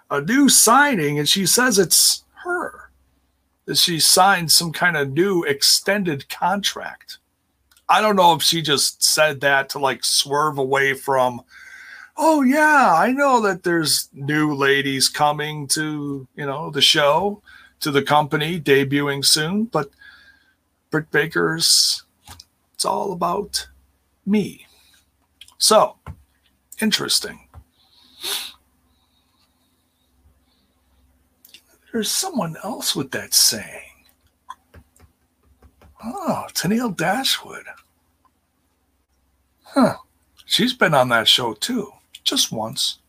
a 0.09 0.21
new 0.21 0.49
signing, 0.49 1.19
and 1.19 1.27
she 1.27 1.45
says 1.45 1.77
it's 1.77 2.23
her. 2.43 2.76
That 3.67 3.77
she 3.77 3.99
signed 3.99 4.51
some 4.51 4.71
kind 4.71 4.97
of 4.97 5.11
new 5.11 5.43
extended 5.43 6.27
contract. 6.29 7.19
I 7.87 8.01
don't 8.01 8.15
know 8.15 8.33
if 8.33 8.41
she 8.41 8.61
just 8.61 9.03
said 9.03 9.39
that 9.41 9.69
to 9.69 9.79
like 9.79 10.03
swerve 10.03 10.57
away 10.57 10.93
from 10.95 11.43
oh 12.17 12.41
yeah, 12.41 12.93
I 12.95 13.11
know 13.11 13.41
that 13.41 13.63
there's 13.63 14.09
new 14.13 14.53
ladies 14.53 15.07
coming 15.07 15.67
to 15.69 16.27
you 16.35 16.45
know 16.45 16.69
the 16.71 16.81
show, 16.81 17.41
to 17.81 17.91
the 17.91 18.01
company 18.01 18.59
debuting 18.59 19.23
soon, 19.23 19.65
but 19.65 19.91
Britt 20.89 21.11
Baker's 21.11 22.03
it's 22.73 22.85
all 22.85 23.11
about 23.11 23.67
me. 24.25 24.67
So 25.57 25.95
interesting. 26.81 27.47
There's 31.97 32.11
someone 32.11 32.55
else 32.63 32.95
with 32.95 33.09
that 33.09 33.33
saying. 33.33 33.81
Oh, 36.05 36.45
Tenille 36.53 36.95
Dashwood. 36.95 37.65
Huh. 39.63 39.95
She's 40.45 40.73
been 40.73 40.93
on 40.93 41.09
that 41.09 41.27
show 41.27 41.53
too 41.55 41.91
just 42.23 42.51
once. 42.51 42.99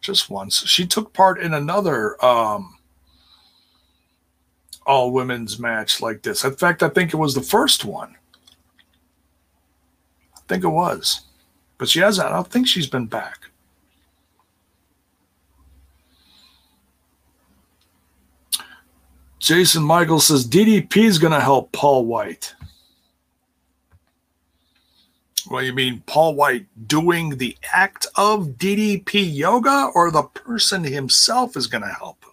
Just 0.00 0.30
once. 0.30 0.66
She 0.66 0.86
took 0.86 1.12
part 1.12 1.38
in 1.38 1.52
another 1.52 2.16
um, 2.24 2.78
all 4.86 5.12
women's 5.12 5.58
match 5.58 6.00
like 6.00 6.22
this. 6.22 6.44
In 6.44 6.54
fact, 6.54 6.82
I 6.82 6.88
think 6.88 7.12
it 7.12 7.18
was 7.18 7.34
the 7.34 7.42
first 7.42 7.84
one. 7.84 8.16
I 10.34 10.40
think 10.48 10.64
it 10.64 10.68
was. 10.68 11.26
But 11.76 11.90
she 11.90 12.00
hasn't. 12.00 12.26
I 12.26 12.32
don't 12.32 12.48
think 12.48 12.66
she's 12.66 12.86
been 12.86 13.04
back. 13.04 13.50
Jason 19.42 19.82
Michael 19.82 20.20
says 20.20 20.46
DDP 20.46 20.98
is 20.98 21.18
going 21.18 21.32
to 21.32 21.40
help 21.40 21.72
Paul 21.72 22.06
White. 22.06 22.54
Well, 25.50 25.64
you 25.64 25.72
mean 25.72 26.04
Paul 26.06 26.36
White 26.36 26.66
doing 26.86 27.30
the 27.30 27.56
act 27.72 28.06
of 28.14 28.50
DDP 28.50 29.34
yoga, 29.34 29.90
or 29.96 30.12
the 30.12 30.22
person 30.22 30.84
himself 30.84 31.56
is 31.56 31.66
going 31.66 31.82
to 31.82 31.88
help 31.88 32.22
him? 32.24 32.30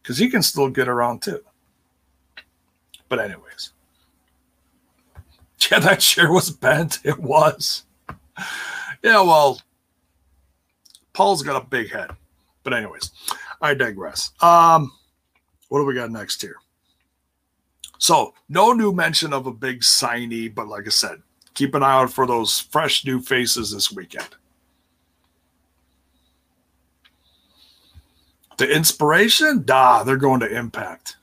Because 0.00 0.16
he 0.16 0.30
can 0.30 0.42
still 0.42 0.70
get 0.70 0.86
around 0.86 1.22
too. 1.22 1.42
But, 3.08 3.18
anyways. 3.18 3.72
Yeah, 5.68 5.80
that 5.80 5.98
chair 5.98 6.30
was 6.30 6.50
bent. 6.50 7.00
It 7.02 7.18
was. 7.18 7.82
Yeah, 9.02 9.22
well, 9.22 9.60
Paul's 11.14 11.42
got 11.42 11.60
a 11.60 11.66
big 11.66 11.90
head. 11.90 12.10
But, 12.62 12.74
anyways, 12.74 13.10
I 13.60 13.74
digress. 13.74 14.30
Um, 14.40 14.92
what 15.68 15.80
do 15.80 15.84
we 15.84 15.94
got 15.94 16.10
next 16.10 16.40
here? 16.40 16.56
So, 17.98 18.34
no 18.48 18.72
new 18.72 18.92
mention 18.92 19.32
of 19.32 19.46
a 19.46 19.52
big 19.52 19.80
signee, 19.80 20.54
but 20.54 20.68
like 20.68 20.86
I 20.86 20.90
said, 20.90 21.22
keep 21.54 21.74
an 21.74 21.82
eye 21.82 22.02
out 22.02 22.12
for 22.12 22.26
those 22.26 22.60
fresh 22.60 23.04
new 23.04 23.20
faces 23.20 23.72
this 23.72 23.90
weekend. 23.90 24.28
The 28.58 28.70
inspiration? 28.70 29.64
Da, 29.64 30.02
they're 30.02 30.16
going 30.16 30.40
to 30.40 30.54
impact. 30.54 31.16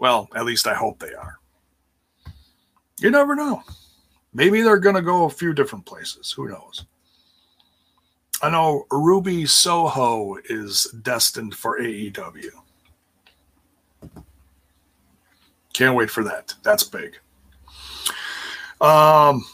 Well, 0.00 0.28
at 0.34 0.44
least 0.44 0.66
I 0.66 0.74
hope 0.74 0.98
they 0.98 1.12
are. 1.12 1.38
You 3.00 3.10
never 3.10 3.34
know. 3.34 3.62
Maybe 4.32 4.62
they're 4.62 4.78
going 4.78 4.94
to 4.94 5.02
go 5.02 5.24
a 5.24 5.30
few 5.30 5.52
different 5.52 5.86
places. 5.86 6.32
Who 6.32 6.48
knows? 6.48 6.84
I 8.42 8.50
know 8.50 8.86
Ruby 8.90 9.46
Soho 9.46 10.36
is 10.48 10.84
destined 11.02 11.54
for 11.54 11.80
AEW. 11.80 12.50
Can't 15.78 15.94
wait 15.94 16.10
for 16.10 16.24
that. 16.24 16.52
That's 16.64 16.82
big. 16.82 17.20
Um, 18.80 19.44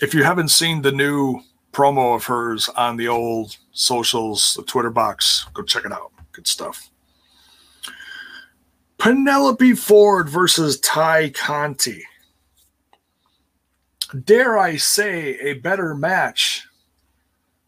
if 0.00 0.14
you 0.14 0.22
haven't 0.22 0.50
seen 0.50 0.82
the 0.82 0.92
new 0.92 1.40
promo 1.72 2.14
of 2.14 2.22
hers 2.26 2.68
on 2.68 2.96
the 2.96 3.08
old 3.08 3.56
socials, 3.72 4.54
the 4.54 4.62
Twitter 4.62 4.90
box, 4.90 5.46
go 5.54 5.64
check 5.64 5.84
it 5.84 5.90
out. 5.90 6.12
Good 6.30 6.46
stuff. 6.46 6.88
Penelope 8.98 9.74
Ford 9.74 10.28
versus 10.28 10.78
Tay 10.78 11.30
Conti. 11.30 12.04
Dare 14.24 14.58
I 14.58 14.76
say 14.76 15.40
a 15.40 15.54
better 15.54 15.92
match 15.92 16.68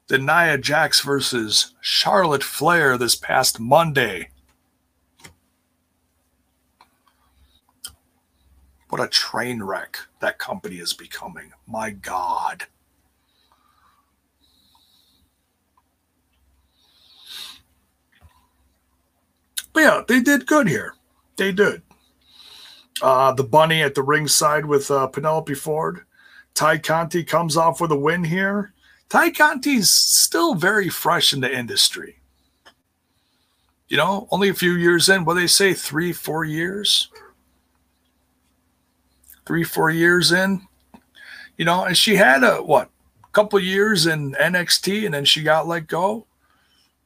than 0.06 0.26
Nia 0.26 0.58
Jax 0.58 1.00
versus 1.00 1.74
Charlotte 1.80 2.44
Flair 2.44 2.96
this 2.96 3.16
past 3.16 3.58
Monday 3.58 4.28
What 8.90 9.00
a 9.00 9.06
train 9.06 9.62
wreck 9.62 9.98
that 10.18 10.38
company 10.38 10.76
is 10.76 10.92
becoming. 10.92 11.52
My 11.66 11.90
God. 11.90 12.64
But 19.72 19.80
yeah, 19.80 20.02
they 20.08 20.20
did 20.20 20.46
good 20.46 20.68
here. 20.68 20.94
They 21.36 21.52
did. 21.52 21.82
Uh, 23.00 23.32
the 23.32 23.44
bunny 23.44 23.80
at 23.80 23.94
the 23.94 24.02
ringside 24.02 24.66
with 24.66 24.90
uh, 24.90 25.06
Penelope 25.06 25.54
Ford. 25.54 26.00
Tay 26.54 26.80
Conti 26.80 27.22
comes 27.22 27.56
off 27.56 27.80
with 27.80 27.92
a 27.92 27.96
win 27.96 28.24
here. 28.24 28.72
Tay 29.08 29.30
Conti's 29.30 29.88
still 29.88 30.56
very 30.56 30.88
fresh 30.88 31.32
in 31.32 31.40
the 31.40 31.56
industry. 31.56 32.18
You 33.88 33.96
know, 33.96 34.26
only 34.32 34.48
a 34.48 34.54
few 34.54 34.72
years 34.72 35.08
in. 35.08 35.24
What 35.24 35.34
they 35.34 35.46
say, 35.46 35.74
three, 35.74 36.12
four 36.12 36.44
years 36.44 37.08
three, 39.50 39.64
four 39.64 39.90
years 39.90 40.30
in, 40.30 40.60
you 41.56 41.64
know, 41.64 41.82
and 41.82 41.96
she 41.96 42.14
had 42.14 42.44
a 42.44 42.58
what, 42.58 42.88
couple 43.32 43.58
years 43.58 44.06
in 44.06 44.30
NXT, 44.34 45.04
and 45.04 45.12
then 45.12 45.24
she 45.24 45.42
got 45.42 45.66
let 45.66 45.88
go. 45.88 46.24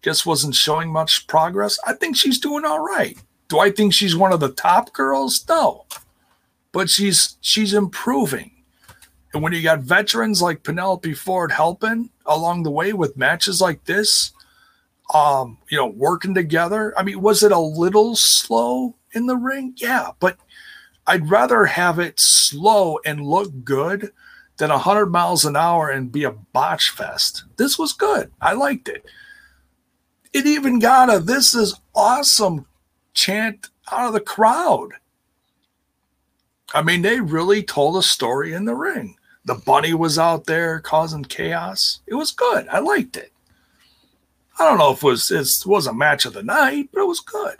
Guess 0.03 0.27
wasn't 0.27 0.55
showing 0.55 0.93
much 0.93 1.27
progress. 1.27 1.79
I 1.87 1.95
think 1.95 2.19
she's 2.19 2.39
doing 2.39 2.67
all 2.67 2.81
right. 2.81 3.17
Do 3.49 3.61
I 3.61 3.71
think 3.71 3.95
she's 3.95 4.15
one 4.15 4.31
of 4.31 4.41
the 4.41 4.53
top 4.53 4.93
girls? 4.93 5.43
No, 5.49 5.87
but 6.71 6.91
she's 6.91 7.39
she's 7.41 7.73
improving. 7.73 8.51
And 9.33 9.43
when 9.43 9.55
you 9.55 9.63
got 9.63 9.81
veterans 9.81 10.43
like 10.43 10.65
Penelope 10.65 11.15
Ford 11.15 11.51
helping 11.51 12.11
along 12.27 12.65
the 12.65 12.71
way 12.71 12.93
with 12.93 13.17
matches 13.17 13.63
like 13.63 13.87
this, 13.87 14.33
um, 15.15 15.57
you 15.71 15.79
know, 15.79 15.87
working 15.87 16.35
together. 16.35 16.93
I 16.99 17.05
mean, 17.05 17.23
was 17.23 17.43
it 17.43 17.53
a 17.53 17.59
little 17.59 18.15
slow 18.17 18.97
in 19.15 19.25
the 19.25 19.37
ring? 19.37 19.73
Yeah, 19.79 20.11
but 20.21 20.37
I'd 21.07 21.31
rather 21.31 21.67
have 21.67 21.99
it 21.99 22.19
slow 22.19 22.99
and 23.05 23.27
look 23.27 23.65
good 23.65 24.13
than 24.57 24.71
100 24.71 25.07
miles 25.07 25.45
an 25.45 25.57
hour 25.57 25.91
and 25.91 26.13
be 26.13 26.25
a 26.25 26.31
botch 26.31 26.91
fest. 26.91 27.45
This 27.57 27.79
was 27.79 27.93
good. 27.93 28.31
I 28.41 28.55
liked 28.55 28.89
it. 28.89 29.05
It 30.33 30.47
even 30.47 30.79
got 30.79 31.15
a 31.15 31.19
this 31.19 31.55
is 31.55 31.79
awesome 31.95 32.67
chant 33.13 33.69
out 33.91 34.09
of 34.09 34.13
the 34.15 34.21
crowd. 34.21 34.91
I 36.73 36.83
mean, 36.83 37.03
they 37.03 37.21
really 37.21 37.63
told 37.63 37.97
a 37.97 38.03
story 38.03 38.53
in 38.53 38.65
the 38.65 38.75
ring. 38.75 39.17
The 39.45 39.55
bunny 39.55 39.95
was 39.95 40.19
out 40.19 40.47
there 40.47 40.81
causing 40.81 41.25
chaos. 41.25 42.01
It 42.07 42.15
was 42.15 42.33
good. 42.33 42.67
I 42.69 42.79
liked 42.81 43.17
it. 43.17 43.33
I 44.59 44.69
don't 44.69 44.79
know 44.79 44.93
if 44.93 45.03
it 45.03 45.07
was 45.07 45.31
it 45.31 45.69
was 45.69 45.87
a 45.87 45.93
match 45.93 46.25
of 46.25 46.33
the 46.33 46.43
night, 46.43 46.89
but 46.93 47.03
it 47.03 47.07
was 47.07 47.21
good 47.21 47.57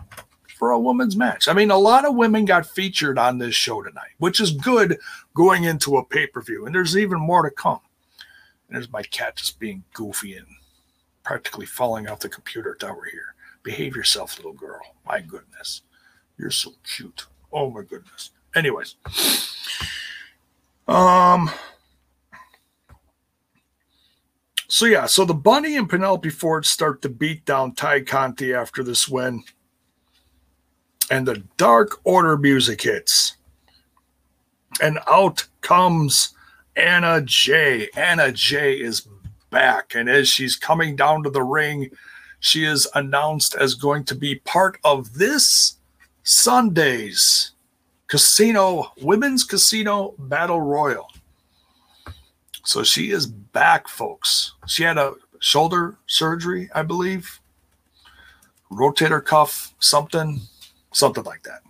for 0.65 0.71
a 0.71 0.81
women's 0.81 1.15
match. 1.15 1.47
I 1.47 1.53
mean, 1.53 1.71
a 1.71 1.77
lot 1.77 2.07
of 2.07 2.15
women 2.15 2.47
got 2.47 2.65
featured 2.65 3.19
on 3.19 3.37
this 3.37 3.55
show 3.55 3.83
tonight, 3.83 4.13
which 4.17 4.41
is 4.41 4.51
good 4.51 4.99
going 5.35 5.65
into 5.65 5.99
a 5.99 6.05
pay 6.07 6.27
per 6.27 6.41
view. 6.41 6.65
And 6.65 6.75
there's 6.75 6.97
even 6.97 7.21
more 7.21 7.43
to 7.43 7.51
come. 7.51 7.81
And 8.67 8.77
there's 8.77 8.91
my 8.91 9.03
cat 9.03 9.37
just 9.37 9.61
being 9.61 9.85
goofy 9.93 10.39
and 10.39 10.47
practically 11.23 11.67
falling 11.67 12.09
off 12.09 12.21
the 12.21 12.31
computer 12.31 12.75
tower 12.75 13.05
here. 13.13 13.35
Behave 13.63 13.95
yourself, 13.95 14.39
little 14.39 14.55
girl. 14.55 14.81
My 15.05 15.21
goodness. 15.21 15.83
You're 16.39 16.51
so 16.51 16.73
cute. 16.83 17.27
Oh 17.53 17.69
my 17.69 17.83
goodness. 17.83 18.31
Anyways. 18.55 18.95
Um 20.89 21.51
so 24.69 24.87
yeah, 24.87 25.05
so 25.05 25.27
the 25.27 25.35
bunny 25.35 25.77
and 25.77 25.91
Penelope 25.91 26.31
Ford 26.31 26.65
start 26.65 27.03
to 27.03 27.11
beat 27.11 27.45
down 27.45 27.73
Tay 27.73 28.01
Conti 28.01 28.55
after 28.55 28.83
this 28.83 29.07
win 29.07 29.45
and 31.11 31.27
the 31.27 31.43
Dark 31.57 32.01
Order 32.05 32.37
music 32.37 32.83
hits. 32.83 33.37
And 34.81 34.99
out 35.07 35.47
comes 35.61 36.35
Anna 36.77 37.23
Jay. 37.23 37.89
Anna 37.97 38.33
Jay 38.33 38.75
is 38.75 39.07
back. 39.51 39.95
And 39.95 40.09
as 40.09 40.29
she's 40.29 40.57
coming 40.57 40.97
down 40.97 41.23
to 41.23 41.31
the 41.31 41.43
ring, 41.43 41.91
she 42.41 42.65
is 42.65 42.89
announced 42.95 43.55
as 43.55 43.75
going 43.75 44.05
to 44.05 44.15
be 44.15 44.37
part 44.37 44.79
of 44.85 45.15
this 45.15 45.77
Sunday's 46.25 47.53
casino, 48.07 48.93
women's 49.01 49.45
casino 49.45 50.15
battle 50.19 50.61
royal. 50.61 51.09
So 52.65 52.83
she 52.83 53.11
is 53.11 53.27
back, 53.27 53.89
folks. 53.89 54.55
She 54.67 54.83
had 54.83 54.99
a 54.99 55.15
shoulder 55.39 55.99
surgery, 56.07 56.71
I 56.75 56.83
believe, 56.83 57.41
rotator 58.71 59.25
cuff, 59.25 59.75
something 59.79 60.41
something 60.95 61.25
like 61.25 61.43
that. 61.43 61.61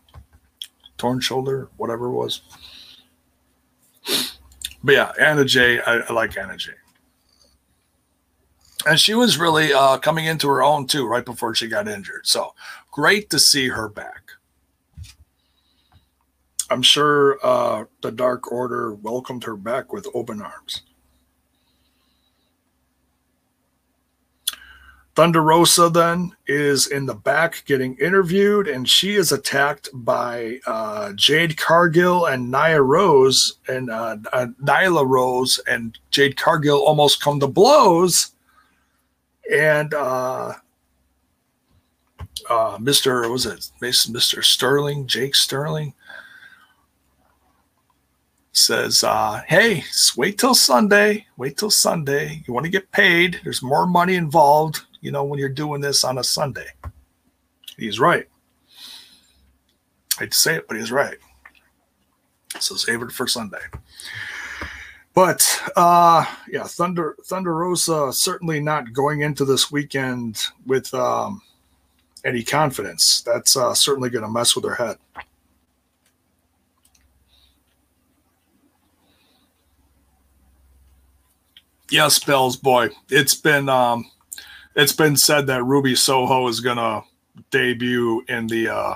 Torn 0.97 1.21
shoulder, 1.21 1.69
whatever 1.77 2.07
it 2.07 2.13
was. 2.13 2.43
But 4.83 4.95
yeah, 4.95 5.13
Anna 5.19 5.45
Jay, 5.45 5.81
I, 5.81 5.97
I 5.97 6.13
like 6.13 6.37
Anna 6.37 6.57
Jay. 6.57 6.73
And 8.87 9.01
she 9.01 9.15
was 9.15 9.39
really 9.39 9.73
uh, 9.73 9.97
coming 9.99 10.27
into 10.27 10.47
her 10.49 10.63
own 10.63 10.87
too, 10.87 11.07
right 11.07 11.25
before 11.25 11.55
she 11.55 11.69
got 11.69 11.89
injured. 11.89 12.27
So 12.27 12.55
great 12.91 13.31
to 13.31 13.39
see 13.39 13.69
her 13.69 13.89
back. 13.89 14.33
I'm 16.71 16.83
sure 16.83 17.39
uh, 17.43 17.85
the 18.03 18.11
Dark 18.11 18.51
Order 18.53 18.95
welcomed 18.95 19.45
her 19.45 19.57
back 19.57 19.93
with 19.93 20.07
open 20.15 20.43
arms. 20.43 20.83
Thunder 25.15 25.43
Rosa 25.43 25.89
then 25.89 26.33
is 26.49 26.89
in 26.89 27.07
the 27.07 27.15
back 27.15 27.63
getting 27.67 27.97
interviewed, 27.99 28.67
and 28.67 28.89
she 28.89 29.15
is 29.15 29.31
attacked 29.31 29.89
by 29.93 30.59
uh, 30.67 31.13
Jade 31.13 31.57
Cargill 31.57 32.27
and 32.27 32.51
Nia 32.51 32.83
Rose, 32.83 33.59
and 33.69 33.91
uh, 33.91 34.17
uh, 34.33 34.47
Nyla 34.61 35.07
Rose 35.07 35.61
and 35.69 35.97
Jade 36.11 36.37
Cargill 36.37 36.85
almost 36.85 37.23
come 37.23 37.39
to 37.39 37.47
blows, 37.47 38.33
and 39.53 39.95
uh, 39.95 40.55
uh, 42.51 42.79
Mr. 42.79 43.31
was 43.31 43.47
it 43.47 43.71
Mr. 43.81 44.43
Sterling, 44.43 45.07
Jake 45.07 45.37
Sterling, 45.37 45.95
says, 48.51 49.05
uh, 49.05 49.43
"Hey, 49.47 49.85
wait 50.17 50.39
till 50.39 50.57
Sunday. 50.57 51.27
Wait 51.37 51.57
till 51.57 51.71
Sunday. 51.71 52.43
You 52.49 52.53
want 52.53 52.65
to 52.65 52.71
get 52.71 52.91
paid. 52.91 53.41
There's 53.45 53.63
more 53.63 53.87
money 53.87 54.17
involved 54.17 54.81
you 55.05 55.13
know, 55.13 55.23
when 55.23 55.39
you're 55.39 55.51
doing 55.51 55.83
this 55.83 56.03
on 56.03 56.17
a 56.17 56.25
Sunday. 56.25 56.67
He's 57.77 58.01
right. 58.01 58.27
I 60.17 60.21
hate 60.21 60.33
to 60.33 60.39
say 60.39 60.55
it, 60.57 60.67
but 60.67 60.79
he's 60.79 60.91
right. 60.91 61.19
So 62.59 62.75
save 62.77 63.03
it 63.03 63.13
for 63.13 63.27
Sunday. 63.27 63.59
But 65.13 65.61
uh, 65.77 66.25
yeah, 66.49 66.65
Thunder 66.65 67.17
Thunder 67.27 67.55
Rosa 67.55 68.15
certainly 68.15 68.61
not 68.61 68.95
going 68.95 69.21
into 69.21 69.45
this 69.45 69.71
weekend 69.71 70.43
with 70.65 70.93
um, 70.95 71.43
any 72.25 72.43
confidence. 72.43 73.21
That's 73.21 73.59
uh, 73.59 73.75
certainly 73.75 74.09
going 74.09 74.25
to 74.25 74.31
mess 74.31 74.57
with 74.57 74.65
her 74.65 74.75
head. 74.75 74.97
Yes, 81.91 82.19
Bells 82.25 82.57
boy, 82.57 82.89
it's 83.11 83.35
been 83.35 83.69
um, 83.69 84.11
it's 84.75 84.93
been 84.93 85.17
said 85.17 85.47
that 85.47 85.65
Ruby 85.65 85.95
Soho 85.95 86.47
is 86.49 86.61
going 86.61 86.77
to 86.77 87.03
debut 87.51 88.25
in 88.29 88.47
the 88.47 88.69
uh, 88.69 88.95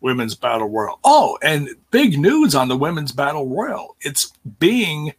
Women's 0.00 0.34
Battle 0.34 0.68
Royal. 0.68 0.98
Oh, 1.04 1.38
and 1.42 1.68
big 1.90 2.18
news 2.18 2.54
on 2.54 2.68
the 2.68 2.76
Women's 2.76 3.12
Battle 3.12 3.48
Royal. 3.48 3.96
It's 4.00 4.32
being 4.58 5.12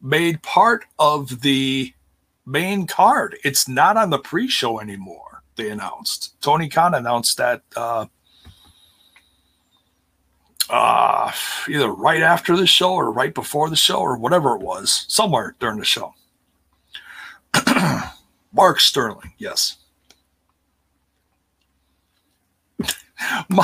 made 0.00 0.42
part 0.42 0.84
of 0.98 1.42
the 1.42 1.92
main 2.44 2.86
card. 2.86 3.38
It's 3.44 3.68
not 3.68 3.96
on 3.96 4.10
the 4.10 4.18
pre 4.18 4.48
show 4.48 4.80
anymore, 4.80 5.42
they 5.56 5.70
announced. 5.70 6.40
Tony 6.40 6.68
Khan 6.68 6.94
announced 6.94 7.36
that 7.38 7.62
uh, 7.76 8.06
uh, 10.70 11.32
either 11.68 11.88
right 11.88 12.22
after 12.22 12.56
the 12.56 12.66
show 12.66 12.94
or 12.94 13.12
right 13.12 13.34
before 13.34 13.70
the 13.70 13.76
show 13.76 13.98
or 13.98 14.16
whatever 14.16 14.54
it 14.56 14.62
was, 14.62 15.04
somewhere 15.08 15.54
during 15.60 15.78
the 15.78 15.84
show. 15.84 16.14
Mark 18.52 18.80
Sterling, 18.80 19.32
yes. 19.38 19.76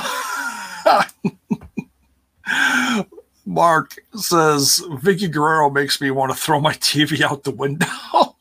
Mark 3.46 3.96
says 4.14 4.82
Vickie 5.02 5.30
Guerrero 5.30 5.70
makes 5.70 6.00
me 6.00 6.10
want 6.10 6.32
to 6.32 6.38
throw 6.38 6.60
my 6.60 6.72
TV 6.74 7.20
out 7.20 7.44
the 7.44 7.50
window. 7.50 7.86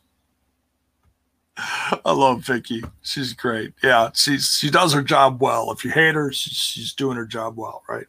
I 1.56 2.12
love 2.12 2.38
Vickie. 2.40 2.88
She's 3.02 3.32
great. 3.34 3.74
Yeah, 3.82 4.10
she's 4.14 4.56
she 4.56 4.70
does 4.70 4.92
her 4.94 5.02
job 5.02 5.40
well. 5.40 5.70
If 5.70 5.84
you 5.84 5.90
hate 5.90 6.14
her, 6.14 6.32
she's, 6.32 6.54
she's 6.54 6.92
doing 6.94 7.16
her 7.16 7.26
job 7.26 7.56
well, 7.56 7.82
right? 7.88 8.06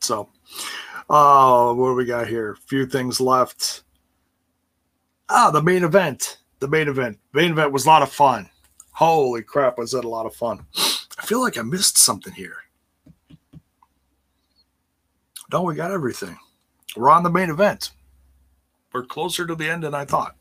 So, 0.00 0.28
uh, 1.08 1.72
what 1.74 1.88
do 1.88 1.94
we 1.94 2.04
got 2.04 2.28
here? 2.28 2.52
A 2.52 2.56
few 2.56 2.86
things 2.86 3.20
left. 3.20 3.82
Ah, 5.28 5.50
the 5.50 5.62
main 5.62 5.84
event. 5.84 6.38
The 6.60 6.68
main 6.68 6.88
event. 6.88 7.18
Main 7.32 7.52
event 7.52 7.72
was 7.72 7.84
a 7.84 7.88
lot 7.88 8.02
of 8.02 8.10
fun. 8.10 8.48
Holy 8.92 9.42
crap, 9.42 9.78
was 9.78 9.92
that 9.92 10.04
a 10.04 10.08
lot 10.08 10.26
of 10.26 10.34
fun. 10.34 10.64
I 11.18 11.24
feel 11.24 11.40
like 11.40 11.58
I 11.58 11.62
missed 11.62 11.98
something 11.98 12.32
here. 12.32 12.56
No, 15.52 15.62
we 15.62 15.74
got 15.74 15.90
everything. 15.90 16.36
We're 16.96 17.10
on 17.10 17.22
the 17.22 17.30
main 17.30 17.50
event. 17.50 17.92
We're 18.92 19.04
closer 19.04 19.46
to 19.46 19.54
the 19.54 19.68
end 19.68 19.84
than 19.84 19.94
I 19.94 20.04
thought. 20.04 20.36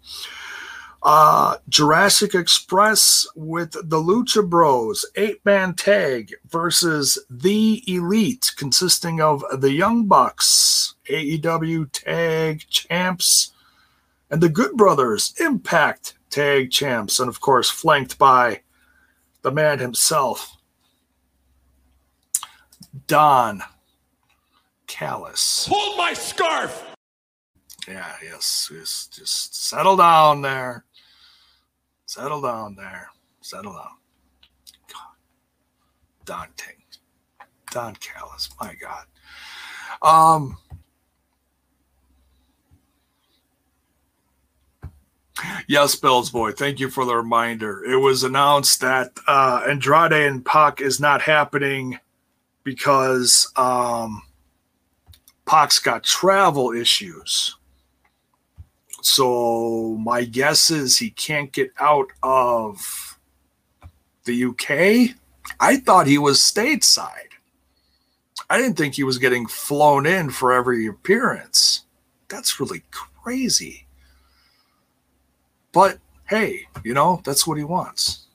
Uh, 1.04 1.58
Jurassic 1.70 2.34
Express 2.34 3.28
with 3.36 3.72
the 3.72 3.98
Lucha 3.98 4.48
Bros 4.48 5.06
eight 5.16 5.46
man 5.46 5.76
tag 5.76 6.34
versus 6.50 7.18
the 7.30 7.84
Elite, 7.88 8.54
consisting 8.58 9.22
of 9.22 9.44
the 9.60 9.72
Young 9.72 10.06
Bucks, 10.08 10.96
AEW 11.10 11.90
tag 11.92 12.64
champs, 12.70 13.54
and 14.30 14.42
the 14.42 14.50
Good 14.50 14.76
Brothers 14.76 15.34
Impact 15.40 16.16
Tag 16.30 16.72
Champs, 16.72 17.20
and 17.20 17.30
of 17.30 17.40
course, 17.40 17.70
flanked 17.70 18.18
by 18.18 18.62
the 19.42 19.52
man 19.52 19.80
himself, 19.80 20.58
Don 23.08 23.62
Callis. 24.88 25.68
Hold 25.70 25.98
my 25.98 26.14
scarf. 26.14 26.84
Yeah, 27.88 28.12
yes, 28.22 28.70
yes. 28.74 29.10
Just 29.14 29.68
settle 29.70 29.96
down 29.96 30.42
there. 30.42 30.84
Settle 32.06 32.42
down 32.42 32.76
there. 32.76 33.10
Settle 33.42 33.74
down. 33.74 33.98
God. 34.92 35.16
Don 36.26 36.48
Ting. 36.58 36.84
Don 37.72 37.96
Callis. 37.96 38.50
My 38.60 38.76
God. 38.76 39.06
Um 40.02 40.58
Yes, 45.68 45.96
Bell's 45.96 46.30
boy. 46.30 46.52
Thank 46.52 46.80
you 46.80 46.90
for 46.90 47.06
the 47.06 47.16
reminder. 47.16 47.84
It 47.84 47.98
was 47.98 48.24
announced 48.24 48.82
that 48.82 49.12
uh, 49.28 49.64
Andrade 49.68 50.14
and 50.14 50.46
Pac 50.46 50.82
is 50.82 51.00
not 51.00 51.22
happening 51.22 52.00
because 52.64 53.52
um, 53.56 54.24
Pac's 55.46 55.80
got 55.80 56.04
travel 56.04 56.72
issues. 56.72 57.56
So 59.02 59.98
my 60.00 60.26
guess 60.26 60.70
is 60.70 60.98
he 60.98 61.12
can't 61.12 61.52
get 61.52 61.72
out 61.80 62.08
of 62.24 63.18
the 64.26 64.46
UK. 64.46 65.16
I 65.60 65.78
thought 65.78 66.08
he 66.08 66.18
was 66.18 66.40
stateside. 66.40 67.12
I 68.50 68.58
didn't 68.58 68.78
think 68.78 68.96
he 68.96 69.04
was 69.04 69.18
getting 69.18 69.48
flown 69.48 70.06
in 70.06 70.30
for 70.30 70.54
every 70.54 70.88
appearance. 70.88 71.86
That's 72.28 72.60
really 72.60 72.84
crazy. 72.92 73.87
But 75.78 76.00
hey, 76.28 76.66
you 76.84 76.96
know, 76.96 77.22
that's 77.24 77.46
what 77.46 77.60
he 77.60 77.64
wants. 77.64 78.26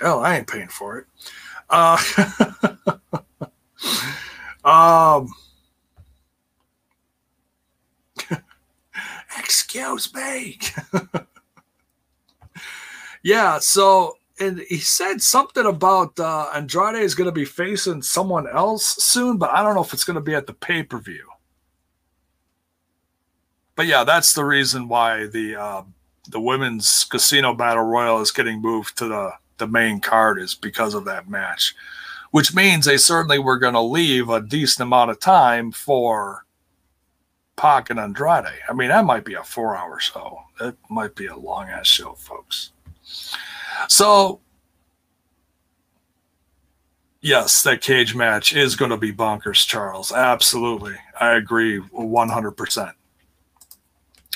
Hell, 0.00 0.20
I 0.20 0.36
ain't 0.36 0.46
paying 0.46 0.68
for 0.68 0.98
it. 0.98 1.06
Uh, 1.68 1.98
um, 4.64 5.34
excuse 9.36 10.14
me. 10.14 10.60
yeah, 13.24 13.58
so 13.58 14.16
and 14.38 14.60
he 14.68 14.78
said 14.78 15.20
something 15.20 15.66
about 15.66 16.20
uh, 16.20 16.50
Andrade 16.54 17.02
is 17.02 17.16
going 17.16 17.26
to 17.26 17.32
be 17.32 17.44
facing 17.44 18.00
someone 18.02 18.46
else 18.46 18.84
soon, 19.02 19.38
but 19.38 19.50
I 19.50 19.64
don't 19.64 19.74
know 19.74 19.82
if 19.82 19.92
it's 19.92 20.04
going 20.04 20.14
to 20.14 20.20
be 20.20 20.36
at 20.36 20.46
the 20.46 20.54
pay 20.54 20.84
per 20.84 21.00
view 21.00 21.27
but 23.78 23.86
yeah, 23.86 24.02
that's 24.02 24.32
the 24.32 24.44
reason 24.44 24.88
why 24.88 25.28
the 25.28 25.54
uh, 25.54 25.82
the 26.28 26.40
women's 26.40 27.04
casino 27.04 27.54
battle 27.54 27.84
royal 27.84 28.20
is 28.20 28.32
getting 28.32 28.60
moved 28.60 28.98
to 28.98 29.06
the 29.06 29.30
the 29.58 29.68
main 29.68 30.00
card 30.00 30.42
is 30.42 30.56
because 30.56 30.94
of 30.94 31.04
that 31.04 31.30
match, 31.30 31.76
which 32.32 32.52
means 32.52 32.84
they 32.84 32.96
certainly 32.96 33.38
were 33.38 33.56
going 33.56 33.74
to 33.74 33.80
leave 33.80 34.30
a 34.30 34.40
decent 34.40 34.82
amount 34.82 35.12
of 35.12 35.20
time 35.20 35.70
for 35.70 36.44
Pac 37.54 37.88
and 37.88 38.00
Andrade. 38.00 38.58
I 38.68 38.72
mean, 38.72 38.88
that 38.88 39.04
might 39.04 39.24
be 39.24 39.34
a 39.34 39.44
four 39.44 39.76
hour 39.76 40.00
show. 40.00 40.40
That 40.58 40.74
might 40.90 41.14
be 41.14 41.26
a 41.26 41.36
long 41.36 41.68
ass 41.68 41.86
show, 41.86 42.14
folks. 42.14 42.72
So, 43.86 44.40
yes, 47.20 47.62
that 47.62 47.80
cage 47.80 48.16
match 48.16 48.52
is 48.52 48.74
going 48.74 48.90
to 48.90 48.96
be 48.96 49.12
bonkers, 49.12 49.64
Charles. 49.64 50.10
Absolutely. 50.10 50.96
I 51.20 51.34
agree 51.34 51.78
100%. 51.78 52.94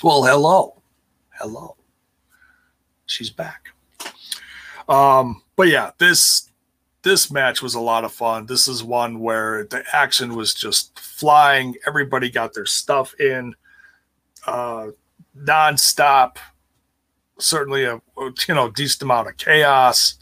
Well, 0.02 0.24
hello. 0.24 0.82
Hello. 1.38 1.76
She's 3.06 3.30
back. 3.30 3.68
Um, 4.88 5.42
but 5.54 5.68
yeah, 5.68 5.92
this 5.98 6.50
this 7.02 7.30
match 7.30 7.62
was 7.62 7.76
a 7.76 7.80
lot 7.80 8.04
of 8.04 8.12
fun. 8.12 8.46
This 8.46 8.66
is 8.66 8.82
one 8.82 9.20
where 9.20 9.64
the 9.64 9.84
action 9.92 10.34
was 10.34 10.54
just 10.54 10.98
flying. 10.98 11.76
Everybody 11.86 12.30
got 12.30 12.52
their 12.52 12.66
stuff 12.66 13.14
in 13.20 13.54
uh 14.44 14.88
nonstop. 15.38 16.38
Certainly 17.38 17.84
a 17.84 18.00
you 18.18 18.54
know 18.54 18.70
decent 18.70 19.02
amount 19.02 19.28
of 19.28 19.36
chaos. 19.36 20.14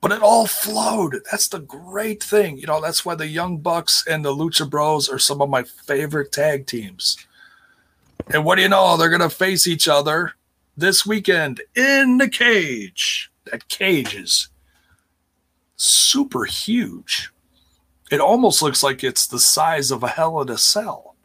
But 0.00 0.10
it 0.10 0.20
all 0.20 0.48
flowed. 0.48 1.20
That's 1.30 1.46
the 1.46 1.60
great 1.60 2.20
thing. 2.20 2.56
You 2.56 2.66
know, 2.66 2.80
that's 2.80 3.04
why 3.04 3.14
the 3.14 3.28
Young 3.28 3.58
Bucks 3.58 4.04
and 4.04 4.24
the 4.24 4.34
Lucha 4.34 4.68
Bros 4.68 5.08
are 5.08 5.20
some 5.20 5.40
of 5.40 5.48
my 5.48 5.62
favorite 5.62 6.32
tag 6.32 6.66
teams 6.66 7.24
and 8.30 8.44
what 8.44 8.56
do 8.56 8.62
you 8.62 8.68
know? 8.68 8.96
They're 8.96 9.08
going 9.08 9.20
to 9.20 9.30
face 9.30 9.66
each 9.66 9.88
other 9.88 10.32
this 10.76 11.04
weekend 11.06 11.60
in 11.74 12.18
the 12.18 12.28
cage. 12.28 13.30
That 13.50 13.68
cage 13.68 14.14
is 14.14 14.48
super 15.76 16.44
huge. 16.44 17.30
It 18.10 18.20
almost 18.20 18.62
looks 18.62 18.82
like 18.82 19.02
it's 19.02 19.26
the 19.26 19.38
size 19.38 19.90
of 19.90 20.02
a 20.02 20.08
hell 20.08 20.40
in 20.42 20.48
a 20.48 20.58
cell. 20.58 21.16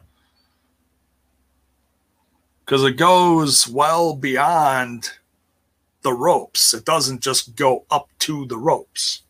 Because 2.64 2.84
it 2.84 2.96
goes 2.96 3.68
well 3.68 4.14
beyond 4.14 5.10
the 6.02 6.12
ropes. 6.12 6.74
It 6.74 6.84
doesn't 6.84 7.20
just 7.20 7.56
go 7.56 7.84
up 7.90 8.08
to 8.20 8.46
the 8.46 8.56
ropes. 8.56 9.22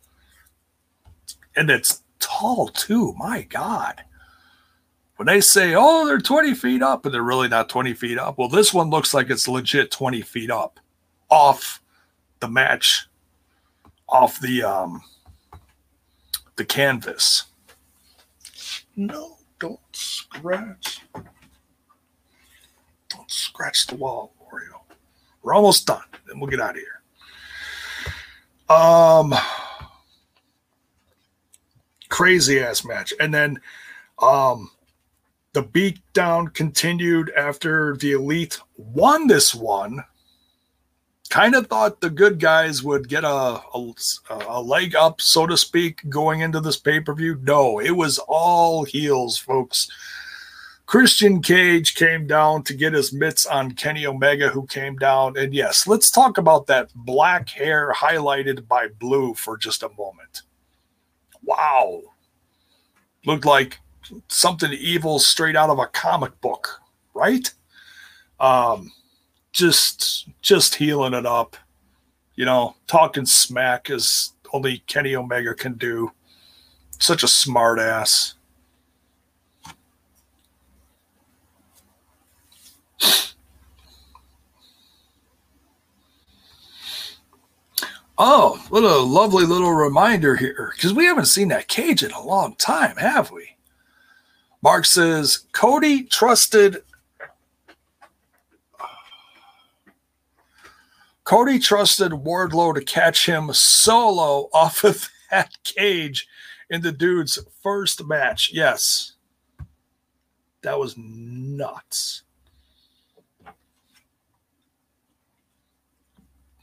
And 1.57 1.71
it's 1.71 2.03
tall 2.21 2.69
too. 2.69 3.15
My 3.19 3.43
God 3.43 4.05
when 5.19 5.27
they 5.27 5.41
say, 5.41 5.75
oh, 5.77 6.07
they're 6.07 6.21
20 6.21 6.55
feet 6.55 6.81
up, 6.81 7.05
and 7.05 7.13
they're 7.13 7.25
really 7.25 7.49
not 7.49 7.69
20 7.69 7.93
feet 7.95 8.19
up. 8.19 8.39
Well, 8.39 8.49
this 8.49 8.73
one 8.73 8.89
looks 8.89 9.13
like 9.13 9.31
it's 9.31 9.49
legit 9.49 9.91
20 9.91 10.23
feet 10.23 10.49
up 10.49 10.79
off 11.29 11.83
the 12.39 12.47
match, 12.49 13.09
off 14.09 14.39
the 14.39 14.63
um 14.63 15.03
the 16.55 16.65
canvas. 16.65 17.47
No, 18.95 19.39
don't 19.59 19.81
scratch. 19.91 21.01
Don't 23.09 23.31
scratch 23.31 23.89
the 23.89 23.97
wall, 23.97 24.33
Oreo. 24.41 24.83
We're 25.43 25.55
almost 25.55 25.85
done. 25.85 26.05
Then 26.29 26.39
we'll 26.39 26.49
get 26.49 26.61
out 26.61 26.77
of 26.77 26.81
here. 26.81 27.03
Um 28.69 29.35
crazy 32.09 32.61
ass 32.61 32.85
match. 32.85 33.13
And 33.19 33.35
then 33.35 33.61
um 34.21 34.71
the 35.53 35.63
beatdown 35.63 36.53
continued 36.53 37.33
after 37.37 37.97
the 37.97 38.13
elite 38.13 38.59
won 38.77 39.27
this 39.27 39.55
one. 39.55 40.05
Kind 41.31 41.55
of 41.55 41.67
thought 41.67 42.01
the 42.01 42.11
good 42.11 42.41
guys 42.41 42.83
would 42.83 43.09
get 43.09 43.25
a, 43.25 43.29
a, 43.75 43.93
a 44.47 44.63
leg 44.63 44.95
up, 44.95 45.21
so 45.21 45.47
to 45.47 45.57
speak, 45.57 46.09
going 46.09 46.41
into 46.41 46.61
this 46.61 46.79
pay 46.79 47.01
per 47.01 47.15
view. 47.15 47.39
No, 47.43 47.79
it 47.81 47.91
was 47.91 48.19
all 48.29 48.85
heels, 48.85 49.37
folks. 49.37 49.91
Christian 50.87 51.43
Cage 51.43 51.95
came 51.95 52.27
down 52.27 52.63
to 52.63 52.73
get 52.73 52.95
his 52.95 53.13
mitts 53.13 53.45
on 53.45 53.73
Kenny 53.73 54.07
Omega, 54.07 54.49
who 54.49 54.67
came 54.67 54.97
down. 54.97 55.37
And 55.37 55.53
yes, 55.53 55.87
let's 55.87 56.11
talk 56.11 56.39
about 56.39 56.67
that 56.69 56.91
black 56.95 57.51
hair 57.51 57.93
highlighted 57.93 58.67
by 58.67 58.89
blue 58.89 59.35
for 59.35 59.59
just 59.59 59.83
a 59.83 59.91
moment. 59.99 60.43
Wow. 61.43 62.01
Looked 63.27 63.45
like 63.45 63.81
something 64.29 64.73
evil 64.73 65.19
straight 65.19 65.57
out 65.57 65.71
of 65.71 65.79
a 65.79 65.87
comic 65.87 66.41
book, 66.41 66.81
right? 67.15 67.53
Um, 68.41 68.93
just 69.53 70.29
just 70.41 70.77
healing 70.77 71.15
it 71.15 71.27
up, 71.27 71.57
you 72.37 72.45
know, 72.45 72.77
talking 72.87 73.27
smack 73.27 73.91
as 73.91 74.33
only 74.53 74.79
Kenny 74.87 75.17
Omega 75.17 75.55
can 75.55 75.75
do. 75.75 76.13
Such 76.99 77.23
a 77.23 77.29
smart 77.29 77.79
ass. 77.79 78.35
Oh, 88.21 88.61
what 88.69 88.83
a 88.83 88.97
lovely 88.97 89.45
little 89.45 89.73
reminder 89.73 90.35
here. 90.35 90.73
Because 90.75 90.93
we 90.93 91.05
haven't 91.05 91.27
seen 91.27 91.49
that 91.49 91.69
cage 91.69 92.03
in 92.03 92.11
a 92.11 92.21
long 92.21 92.57
time, 92.57 92.97
have 92.97 93.31
we? 93.31 93.58
Mark 94.63 94.85
says 94.85 95.45
Cody 95.53 96.05
trusted 96.05 96.83
Cody 101.25 101.59
trusted 101.59 102.13
Wardlow 102.13 102.75
to 102.75 102.83
catch 102.83 103.27
him 103.27 103.53
solo 103.53 104.49
off 104.55 104.83
of 104.83 105.11
that 105.31 105.53
cage 105.63 106.27
in 106.71 106.81
the 106.81 106.91
dude's 106.91 107.39
first 107.63 108.03
match. 108.07 108.51
Yes. 108.53 109.13
That 110.63 110.79
was 110.79 110.95
nuts. 110.97 112.23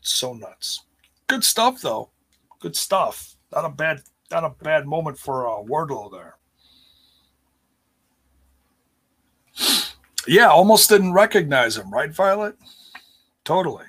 So 0.02 0.34
nuts. 0.34 0.82
Good 1.28 1.44
stuff 1.44 1.82
though. 1.82 2.10
Good 2.60 2.76
stuff. 2.76 3.36
Not 3.54 3.66
a 3.66 3.70
bad 3.70 4.02
not 4.32 4.44
a 4.44 4.50
bad 4.50 4.88
moment 4.88 5.20
for 5.20 5.48
uh, 5.48 5.62
Wardlow 5.64 6.12
there. 6.12 6.38
Yeah, 10.28 10.48
almost 10.48 10.90
didn't 10.90 11.14
recognize 11.14 11.78
him, 11.78 11.92
right, 11.92 12.12
Violet? 12.12 12.56
Totally. 13.44 13.86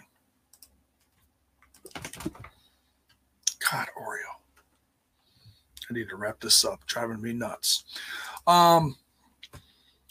God, 3.71 3.89
Oreo. 3.99 4.37
I 5.91 5.95
need 5.95 6.09
to 6.11 6.17
wrap 6.17 6.41
this 6.41 6.65
up. 6.65 6.85
Driving 6.87 7.23
me 7.23 7.33
nuts. 7.33 7.85
Um. 8.47 8.97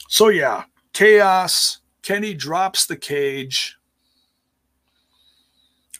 So 0.08 0.30
yeah, 0.30 0.64
chaos. 0.93 1.80
Kenny 2.01 2.34
drops 2.34 2.86
the 2.86 2.95
cage. 2.95 3.78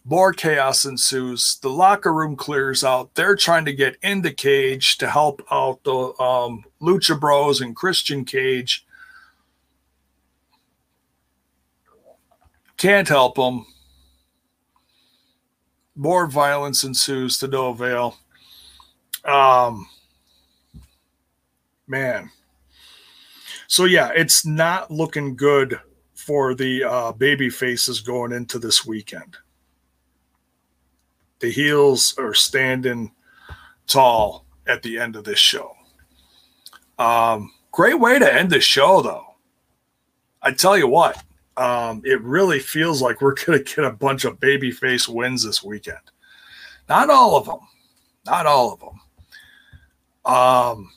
More 0.04 0.34
chaos 0.34 0.86
ensues. 0.86 1.58
The 1.58 1.70
locker 1.70 2.14
room 2.14 2.36
clears 2.36 2.84
out. 2.84 3.16
They're 3.16 3.36
trying 3.36 3.66
to 3.66 3.74
get 3.74 3.98
in 4.04 4.22
the 4.22 4.32
cage 4.32 5.00
to 5.00 5.10
help 5.10 5.42
out 5.50 5.84
the 5.84 6.14
um, 6.22 6.64
Lucha 6.80 7.20
Bros 7.20 7.60
and 7.62 7.76
Christian 7.76 8.24
Cage. 8.24 8.85
Can't 12.86 13.10
help 13.10 13.34
them. 13.34 13.66
More 15.96 16.28
violence 16.28 16.84
ensues 16.84 17.40
to 17.40 17.48
no 17.48 17.70
avail. 17.70 18.16
Um, 19.24 19.88
man. 21.88 22.30
So 23.66 23.86
yeah, 23.86 24.12
it's 24.16 24.46
not 24.46 24.92
looking 24.92 25.36
good 25.36 25.80
for 26.14 26.54
the 26.54 26.84
uh, 26.84 27.12
baby 27.14 27.50
faces 27.50 28.02
going 28.02 28.32
into 28.32 28.60
this 28.60 28.86
weekend. 28.86 29.36
The 31.40 31.50
heels 31.50 32.14
are 32.20 32.36
standing 32.36 33.14
tall 33.88 34.46
at 34.68 34.84
the 34.84 35.00
end 35.00 35.16
of 35.16 35.24
this 35.24 35.40
show. 35.40 35.76
Um, 37.00 37.52
great 37.72 38.00
way 38.00 38.20
to 38.20 38.32
end 38.32 38.52
the 38.52 38.62
show, 38.62 39.02
though. 39.02 39.38
I 40.44 40.52
tell 40.52 40.78
you 40.78 40.88
what, 40.88 41.18
um, 41.58 42.02
it 42.04 42.22
really 42.22 42.60
feels 42.60 43.02
like 43.02 43.22
we're 43.22 43.34
going 43.46 43.64
to 43.64 43.76
get 43.76 43.86
a 43.86 43.92
bunch 43.92 44.26
of 44.26 44.40
babyface 44.40 45.08
wins 45.08 45.44
this 45.44 45.64
weekend. 45.64 46.00
Not 46.90 47.10
all 47.10 47.36
of 47.38 47.46
them. 47.46 47.60
Not 48.26 48.46
all 48.46 48.74
of 48.74 48.80
them. 48.80 49.00
Um, 50.26 50.92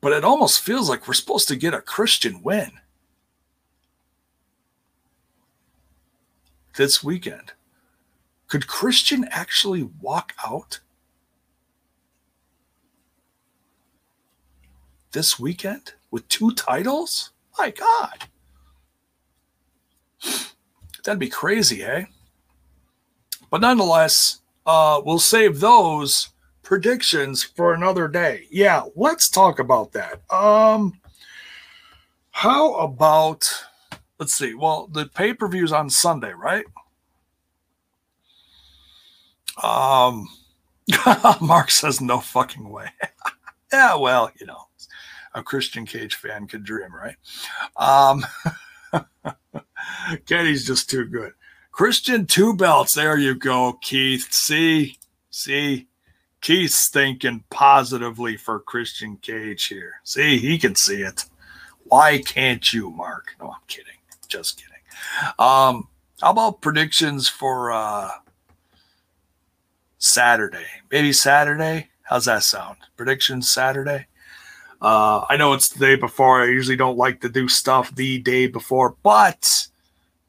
but 0.00 0.12
it 0.12 0.24
almost 0.24 0.60
feels 0.60 0.88
like 0.88 1.08
we're 1.08 1.14
supposed 1.14 1.48
to 1.48 1.56
get 1.56 1.74
a 1.74 1.80
Christian 1.80 2.42
win 2.42 2.70
this 6.76 7.02
weekend. 7.02 7.52
Could 8.46 8.68
Christian 8.68 9.26
actually 9.30 9.82
walk 9.82 10.34
out 10.46 10.78
this 15.16 15.38
weekend 15.38 15.94
with 16.10 16.28
two 16.28 16.50
titles? 16.52 17.30
My 17.58 17.70
God. 17.70 18.24
That'd 21.02 21.18
be 21.18 21.30
crazy, 21.30 21.82
eh? 21.82 22.04
But 23.50 23.62
nonetheless, 23.62 24.40
uh, 24.66 25.00
we'll 25.02 25.18
save 25.18 25.60
those 25.60 26.28
predictions 26.62 27.42
for 27.42 27.72
another 27.72 28.08
day. 28.08 28.46
Yeah, 28.50 28.82
let's 28.94 29.30
talk 29.30 29.58
about 29.58 29.92
that. 29.92 30.20
Um, 30.30 31.00
how 32.30 32.74
about 32.74 33.50
let's 34.18 34.34
see. 34.34 34.52
Well, 34.52 34.86
the 34.92 35.06
pay 35.06 35.32
per 35.32 35.48
view's 35.48 35.72
on 35.72 35.88
Sunday, 35.88 36.32
right? 36.32 36.66
Um, 39.62 40.28
Mark 41.40 41.70
says 41.70 42.02
no 42.02 42.20
fucking 42.20 42.68
way. 42.68 42.90
yeah, 43.72 43.94
well, 43.94 44.30
you 44.38 44.44
know, 44.44 44.65
a 45.36 45.42
Christian 45.42 45.84
Cage 45.84 46.14
fan 46.14 46.48
could 46.48 46.64
dream, 46.64 46.88
right? 46.92 47.16
Um, 47.76 48.24
Kenny's 50.26 50.66
just 50.66 50.88
too 50.90 51.04
good. 51.04 51.32
Christian 51.70 52.26
two 52.26 52.56
belts. 52.56 52.94
There 52.94 53.18
you 53.18 53.34
go, 53.34 53.74
Keith. 53.82 54.32
See, 54.32 54.98
see, 55.28 55.88
Keith's 56.40 56.88
thinking 56.88 57.44
positively 57.50 58.38
for 58.38 58.60
Christian 58.60 59.18
Cage 59.18 59.66
here. 59.66 60.00
See, 60.04 60.38
he 60.38 60.56
can 60.56 60.74
see 60.74 61.02
it. 61.02 61.26
Why 61.84 62.22
can't 62.22 62.72
you, 62.72 62.90
Mark? 62.90 63.36
No, 63.38 63.50
I'm 63.50 63.60
kidding. 63.68 63.92
Just 64.28 64.56
kidding. 64.56 64.72
Um, 65.38 65.88
how 66.22 66.30
about 66.30 66.62
predictions 66.62 67.28
for 67.28 67.70
uh 67.72 68.08
Saturday? 69.98 70.66
Maybe 70.90 71.12
Saturday? 71.12 71.90
How's 72.04 72.24
that 72.24 72.42
sound? 72.42 72.78
Predictions 72.96 73.52
Saturday? 73.52 74.06
Uh, 74.80 75.24
I 75.28 75.36
know 75.36 75.52
it's 75.52 75.68
the 75.68 75.84
day 75.84 75.96
before. 75.96 76.42
I 76.42 76.46
usually 76.46 76.76
don't 76.76 76.98
like 76.98 77.20
to 77.22 77.28
do 77.28 77.48
stuff 77.48 77.94
the 77.94 78.18
day 78.18 78.46
before, 78.46 78.96
but 79.02 79.68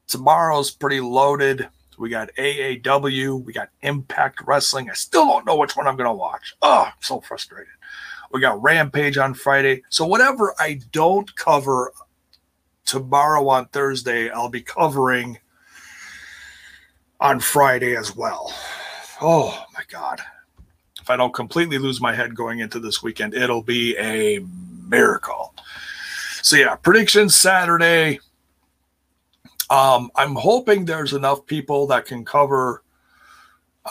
tomorrow's 0.06 0.70
pretty 0.70 1.00
loaded. 1.00 1.68
We 1.98 2.08
got 2.08 2.30
AAW. 2.38 3.44
We 3.44 3.52
got 3.52 3.70
Impact 3.82 4.42
Wrestling. 4.46 4.88
I 4.88 4.94
still 4.94 5.26
don't 5.26 5.46
know 5.46 5.56
which 5.56 5.76
one 5.76 5.86
I'm 5.86 5.96
going 5.96 6.08
to 6.08 6.14
watch. 6.14 6.56
Oh, 6.62 6.84
I'm 6.86 6.92
so 7.00 7.20
frustrated. 7.20 7.72
We 8.30 8.40
got 8.40 8.62
Rampage 8.62 9.18
on 9.18 9.34
Friday. 9.34 9.82
So, 9.88 10.06
whatever 10.06 10.54
I 10.58 10.80
don't 10.92 11.34
cover 11.34 11.92
tomorrow 12.84 13.48
on 13.48 13.66
Thursday, 13.66 14.30
I'll 14.30 14.48
be 14.48 14.62
covering 14.62 15.38
on 17.20 17.40
Friday 17.40 17.96
as 17.96 18.14
well. 18.14 18.52
Oh, 19.20 19.64
my 19.74 19.82
God. 19.88 20.20
If 21.08 21.12
I 21.12 21.16
don't 21.16 21.32
completely 21.32 21.78
lose 21.78 22.02
my 22.02 22.14
head 22.14 22.34
going 22.34 22.58
into 22.58 22.78
this 22.78 23.02
weekend, 23.02 23.32
it'll 23.32 23.62
be 23.62 23.96
a 23.96 24.44
miracle. 24.86 25.54
So, 26.42 26.56
yeah, 26.56 26.74
predictions 26.74 27.34
Saturday. 27.34 28.20
Um, 29.70 30.10
I'm 30.16 30.34
hoping 30.34 30.84
there's 30.84 31.14
enough 31.14 31.46
people 31.46 31.86
that 31.86 32.04
can 32.04 32.26
cover 32.26 32.82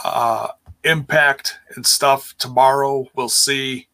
uh, 0.05 0.49
impact 0.83 1.57
and 1.75 1.83
stuff 1.87 2.35
tomorrow. 2.37 3.07
We'll 3.15 3.29
see. 3.29 3.87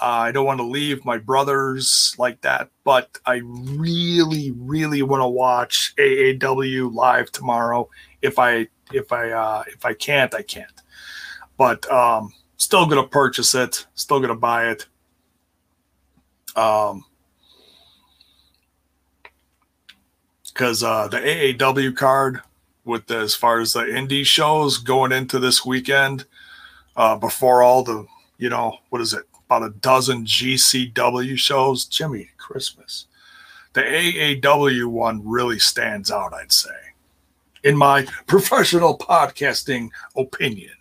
Uh, 0.00 0.04
I 0.06 0.30
don't 0.30 0.46
want 0.46 0.60
to 0.60 0.64
leave 0.64 1.04
my 1.04 1.18
brothers 1.18 2.14
like 2.18 2.40
that, 2.42 2.70
but 2.84 3.18
I 3.26 3.40
really, 3.42 4.52
really 4.52 5.02
want 5.02 5.22
to 5.22 5.28
watch 5.28 5.92
AAW 5.98 6.94
live 6.94 7.32
tomorrow. 7.32 7.90
If 8.22 8.38
I 8.38 8.68
if 8.92 9.10
I 9.10 9.30
uh, 9.32 9.64
if 9.66 9.84
I 9.84 9.94
can't, 9.94 10.32
I 10.36 10.42
can't. 10.42 10.82
But 11.58 11.90
um, 11.90 12.32
still 12.56 12.86
gonna 12.86 13.06
purchase 13.06 13.54
it. 13.54 13.86
Still 13.94 14.20
gonna 14.20 14.34
buy 14.34 14.70
it. 14.70 14.86
Um, 16.56 17.04
because 20.46 20.82
uh, 20.82 21.06
the 21.06 21.18
AAW 21.18 21.94
card 21.94 22.40
with 22.84 23.06
the, 23.06 23.18
as 23.18 23.34
far 23.34 23.60
as 23.60 23.74
the 23.74 23.82
indie 23.82 24.24
shows 24.24 24.78
going 24.78 25.12
into 25.12 25.38
this 25.38 25.64
weekend, 25.64 26.24
uh, 26.96 27.16
before 27.16 27.62
all 27.62 27.84
the 27.84 28.06
you 28.38 28.48
know 28.48 28.78
what 28.90 29.00
is 29.00 29.14
it 29.14 29.24
about 29.46 29.62
a 29.62 29.70
dozen 29.70 30.26
GCW 30.26 31.38
shows, 31.38 31.86
Jimmy 31.86 32.28
Christmas. 32.36 33.06
The 33.72 33.80
AAW 33.80 34.86
one 34.86 35.26
really 35.26 35.58
stands 35.58 36.10
out, 36.10 36.34
I'd 36.34 36.52
say, 36.52 36.70
in 37.64 37.76
my 37.76 38.06
professional 38.26 38.98
podcasting 38.98 39.90
opinion. 40.16 40.72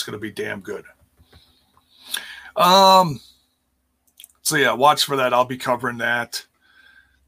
It's 0.00 0.06
going 0.06 0.18
to 0.18 0.18
be 0.18 0.30
damn 0.30 0.60
good. 0.60 0.86
Um, 2.56 3.20
so 4.40 4.56
yeah, 4.56 4.72
watch 4.72 5.04
for 5.04 5.14
that. 5.16 5.34
I'll 5.34 5.44
be 5.44 5.58
covering 5.58 5.98
that. 5.98 6.42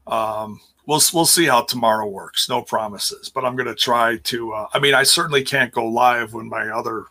Um, 0.07 0.59
we'll 0.87 1.01
we'll 1.13 1.27
see 1.27 1.45
how 1.45 1.61
tomorrow 1.61 2.07
works. 2.07 2.49
No 2.49 2.63
promises, 2.63 3.29
but 3.29 3.45
I'm 3.45 3.55
going 3.55 3.67
to 3.67 3.75
try 3.75 4.17
to. 4.17 4.53
Uh, 4.53 4.67
I 4.73 4.79
mean, 4.79 4.95
I 4.95 5.03
certainly 5.03 5.43
can't 5.43 5.71
go 5.71 5.85
live 5.85 6.33
when 6.33 6.49
my 6.49 6.69
other 6.69 7.05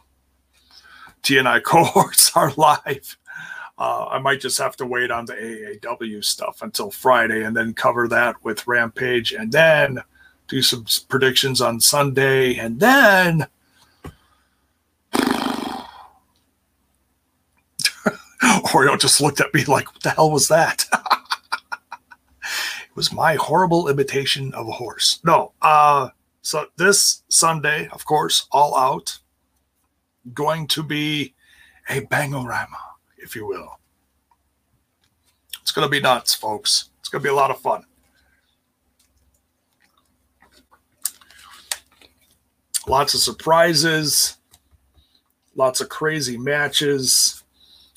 TNI 1.23 1.63
cohorts 1.65 2.37
are 2.37 2.53
live. 2.57 3.17
Uh, 3.79 4.07
I 4.07 4.19
might 4.19 4.41
just 4.41 4.59
have 4.59 4.75
to 4.79 4.85
wait 4.85 5.13
on 5.13 5.27
the 5.27 5.35
AAW 5.35 6.25
stuff 6.25 6.63
until 6.63 6.91
Friday 6.91 7.45
and 7.45 7.57
then 7.57 7.73
cover 7.73 8.09
that 8.09 8.43
with 8.43 8.67
Rampage 8.67 9.33
and 9.33 9.53
then 9.53 10.03
do 10.49 10.61
some 10.61 10.87
predictions 11.09 11.61
on 11.61 11.79
Sunday 11.79 12.57
and 12.57 12.81
then 12.81 13.47
Oreo 18.73 18.99
just 18.99 19.21
looked 19.21 19.41
at 19.41 19.53
me 19.53 19.65
like, 19.65 19.93
what 19.93 20.03
the 20.03 20.11
hell 20.11 20.31
was 20.31 20.49
that? 20.49 20.87
it 22.43 22.97
was 22.97 23.13
my 23.13 23.35
horrible 23.35 23.89
imitation 23.89 24.53
of 24.55 24.67
a 24.67 24.73
horse. 24.73 25.21
No, 25.25 25.53
uh, 25.61 26.09
so 26.41 26.67
this 26.77 27.23
Sunday, 27.29 27.89
of 27.93 28.07
course, 28.07 28.47
all 28.51 28.75
out, 28.77 29.19
going 30.33 30.67
to 30.69 30.83
be 30.83 31.35
a 31.89 32.01
bangorama, 32.01 32.81
if 33.19 33.37
you 33.37 33.47
will. 33.47 33.79
It's 35.61 35.71
going 35.71 35.87
to 35.87 35.91
be 35.91 36.01
nuts, 36.01 36.35
folks. 36.35 36.89
It's 37.01 37.11
going 37.11 37.23
to 37.23 37.27
be 37.27 37.31
a 37.31 37.35
lot 37.35 37.51
of 37.51 37.61
fun. 37.61 37.85
Lots 42.89 43.15
of 43.15 43.21
surprises, 43.21 44.39
lots 45.55 45.81
of 45.81 45.89
crazy 45.89 46.37
matches 46.39 47.42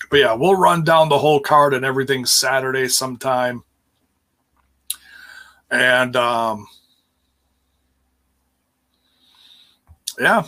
but 0.10 0.18
yeah, 0.18 0.34
we'll 0.34 0.56
run 0.56 0.84
down 0.84 1.10
the 1.10 1.18
whole 1.18 1.40
card 1.40 1.74
and 1.74 1.86
everything 1.86 2.26
Saturday 2.26 2.88
sometime. 2.88 3.64
And 5.70 6.16
um, 6.16 6.68
yeah, 10.20 10.44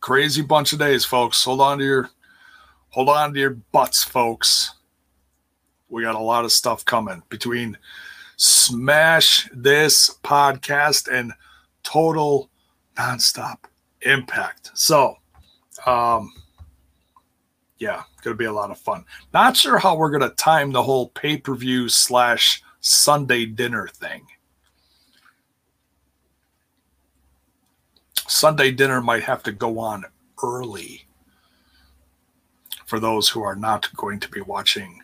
crazy 0.00 0.42
bunch 0.42 0.72
of 0.72 0.78
days, 0.78 1.04
folks. 1.04 1.44
Hold 1.44 1.60
on 1.60 1.78
to 1.78 1.84
your 1.84 2.10
hold 2.90 3.08
on 3.08 3.34
to 3.34 3.40
your 3.40 3.50
butts, 3.50 4.02
folks. 4.02 4.74
We 5.88 6.02
got 6.02 6.14
a 6.14 6.20
lot 6.20 6.44
of 6.44 6.52
stuff 6.52 6.84
coming 6.84 7.22
between 7.28 7.78
smash 8.36 9.48
this 9.52 10.16
podcast 10.22 11.12
and 11.12 11.32
total 11.82 12.50
nonstop 12.96 13.58
impact. 14.02 14.70
So, 14.74 15.16
um, 15.86 16.32
yeah, 17.78 18.02
gonna 18.22 18.36
be 18.36 18.44
a 18.46 18.52
lot 18.52 18.70
of 18.70 18.78
fun. 18.78 19.04
Not 19.32 19.56
sure 19.56 19.78
how 19.78 19.96
we're 19.96 20.10
gonna 20.10 20.30
time 20.30 20.72
the 20.72 20.82
whole 20.82 21.08
pay 21.10 21.36
per 21.36 21.54
view 21.54 21.88
slash 21.88 22.62
Sunday 22.80 23.46
dinner 23.46 23.88
thing. 23.88 24.26
Sunday 28.26 28.70
dinner 28.70 29.00
might 29.00 29.22
have 29.24 29.42
to 29.44 29.52
go 29.52 29.78
on 29.78 30.04
early 30.42 31.06
for 32.86 33.00
those 33.00 33.28
who 33.28 33.42
are 33.42 33.56
not 33.56 33.94
going 33.96 34.20
to 34.20 34.28
be 34.28 34.40
watching 34.40 35.02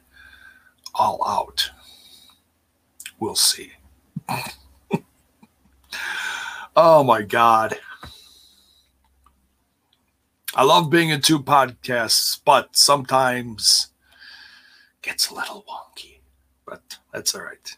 All 0.95 1.21
Out. 1.27 1.71
We'll 3.19 3.35
see. 3.35 3.73
oh 6.77 7.03
my 7.03 7.23
God. 7.23 7.79
I 10.57 10.63
love 10.63 10.89
being 10.89 11.09
in 11.11 11.21
two 11.21 11.41
podcasts, 11.41 12.41
but 12.45 12.77
sometimes 12.77 13.89
gets 15.03 15.29
a 15.29 15.35
little 15.35 15.65
wonky. 15.69 16.21
But 16.65 16.81
that's 17.13 17.35
all 17.35 17.43
right. 17.43 17.77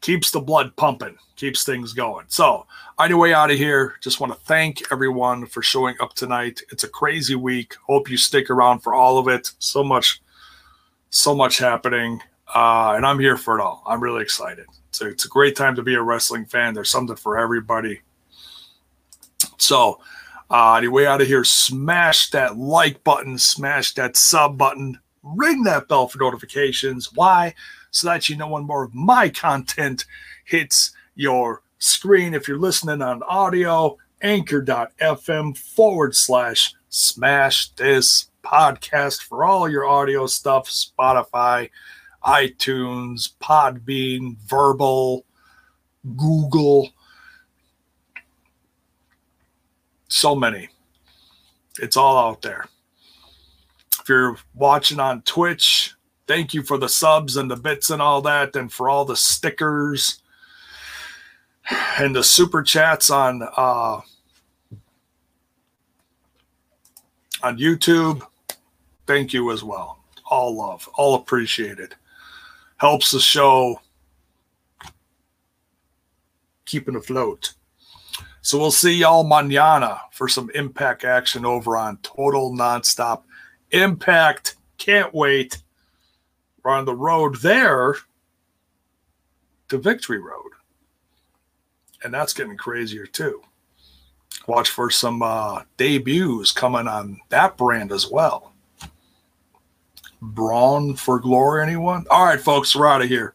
Keeps 0.00 0.32
the 0.32 0.40
blood 0.40 0.74
pumping, 0.74 1.16
keeps 1.36 1.64
things 1.64 1.92
going. 1.92 2.26
So, 2.28 2.66
on 2.98 3.10
your 3.10 3.18
way 3.18 3.32
out 3.32 3.52
of 3.52 3.58
here, 3.58 3.94
just 4.02 4.18
want 4.18 4.32
to 4.32 4.38
thank 4.40 4.82
everyone 4.90 5.46
for 5.46 5.62
showing 5.62 5.94
up 6.00 6.14
tonight. 6.14 6.60
It's 6.72 6.82
a 6.82 6.88
crazy 6.88 7.36
week. 7.36 7.76
Hope 7.86 8.10
you 8.10 8.16
stick 8.16 8.50
around 8.50 8.80
for 8.80 8.92
all 8.92 9.16
of 9.16 9.28
it. 9.28 9.52
So 9.60 9.84
much, 9.84 10.20
so 11.10 11.34
much 11.34 11.58
happening. 11.58 12.20
Uh, 12.52 12.94
and 12.96 13.06
I'm 13.06 13.20
here 13.20 13.36
for 13.36 13.58
it 13.58 13.62
all. 13.62 13.84
I'm 13.86 14.02
really 14.02 14.22
excited. 14.22 14.66
So 14.90 15.06
it's 15.06 15.26
a 15.26 15.28
great 15.28 15.54
time 15.54 15.76
to 15.76 15.82
be 15.82 15.94
a 15.94 16.02
wrestling 16.02 16.44
fan. 16.44 16.74
There's 16.74 16.90
something 16.90 17.16
for 17.16 17.38
everybody. 17.38 18.00
So, 19.58 20.00
uh, 20.50 20.74
anyway, 20.74 21.06
out 21.06 21.20
of 21.20 21.26
here, 21.26 21.44
smash 21.44 22.30
that 22.30 22.56
like 22.56 23.02
button, 23.04 23.38
smash 23.38 23.94
that 23.94 24.16
sub 24.16 24.58
button, 24.58 24.98
ring 25.22 25.64
that 25.64 25.88
bell 25.88 26.08
for 26.08 26.18
notifications. 26.18 27.12
Why? 27.12 27.54
So 27.90 28.08
that 28.08 28.28
you 28.28 28.36
know 28.36 28.48
when 28.48 28.64
more 28.64 28.84
of 28.84 28.94
my 28.94 29.28
content 29.28 30.04
hits 30.44 30.92
your 31.14 31.62
screen. 31.78 32.34
If 32.34 32.48
you're 32.48 32.58
listening 32.58 33.02
on 33.02 33.22
audio, 33.22 33.96
anchor.fm 34.22 35.56
forward 35.56 36.16
slash 36.16 36.74
smash 36.88 37.70
this 37.70 38.30
podcast 38.42 39.22
for 39.22 39.44
all 39.44 39.68
your 39.68 39.86
audio 39.86 40.26
stuff, 40.26 40.68
Spotify, 40.68 41.70
iTunes, 42.24 43.32
Podbean, 43.40 44.36
Verbal, 44.38 45.24
Google 46.16 46.93
So 50.14 50.36
many. 50.36 50.68
It's 51.80 51.96
all 51.96 52.16
out 52.16 52.40
there. 52.40 52.66
If 54.00 54.08
you're 54.08 54.36
watching 54.54 55.00
on 55.00 55.22
Twitch, 55.22 55.92
thank 56.28 56.54
you 56.54 56.62
for 56.62 56.78
the 56.78 56.88
subs 56.88 57.36
and 57.36 57.50
the 57.50 57.56
bits 57.56 57.90
and 57.90 58.00
all 58.00 58.22
that, 58.22 58.54
and 58.54 58.72
for 58.72 58.88
all 58.88 59.04
the 59.04 59.16
stickers 59.16 60.22
and 61.98 62.14
the 62.14 62.22
super 62.22 62.62
chats 62.62 63.10
on 63.10 63.42
uh, 63.42 64.00
on 67.42 67.58
YouTube. 67.58 68.24
Thank 69.08 69.32
you 69.32 69.50
as 69.50 69.64
well. 69.64 70.04
All 70.30 70.56
love, 70.56 70.88
all 70.94 71.16
appreciated. 71.16 71.96
Helps 72.76 73.10
the 73.10 73.18
show 73.18 73.80
keeping 76.66 76.94
afloat. 76.94 77.54
So 78.44 78.58
we'll 78.58 78.70
see 78.70 78.92
y'all 78.92 79.24
manana 79.24 80.02
for 80.12 80.28
some 80.28 80.50
impact 80.54 81.02
action 81.02 81.46
over 81.46 81.78
on 81.78 81.96
Total 82.02 82.52
Nonstop 82.52 83.22
Impact. 83.70 84.56
Can't 84.76 85.14
wait. 85.14 85.62
We're 86.62 86.72
on 86.72 86.84
the 86.84 86.94
road 86.94 87.36
there 87.36 87.94
to 89.70 89.78
Victory 89.78 90.18
Road. 90.18 90.50
And 92.02 92.12
that's 92.12 92.34
getting 92.34 92.58
crazier 92.58 93.06
too. 93.06 93.40
Watch 94.46 94.68
for 94.68 94.90
some 94.90 95.22
uh, 95.22 95.62
debuts 95.78 96.52
coming 96.52 96.86
on 96.86 97.18
that 97.30 97.56
brand 97.56 97.92
as 97.92 98.10
well. 98.10 98.52
Bound 100.20 101.00
for 101.00 101.18
Glory, 101.18 101.62
anyone? 101.62 102.04
All 102.10 102.26
right, 102.26 102.40
folks, 102.40 102.76
we're 102.76 102.86
out 102.86 103.00
of 103.00 103.08
here. 103.08 103.32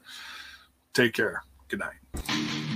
Take 0.93 1.13
care. 1.13 1.41
Good 1.67 1.79
night. 1.79 2.68